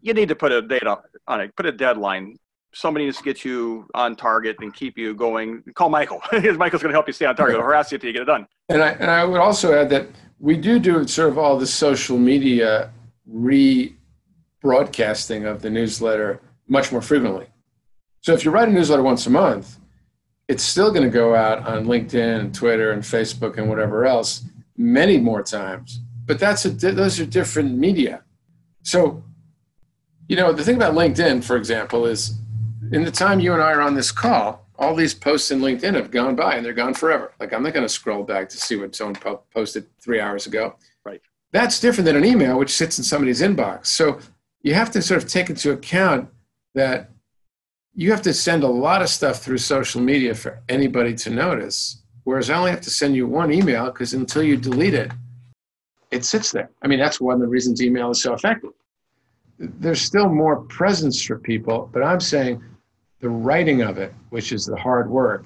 you 0.00 0.14
need 0.14 0.30
to 0.30 0.34
put 0.34 0.50
a 0.50 0.62
date 0.62 0.86
on 0.86 1.40
it, 1.42 1.54
put 1.56 1.66
a 1.66 1.72
deadline. 1.72 2.38
Somebody 2.72 3.04
needs 3.04 3.18
to 3.18 3.22
get 3.22 3.44
you 3.44 3.86
on 3.94 4.16
target 4.16 4.56
and 4.60 4.72
keep 4.72 4.96
you 4.96 5.14
going. 5.14 5.62
Call 5.74 5.90
Michael. 5.90 6.22
Because 6.30 6.56
Michael's 6.56 6.80
going 6.80 6.92
to 6.92 6.96
help 6.96 7.06
you 7.06 7.12
stay 7.12 7.26
on 7.26 7.36
target. 7.36 7.56
He'll 7.56 7.64
harass 7.64 7.92
you 7.92 7.96
until 7.96 8.08
you 8.08 8.14
get 8.14 8.22
it 8.22 8.26
done. 8.26 8.46
And 8.70 8.82
I, 8.82 8.92
and 8.92 9.10
I 9.10 9.26
would 9.26 9.40
also 9.40 9.74
add 9.74 9.90
that 9.90 10.06
we 10.40 10.56
do 10.56 10.78
do 10.78 11.06
sort 11.06 11.28
of 11.28 11.36
all 11.36 11.58
the 11.58 11.66
social 11.66 12.16
media 12.16 12.92
re-broadcasting 13.26 15.44
of 15.44 15.60
the 15.60 15.68
newsletter 15.68 16.40
much 16.66 16.92
more 16.92 17.02
frequently. 17.02 17.48
So 18.20 18.32
if 18.32 18.44
you 18.44 18.50
write 18.50 18.68
a 18.68 18.72
newsletter 18.72 19.02
once 19.02 19.26
a 19.26 19.30
month, 19.30 19.78
it's 20.48 20.62
still 20.62 20.90
going 20.90 21.04
to 21.04 21.10
go 21.10 21.34
out 21.34 21.66
on 21.66 21.84
LinkedIn 21.84 22.40
and 22.40 22.54
Twitter 22.54 22.92
and 22.92 23.02
Facebook 23.02 23.58
and 23.58 23.68
whatever 23.68 24.06
else 24.06 24.44
many 24.76 25.18
more 25.18 25.42
times. 25.42 26.00
But 26.24 26.38
that's 26.38 26.64
a, 26.64 26.70
those 26.70 27.20
are 27.20 27.26
different 27.26 27.76
media. 27.76 28.22
So, 28.82 29.22
you 30.28 30.36
know, 30.36 30.52
the 30.52 30.64
thing 30.64 30.76
about 30.76 30.94
LinkedIn, 30.94 31.44
for 31.44 31.56
example, 31.56 32.06
is 32.06 32.34
in 32.92 33.04
the 33.04 33.10
time 33.10 33.40
you 33.40 33.52
and 33.52 33.62
I 33.62 33.72
are 33.72 33.82
on 33.82 33.94
this 33.94 34.10
call, 34.10 34.66
all 34.78 34.94
these 34.94 35.12
posts 35.12 35.50
in 35.50 35.60
LinkedIn 35.60 35.94
have 35.94 36.10
gone 36.10 36.36
by 36.36 36.54
and 36.54 36.64
they're 36.64 36.72
gone 36.72 36.94
forever. 36.94 37.32
Like 37.40 37.52
I'm 37.52 37.62
not 37.62 37.74
going 37.74 37.84
to 37.84 37.88
scroll 37.88 38.22
back 38.22 38.48
to 38.50 38.56
see 38.56 38.76
what 38.76 38.94
someone 38.94 39.16
po- 39.16 39.42
posted 39.52 39.86
three 40.00 40.20
hours 40.20 40.46
ago. 40.46 40.76
Right. 41.04 41.20
That's 41.52 41.80
different 41.80 42.06
than 42.06 42.16
an 42.16 42.24
email, 42.24 42.58
which 42.58 42.70
sits 42.70 42.98
in 42.98 43.04
somebody's 43.04 43.42
inbox. 43.42 43.86
So 43.86 44.20
you 44.62 44.74
have 44.74 44.90
to 44.92 45.02
sort 45.02 45.22
of 45.22 45.28
take 45.28 45.50
into 45.50 45.72
account 45.72 46.28
that 46.74 47.10
you 47.98 48.12
have 48.12 48.22
to 48.22 48.32
send 48.32 48.62
a 48.62 48.68
lot 48.68 49.02
of 49.02 49.08
stuff 49.08 49.42
through 49.42 49.58
social 49.58 50.00
media 50.00 50.32
for 50.32 50.62
anybody 50.68 51.12
to 51.12 51.30
notice. 51.30 52.00
Whereas 52.22 52.48
I 52.48 52.56
only 52.56 52.70
have 52.70 52.80
to 52.82 52.90
send 52.90 53.16
you 53.16 53.26
one 53.26 53.52
email 53.52 53.86
because 53.86 54.14
until 54.14 54.44
you 54.44 54.56
delete 54.56 54.94
it, 54.94 55.10
it 56.12 56.24
sits 56.24 56.52
there. 56.52 56.70
I 56.80 56.86
mean, 56.86 57.00
that's 57.00 57.20
one 57.20 57.34
of 57.34 57.40
the 57.40 57.48
reasons 57.48 57.82
email 57.82 58.12
is 58.12 58.22
so 58.22 58.34
effective. 58.34 58.70
There's 59.58 60.00
still 60.00 60.28
more 60.28 60.60
presence 60.66 61.20
for 61.20 61.40
people, 61.40 61.90
but 61.92 62.04
I'm 62.04 62.20
saying 62.20 62.62
the 63.18 63.30
writing 63.30 63.82
of 63.82 63.98
it, 63.98 64.14
which 64.30 64.52
is 64.52 64.64
the 64.64 64.76
hard 64.76 65.10
work, 65.10 65.44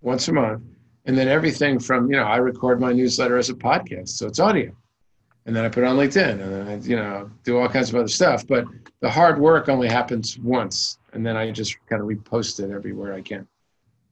once 0.00 0.26
a 0.28 0.32
month, 0.32 0.62
and 1.04 1.18
then 1.18 1.28
everything 1.28 1.78
from, 1.78 2.10
you 2.10 2.16
know, 2.16 2.24
I 2.24 2.38
record 2.38 2.80
my 2.80 2.94
newsletter 2.94 3.36
as 3.36 3.50
a 3.50 3.54
podcast, 3.54 4.08
so 4.08 4.26
it's 4.26 4.40
audio. 4.40 4.74
And 5.46 5.56
then 5.56 5.64
I 5.64 5.68
put 5.68 5.84
it 5.84 5.86
on 5.86 5.96
LinkedIn 5.96 6.42
and 6.42 6.52
then 6.52 6.68
I, 6.68 6.76
you 6.76 6.96
know, 6.96 7.30
do 7.44 7.58
all 7.58 7.68
kinds 7.68 7.88
of 7.88 7.96
other 7.96 8.08
stuff. 8.08 8.46
But 8.46 8.66
the 9.00 9.10
hard 9.10 9.40
work 9.40 9.68
only 9.68 9.88
happens 9.88 10.38
once 10.38 10.98
and 11.12 11.24
then 11.24 11.36
I 11.36 11.50
just 11.50 11.76
kind 11.88 12.00
of 12.02 12.08
repost 12.08 12.62
it 12.62 12.70
everywhere 12.70 13.14
I 13.14 13.20
can. 13.20 13.46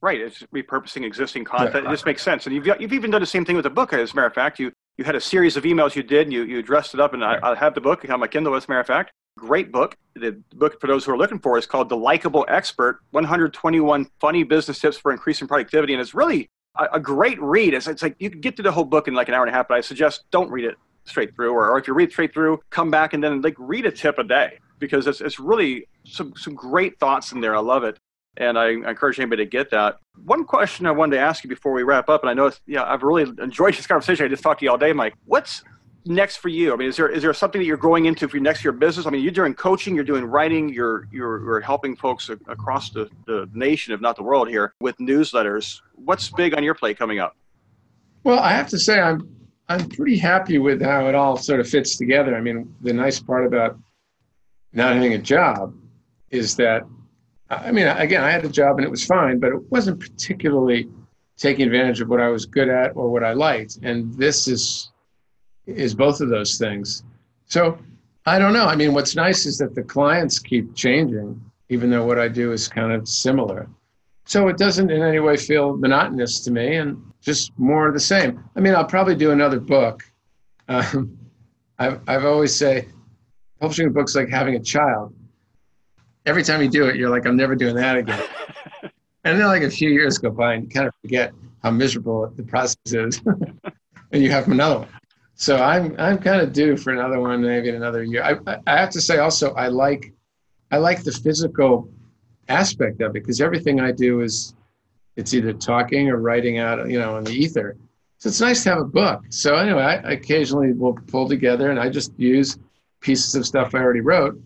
Right, 0.01 0.21
it's 0.21 0.43
repurposing 0.55 1.05
existing 1.05 1.45
content. 1.45 1.85
Yeah. 1.85 1.91
It 1.91 1.93
just 1.93 2.07
makes 2.07 2.23
sense, 2.23 2.47
and 2.47 2.55
you've 2.55 2.67
you've 2.81 2.93
even 2.93 3.11
done 3.11 3.21
the 3.21 3.27
same 3.27 3.45
thing 3.45 3.57
with 3.57 3.65
the 3.65 3.71
book. 3.71 3.93
As 3.93 4.13
a 4.13 4.15
matter 4.15 4.29
of 4.29 4.35
fact, 4.35 4.61
you 4.61 4.71
you 4.97 5.05
had 5.05 5.17
a 5.17 5.21
series 5.21 5.57
of 5.57 5.65
emails 5.65 5.97
you 5.97 6.05
did, 6.05 6.29
and 6.29 6.33
you 6.33 6.45
you 6.45 6.63
dressed 6.63 6.95
it 6.95 7.01
up, 7.01 7.15
and 7.15 7.25
I, 7.25 7.39
I 7.43 7.57
have 7.57 7.75
the 7.75 7.81
book. 7.81 8.07
Have 8.07 8.21
my 8.21 8.29
Kindle. 8.29 8.55
As 8.55 8.67
a 8.67 8.71
matter 8.71 8.81
of 8.81 8.87
fact, 8.87 9.13
great 9.37 9.73
book. 9.73 9.97
The 10.15 10.41
book 10.55 10.81
for 10.81 10.87
those 10.87 11.05
who 11.05 11.13
are 11.13 11.19
looking 11.19 11.41
for 11.41 11.59
is 11.59 11.67
called 11.67 11.89
"The 11.89 11.97
Likeable 11.97 12.47
Expert: 12.49 13.01
121 13.11 14.09
Funny 14.21 14.45
Business 14.45 14.79
Tips 14.79 14.99
for 14.99 15.11
Increasing 15.11 15.49
Productivity," 15.49 15.95
and 15.95 16.01
it's 16.01 16.15
really 16.15 16.49
a, 16.77 16.87
a 16.93 17.01
great 17.01 17.41
read. 17.43 17.75
It's, 17.75 17.89
it's 17.89 18.03
like 18.03 18.15
you 18.21 18.31
can 18.31 18.41
get 18.41 18.55
through 18.55 18.65
the 18.65 18.73
whole 18.73 18.85
book 18.85 19.09
in 19.09 19.15
like 19.15 19.27
an 19.27 19.35
hour 19.35 19.43
and 19.43 19.53
a 19.53 19.57
half, 19.57 19.67
but 19.67 19.79
I 19.79 19.81
suggest 19.81 20.27
don't 20.31 20.49
read 20.49 20.65
it 20.65 20.77
straight 21.09 21.35
through, 21.35 21.53
or, 21.53 21.71
or 21.71 21.79
if 21.79 21.87
you 21.87 21.95
read 21.95 22.11
straight 22.13 22.33
through, 22.33 22.61
come 22.71 22.91
back 22.91 23.13
and 23.15 23.23
then 23.23 23.43
like 23.43 23.57
read 23.59 23.87
a 23.87 23.91
tip 23.91 24.19
a 24.19 24.25
day 24.25 24.59
because 24.79 25.07
it's, 25.07 25.21
it's 25.21 25.39
really 25.41 25.89
some, 26.05 26.35
some 26.37 26.55
great 26.55 26.99
thoughts 26.99 27.33
in 27.33 27.41
there. 27.41 27.57
I 27.57 27.61
love 27.61 27.85
it. 27.85 27.99
And 28.37 28.57
I, 28.57 28.69
encourage 28.69 29.19
anybody 29.19 29.45
to 29.45 29.51
get 29.51 29.71
that. 29.73 29.97
One 30.25 30.45
question 30.45 30.87
I 30.87 30.93
wanted 30.93 31.17
to 31.17 31.23
ask 31.23 31.43
you 31.43 31.51
before 31.51 31.73
we 31.73 31.83
wrap 31.83 32.09
up, 32.09 32.23
and 32.23 32.31
I 32.31 32.35
know, 32.35 32.53
yeah, 32.67 32.85
I've 32.85 33.03
really 33.03 33.25
enjoyed 33.43 33.75
this 33.75 33.87
conversation. 33.87 34.25
I 34.25 34.29
just 34.29 34.45
talked 34.45 34.61
to 34.61 34.65
you 34.65 34.71
all 34.71 34.79
day, 34.79 34.93
Mike. 34.93 35.15
What's 35.25 35.65
next 36.07 36.37
for 36.37 36.49
you? 36.49 36.73
I 36.73 36.77
mean, 36.77 36.89
is 36.89 36.97
there 36.97 37.09
is 37.09 37.23
there 37.23 37.35
something 37.35 37.61
that 37.61 37.67
you're 37.67 37.77
going 37.77 38.07
into 38.07 38.29
for 38.29 38.39
next 38.39 38.63
your 38.63 38.73
business? 38.73 39.07
I 39.07 39.11
mean, 39.11 39.23
you're 39.23 39.33
doing 39.33 39.55
coaching, 39.55 39.95
you're 39.95 40.05
doing 40.05 40.25
writing, 40.25 40.69
you're 40.69 41.09
you're, 41.11 41.43
you're 41.43 41.61
helping 41.61 41.97
folks 41.97 42.29
across 42.29 42.91
the, 42.91 43.11
the 43.27 43.49
nation, 43.55 43.93
if 43.93 44.01
not 44.01 44.15
the 44.15 44.23
world, 44.23 44.49
here 44.49 44.73
with 44.81 44.97
newsletters. 44.99 45.81
What's 45.97 46.31
big 46.31 46.55
on 46.55 46.63
your 46.63 46.75
plate 46.75 46.97
coming 46.97 47.19
up? 47.19 47.37
Well, 48.23 48.39
I 48.39 48.53
have 48.53 48.69
to 48.69 48.79
say, 48.79 49.01
I'm 49.01 49.29
I'm 49.69 49.89
pretty 49.89 50.17
happy 50.17 50.59
with 50.59 50.81
how 50.81 51.09
it 51.09 51.15
all 51.15 51.37
sort 51.37 51.61
of 51.61 51.69
fits 51.69 51.97
together. 51.97 52.35
I 52.35 52.41
mean, 52.41 52.75
the 52.81 52.93
nice 52.93 53.21
part 53.21 53.47
about 53.47 53.79
not 54.73 54.95
having 54.95 55.15
a 55.15 55.19
job 55.19 55.75
is 56.31 56.57
that 56.57 56.85
I 57.51 57.73
mean, 57.73 57.87
again, 57.87 58.23
I 58.23 58.31
had 58.31 58.45
a 58.45 58.49
job 58.49 58.77
and 58.77 58.85
it 58.85 58.91
was 58.91 59.05
fine, 59.05 59.39
but 59.39 59.53
it 59.53 59.71
wasn't 59.71 60.01
particularly 60.01 60.89
taking 61.39 61.65
advantage 61.65 62.01
of 62.01 62.09
what 62.09 62.21
I 62.21 62.29
was 62.29 62.45
good 62.45 62.69
at 62.69 62.95
or 62.95 63.11
what 63.11 63.25
I 63.25 63.33
liked. 63.33 63.79
And 63.83 64.13
this 64.19 64.49
is 64.49 64.91
is 65.67 65.95
both 65.95 66.21
of 66.21 66.29
those 66.29 66.59
things. 66.59 67.05
So 67.47 67.79
I 68.27 68.39
don't 68.39 68.53
know. 68.53 68.67
I 68.67 68.77
mean, 68.77 68.95
what's 68.95 69.17
nice 69.17 69.47
is 69.47 69.59
that 69.59 69.75
the 69.75 69.83
clients 69.83 70.39
keep 70.39 70.75
changing, 70.75 71.41
even 71.69 71.91
though 71.91 72.05
what 72.05 72.19
I 72.19 72.29
do 72.29 72.53
is 72.53 72.69
kind 72.69 72.93
of 72.93 73.09
similar. 73.09 73.69
So 74.29 74.47
it 74.49 74.59
doesn't 74.59 74.91
in 74.91 75.03
any 75.03 75.21
way 75.21 75.39
feel 75.39 75.75
monotonous 75.75 76.41
to 76.41 76.51
me, 76.51 76.77
and 76.77 77.03
just 77.23 77.51
more 77.59 77.89
of 77.89 77.95
the 77.95 78.01
same. 78.01 78.45
I 78.55 78.61
mean, 78.61 78.75
I'll 78.75 78.85
probably 78.85 79.15
do 79.15 79.31
another 79.31 79.59
book. 79.59 80.05
Um, 80.69 81.17
I've 81.79 82.01
I've 82.07 82.27
always 82.27 82.55
say 82.55 82.89
publishing 83.59 83.87
a 83.87 83.91
book's 83.91 84.15
like 84.15 84.29
having 84.29 84.55
a 84.55 84.61
child. 84.61 85.15
Every 86.27 86.43
time 86.43 86.61
you 86.61 86.69
do 86.69 86.85
it, 86.89 86.97
you're 86.97 87.09
like, 87.09 87.27
I'm 87.27 87.39
never 87.39 87.57
doing 87.57 87.75
that 87.77 87.97
again. 87.97 88.23
and 89.25 89.41
then 89.41 89.47
like 89.47 89.63
a 89.63 89.71
few 89.71 89.89
years 89.89 90.19
go 90.19 90.31
by 90.31 90.55
and 90.55 90.65
you 90.65 90.69
kind 90.69 90.87
of 90.87 90.93
forget 91.01 91.33
how 91.63 91.71
miserable 91.71 92.31
the 92.37 92.43
process 92.43 92.77
is. 92.85 93.23
and 94.13 94.23
you 94.23 94.31
have 94.31 94.47
another 94.47 94.81
one. 94.81 94.89
So 95.37 95.57
I'm 95.57 95.97
I'm 95.99 96.19
kind 96.19 96.43
of 96.43 96.53
due 96.53 96.77
for 96.77 96.93
another 96.93 97.19
one, 97.19 97.41
maybe 97.41 97.71
in 97.71 97.77
another 97.77 98.03
year. 98.03 98.23
I, 98.23 98.59
I 98.67 98.79
have 98.79 98.91
to 98.91 99.01
say 99.01 99.21
also 99.21 99.55
I 99.55 99.69
like 99.69 100.13
I 100.71 100.77
like 100.77 101.03
the 101.03 101.13
physical 101.13 101.91
aspect 102.49 103.01
of 103.01 103.11
it 103.11 103.13
because 103.15 103.41
everything 103.41 103.81
I 103.81 103.93
do 103.93 104.21
is 104.21 104.55
it's 105.17 105.35
either 105.35 105.53
talking 105.53 106.09
or 106.09 106.19
writing 106.19 106.59
out, 106.59 106.89
you 106.89 106.99
know, 106.99 107.17
in 107.17 107.25
the 107.25 107.33
ether. 107.33 107.77
So 108.19 108.29
it's 108.29 108.41
nice 108.41 108.63
to 108.65 108.71
have 108.71 108.79
a 108.79 108.85
book. 108.85 109.25
So 109.31 109.57
anyway, 109.57 109.83
I, 109.83 110.13
occasionally 110.13 110.73
will 110.73 110.95
pull 111.07 111.29
together 111.29 111.71
and 111.71 111.79
I 111.79 111.89
just 111.89 112.13
use 112.19 112.59
pieces 113.01 113.35
of 113.35 113.47
stuff 113.47 113.75
I 113.75 113.79
already 113.79 114.01
wrote. 114.01 114.41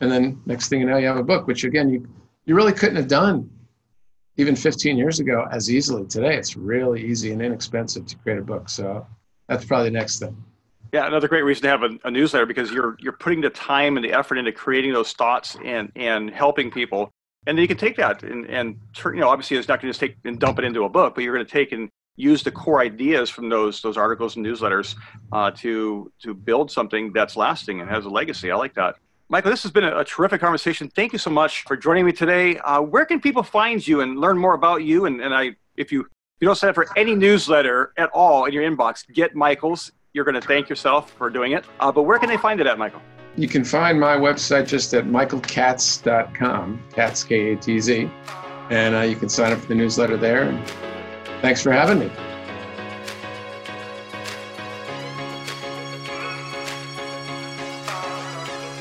And 0.00 0.10
then 0.10 0.40
next 0.46 0.68
thing 0.68 0.80
you 0.80 0.86
know, 0.86 0.98
you 0.98 1.06
have 1.06 1.16
a 1.16 1.22
book, 1.22 1.46
which 1.46 1.64
again, 1.64 1.88
you, 1.88 2.06
you 2.44 2.54
really 2.54 2.72
couldn't 2.72 2.96
have 2.96 3.08
done 3.08 3.50
even 4.36 4.54
15 4.54 4.96
years 4.96 5.20
ago 5.20 5.46
as 5.50 5.70
easily. 5.70 6.06
Today, 6.06 6.36
it's 6.36 6.56
really 6.56 7.04
easy 7.04 7.32
and 7.32 7.42
inexpensive 7.42 8.06
to 8.06 8.16
create 8.16 8.38
a 8.38 8.42
book. 8.42 8.68
So 8.68 9.06
that's 9.48 9.64
probably 9.64 9.88
the 9.88 9.98
next 9.98 10.20
thing. 10.20 10.36
Yeah, 10.92 11.06
another 11.06 11.28
great 11.28 11.42
reason 11.42 11.64
to 11.64 11.68
have 11.68 11.82
a, 11.82 11.90
a, 12.04 12.10
newsletter 12.10 12.46
because 12.46 12.70
you're 12.70 12.96
you're 12.98 13.12
putting 13.12 13.42
the 13.42 13.50
time 13.50 13.98
and 13.98 14.04
the 14.04 14.12
effort 14.12 14.38
into 14.38 14.52
creating 14.52 14.94
those 14.94 15.12
thoughts 15.12 15.56
and 15.62 15.92
and 15.96 16.30
helping 16.30 16.70
people, 16.70 17.12
and 17.48 17.56
then 17.56 17.62
you 17.62 17.68
can 17.68 17.78
take 17.78 17.96
that 17.96 18.22
and 18.22 18.46
and 18.46 18.78
turn, 18.94 19.14
you 19.14 19.20
know 19.20 19.28
obviously 19.28 19.56
it's 19.56 19.66
not 19.66 19.80
going 19.80 19.92
to 19.92 19.98
just 19.98 20.00
take 20.00 20.16
and 20.24 20.38
dump 20.38 20.58
it 20.58 20.64
into 20.64 20.84
a 20.84 20.88
book, 20.88 21.14
but 21.14 21.24
you're 21.24 21.34
going 21.34 21.44
to 21.44 21.50
take 21.50 21.72
and 21.72 21.88
use 22.14 22.42
the 22.42 22.50
core 22.50 22.80
ideas 22.80 23.30
from 23.30 23.48
those 23.48 23.80
those 23.80 23.96
articles 23.96 24.36
and 24.36 24.44
newsletters 24.44 24.94
uh, 25.32 25.50
to 25.52 26.12
to 26.22 26.34
build 26.34 26.70
something 26.70 27.12
that's 27.12 27.36
lasting 27.36 27.80
and 27.80 27.88
has 27.90 28.04
a 28.04 28.08
legacy. 28.08 28.50
I 28.50 28.56
like 28.56 28.74
that. 28.74 28.96
Michael, 29.30 29.50
this 29.50 29.62
has 29.62 29.72
been 29.72 29.84
a, 29.84 29.98
a 29.98 30.04
terrific 30.04 30.40
conversation. 30.40 30.88
Thank 30.88 31.12
you 31.12 31.18
so 31.18 31.30
much 31.30 31.62
for 31.64 31.76
joining 31.76 32.06
me 32.06 32.12
today. 32.12 32.58
Uh, 32.58 32.80
where 32.80 33.04
can 33.04 33.20
people 33.20 33.42
find 33.42 33.86
you 33.86 34.00
and 34.00 34.18
learn 34.18 34.38
more 34.38 34.54
about 34.54 34.84
you? 34.84 35.04
And, 35.06 35.20
and 35.20 35.34
I, 35.34 35.56
if 35.76 35.90
you 35.90 36.00
if 36.00 36.42
you 36.42 36.46
don't 36.46 36.56
sign 36.56 36.70
up 36.70 36.76
for 36.76 36.86
any 36.96 37.14
newsletter 37.14 37.92
at 37.96 38.10
all 38.10 38.44
in 38.44 38.52
your 38.52 38.62
inbox, 38.62 39.06
get 39.12 39.34
Michael's. 39.34 39.90
You're 40.12 40.24
going 40.24 40.40
to 40.40 40.46
thank 40.46 40.68
yourself 40.68 41.12
for 41.12 41.30
doing 41.30 41.52
it. 41.52 41.64
Uh, 41.80 41.92
but 41.92 42.02
where 42.02 42.18
can 42.18 42.28
they 42.28 42.36
find 42.36 42.60
it 42.60 42.66
at, 42.66 42.78
Michael? 42.78 43.02
You 43.38 43.46
can 43.46 43.62
find 43.62 44.00
my 44.00 44.16
website 44.16 44.66
just 44.66 44.92
at 44.94 45.04
michaelkatz.com, 45.04 46.82
Katz, 46.92 47.22
K 47.22 47.52
A 47.52 47.56
T 47.56 47.78
Z. 47.78 48.10
and 48.70 48.96
uh, 48.96 49.02
you 49.02 49.14
can 49.14 49.28
sign 49.28 49.52
up 49.52 49.60
for 49.60 49.68
the 49.68 49.76
newsletter 49.76 50.16
there. 50.16 50.42
And 50.42 50.68
thanks 51.40 51.62
for 51.62 51.70
having 51.70 52.00
me. 52.00 52.10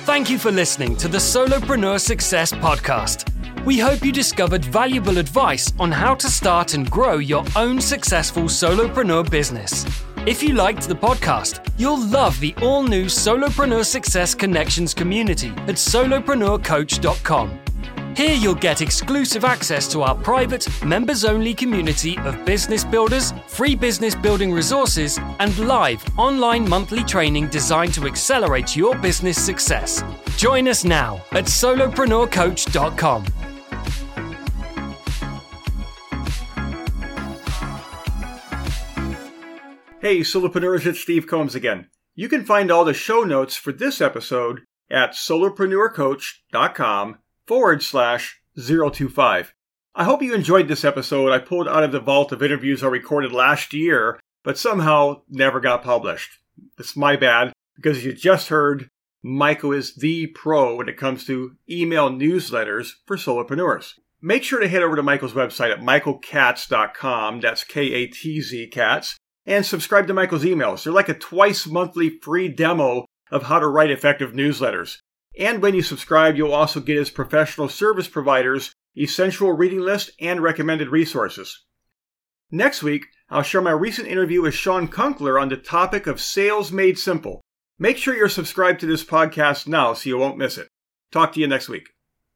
Thank 0.06 0.30
you 0.32 0.40
for 0.40 0.52
listening 0.52 0.96
to 0.98 1.08
the 1.08 1.20
Solopreneur 1.20 2.00
Success 2.00 2.52
Podcast. 2.52 3.32
We 3.64 3.78
hope 3.78 4.04
you 4.04 4.12
discovered 4.12 4.66
valuable 4.66 5.20
advice 5.20 5.72
on 5.78 5.92
how 5.92 6.16
to 6.16 6.28
start 6.32 6.74
and 6.74 6.90
grow 6.90 7.18
your 7.18 7.44
own 7.56 7.80
successful 7.80 8.44
solopreneur 8.44 9.30
business. 9.30 9.86
If 10.28 10.44
you 10.44 10.56
liked 10.56 10.90
the 10.90 10.94
podcast, 10.94 11.66
you'll 11.78 12.06
love 12.06 12.38
the 12.42 12.54
all 12.62 12.84
new 12.84 13.06
Solopreneur 13.06 13.86
Success 13.86 14.36
Connections 14.36 14.94
community 14.94 15.48
at 15.70 15.78
solopreneurcoach.com. 15.78 17.60
Here 18.14 18.34
you'll 18.36 18.56
get 18.56 18.82
exclusive 18.82 19.46
access 19.46 19.90
to 19.94 20.02
our 20.02 20.16
private, 20.16 20.68
members 20.84 21.24
only 21.24 21.54
community 21.54 22.18
of 22.26 22.44
business 22.44 22.84
builders, 22.84 23.32
free 23.48 23.74
business 23.74 24.16
building 24.16 24.52
resources, 24.52 25.18
and 25.40 25.58
live 25.60 26.04
online 26.18 26.68
monthly 26.68 27.06
training 27.06 27.48
designed 27.48 27.94
to 27.94 28.06
accelerate 28.06 28.76
your 28.76 28.98
business 28.98 29.42
success. 29.42 30.04
Join 30.36 30.68
us 30.68 30.84
now 30.84 31.22
at 31.32 31.46
solopreneurcoach.com. 31.46 33.24
Hey, 40.08 40.22
solopreneurs, 40.22 40.86
it's 40.86 41.02
Steve 41.02 41.28
Combs 41.28 41.54
again. 41.54 41.90
You 42.16 42.30
can 42.30 42.46
find 42.46 42.72
all 42.72 42.86
the 42.86 42.94
show 42.94 43.24
notes 43.24 43.58
for 43.58 43.74
this 43.74 44.00
episode 44.00 44.62
at 44.90 45.12
solopreneurcoach.com 45.12 47.18
forward 47.46 47.84
slash 47.84 48.42
025. 48.56 49.54
I 49.96 50.04
hope 50.06 50.22
you 50.22 50.34
enjoyed 50.34 50.70
this 50.70 50.86
episode 50.86 51.34
I 51.34 51.40
pulled 51.40 51.68
out 51.68 51.84
of 51.84 51.92
the 51.92 52.00
vault 52.00 52.32
of 52.32 52.42
interviews 52.42 52.86
I 52.86 52.88
recorded 52.88 53.34
last 53.34 53.74
year, 53.74 54.18
but 54.44 54.58
somehow 54.58 55.24
never 55.28 55.60
got 55.60 55.84
published. 55.84 56.40
It's 56.80 56.96
my 56.96 57.18
bad, 57.18 57.52
because 57.76 58.06
you 58.06 58.14
just 58.14 58.48
heard 58.48 58.90
Michael 59.22 59.74
is 59.74 59.96
the 59.96 60.28
pro 60.28 60.76
when 60.76 60.88
it 60.88 60.96
comes 60.96 61.26
to 61.26 61.58
email 61.70 62.10
newsletters 62.10 62.94
for 63.06 63.18
solopreneurs. 63.18 63.96
Make 64.22 64.46
sure 64.46 64.62
to 64.62 64.70
head 64.70 64.84
over 64.84 64.96
to 64.96 65.04
Michael's 65.04 65.34
website 65.34 65.74
at 65.74 65.82
michaelkatz.com, 65.82 67.42
that's 67.42 67.66
K-A-T-Z 67.66 68.68
cats, 68.68 69.18
and 69.48 69.66
subscribe 69.66 70.06
to 70.08 70.14
Michael's 70.14 70.44
emails. 70.44 70.84
They're 70.84 70.94
like 70.94 71.10
a 71.10 71.14
twice 71.16 71.66
monthly 71.66 72.20
free 72.22 72.50
demo 72.50 73.06
of 73.32 73.44
how 73.44 73.60
to 73.60 73.68
write 73.68 73.90
effective 73.90 74.34
newsletters. 74.34 74.98
And 75.40 75.62
when 75.62 75.74
you 75.74 75.82
subscribe, 75.82 76.36
you'll 76.36 76.54
also 76.54 76.80
get 76.80 76.98
his 76.98 77.10
professional 77.10 77.70
service 77.70 78.08
providers 78.08 78.74
essential 78.98 79.52
reading 79.54 79.80
list 79.80 80.12
and 80.20 80.42
recommended 80.42 80.90
resources. 80.90 81.64
Next 82.52 82.82
week, 82.82 83.06
I'll 83.30 83.44
share 83.44 83.62
my 83.62 83.72
recent 83.72 84.08
interview 84.08 84.42
with 84.42 84.54
Sean 84.54 84.88
Kunkler 84.88 85.40
on 85.40 85.50
the 85.50 85.58
topic 85.58 86.08
of 86.08 86.20
sales 86.20 86.72
made 86.72 86.98
simple. 86.98 87.42
Make 87.78 87.98
sure 87.98 88.16
you're 88.16 88.30
subscribed 88.30 88.80
to 88.80 88.86
this 88.86 89.04
podcast 89.04 89.68
now 89.68 89.94
so 89.94 90.10
you 90.10 90.18
won't 90.18 90.38
miss 90.38 90.58
it. 90.58 90.68
Talk 91.12 91.34
to 91.34 91.40
you 91.40 91.48
next 91.48 91.70
week. 91.70 91.90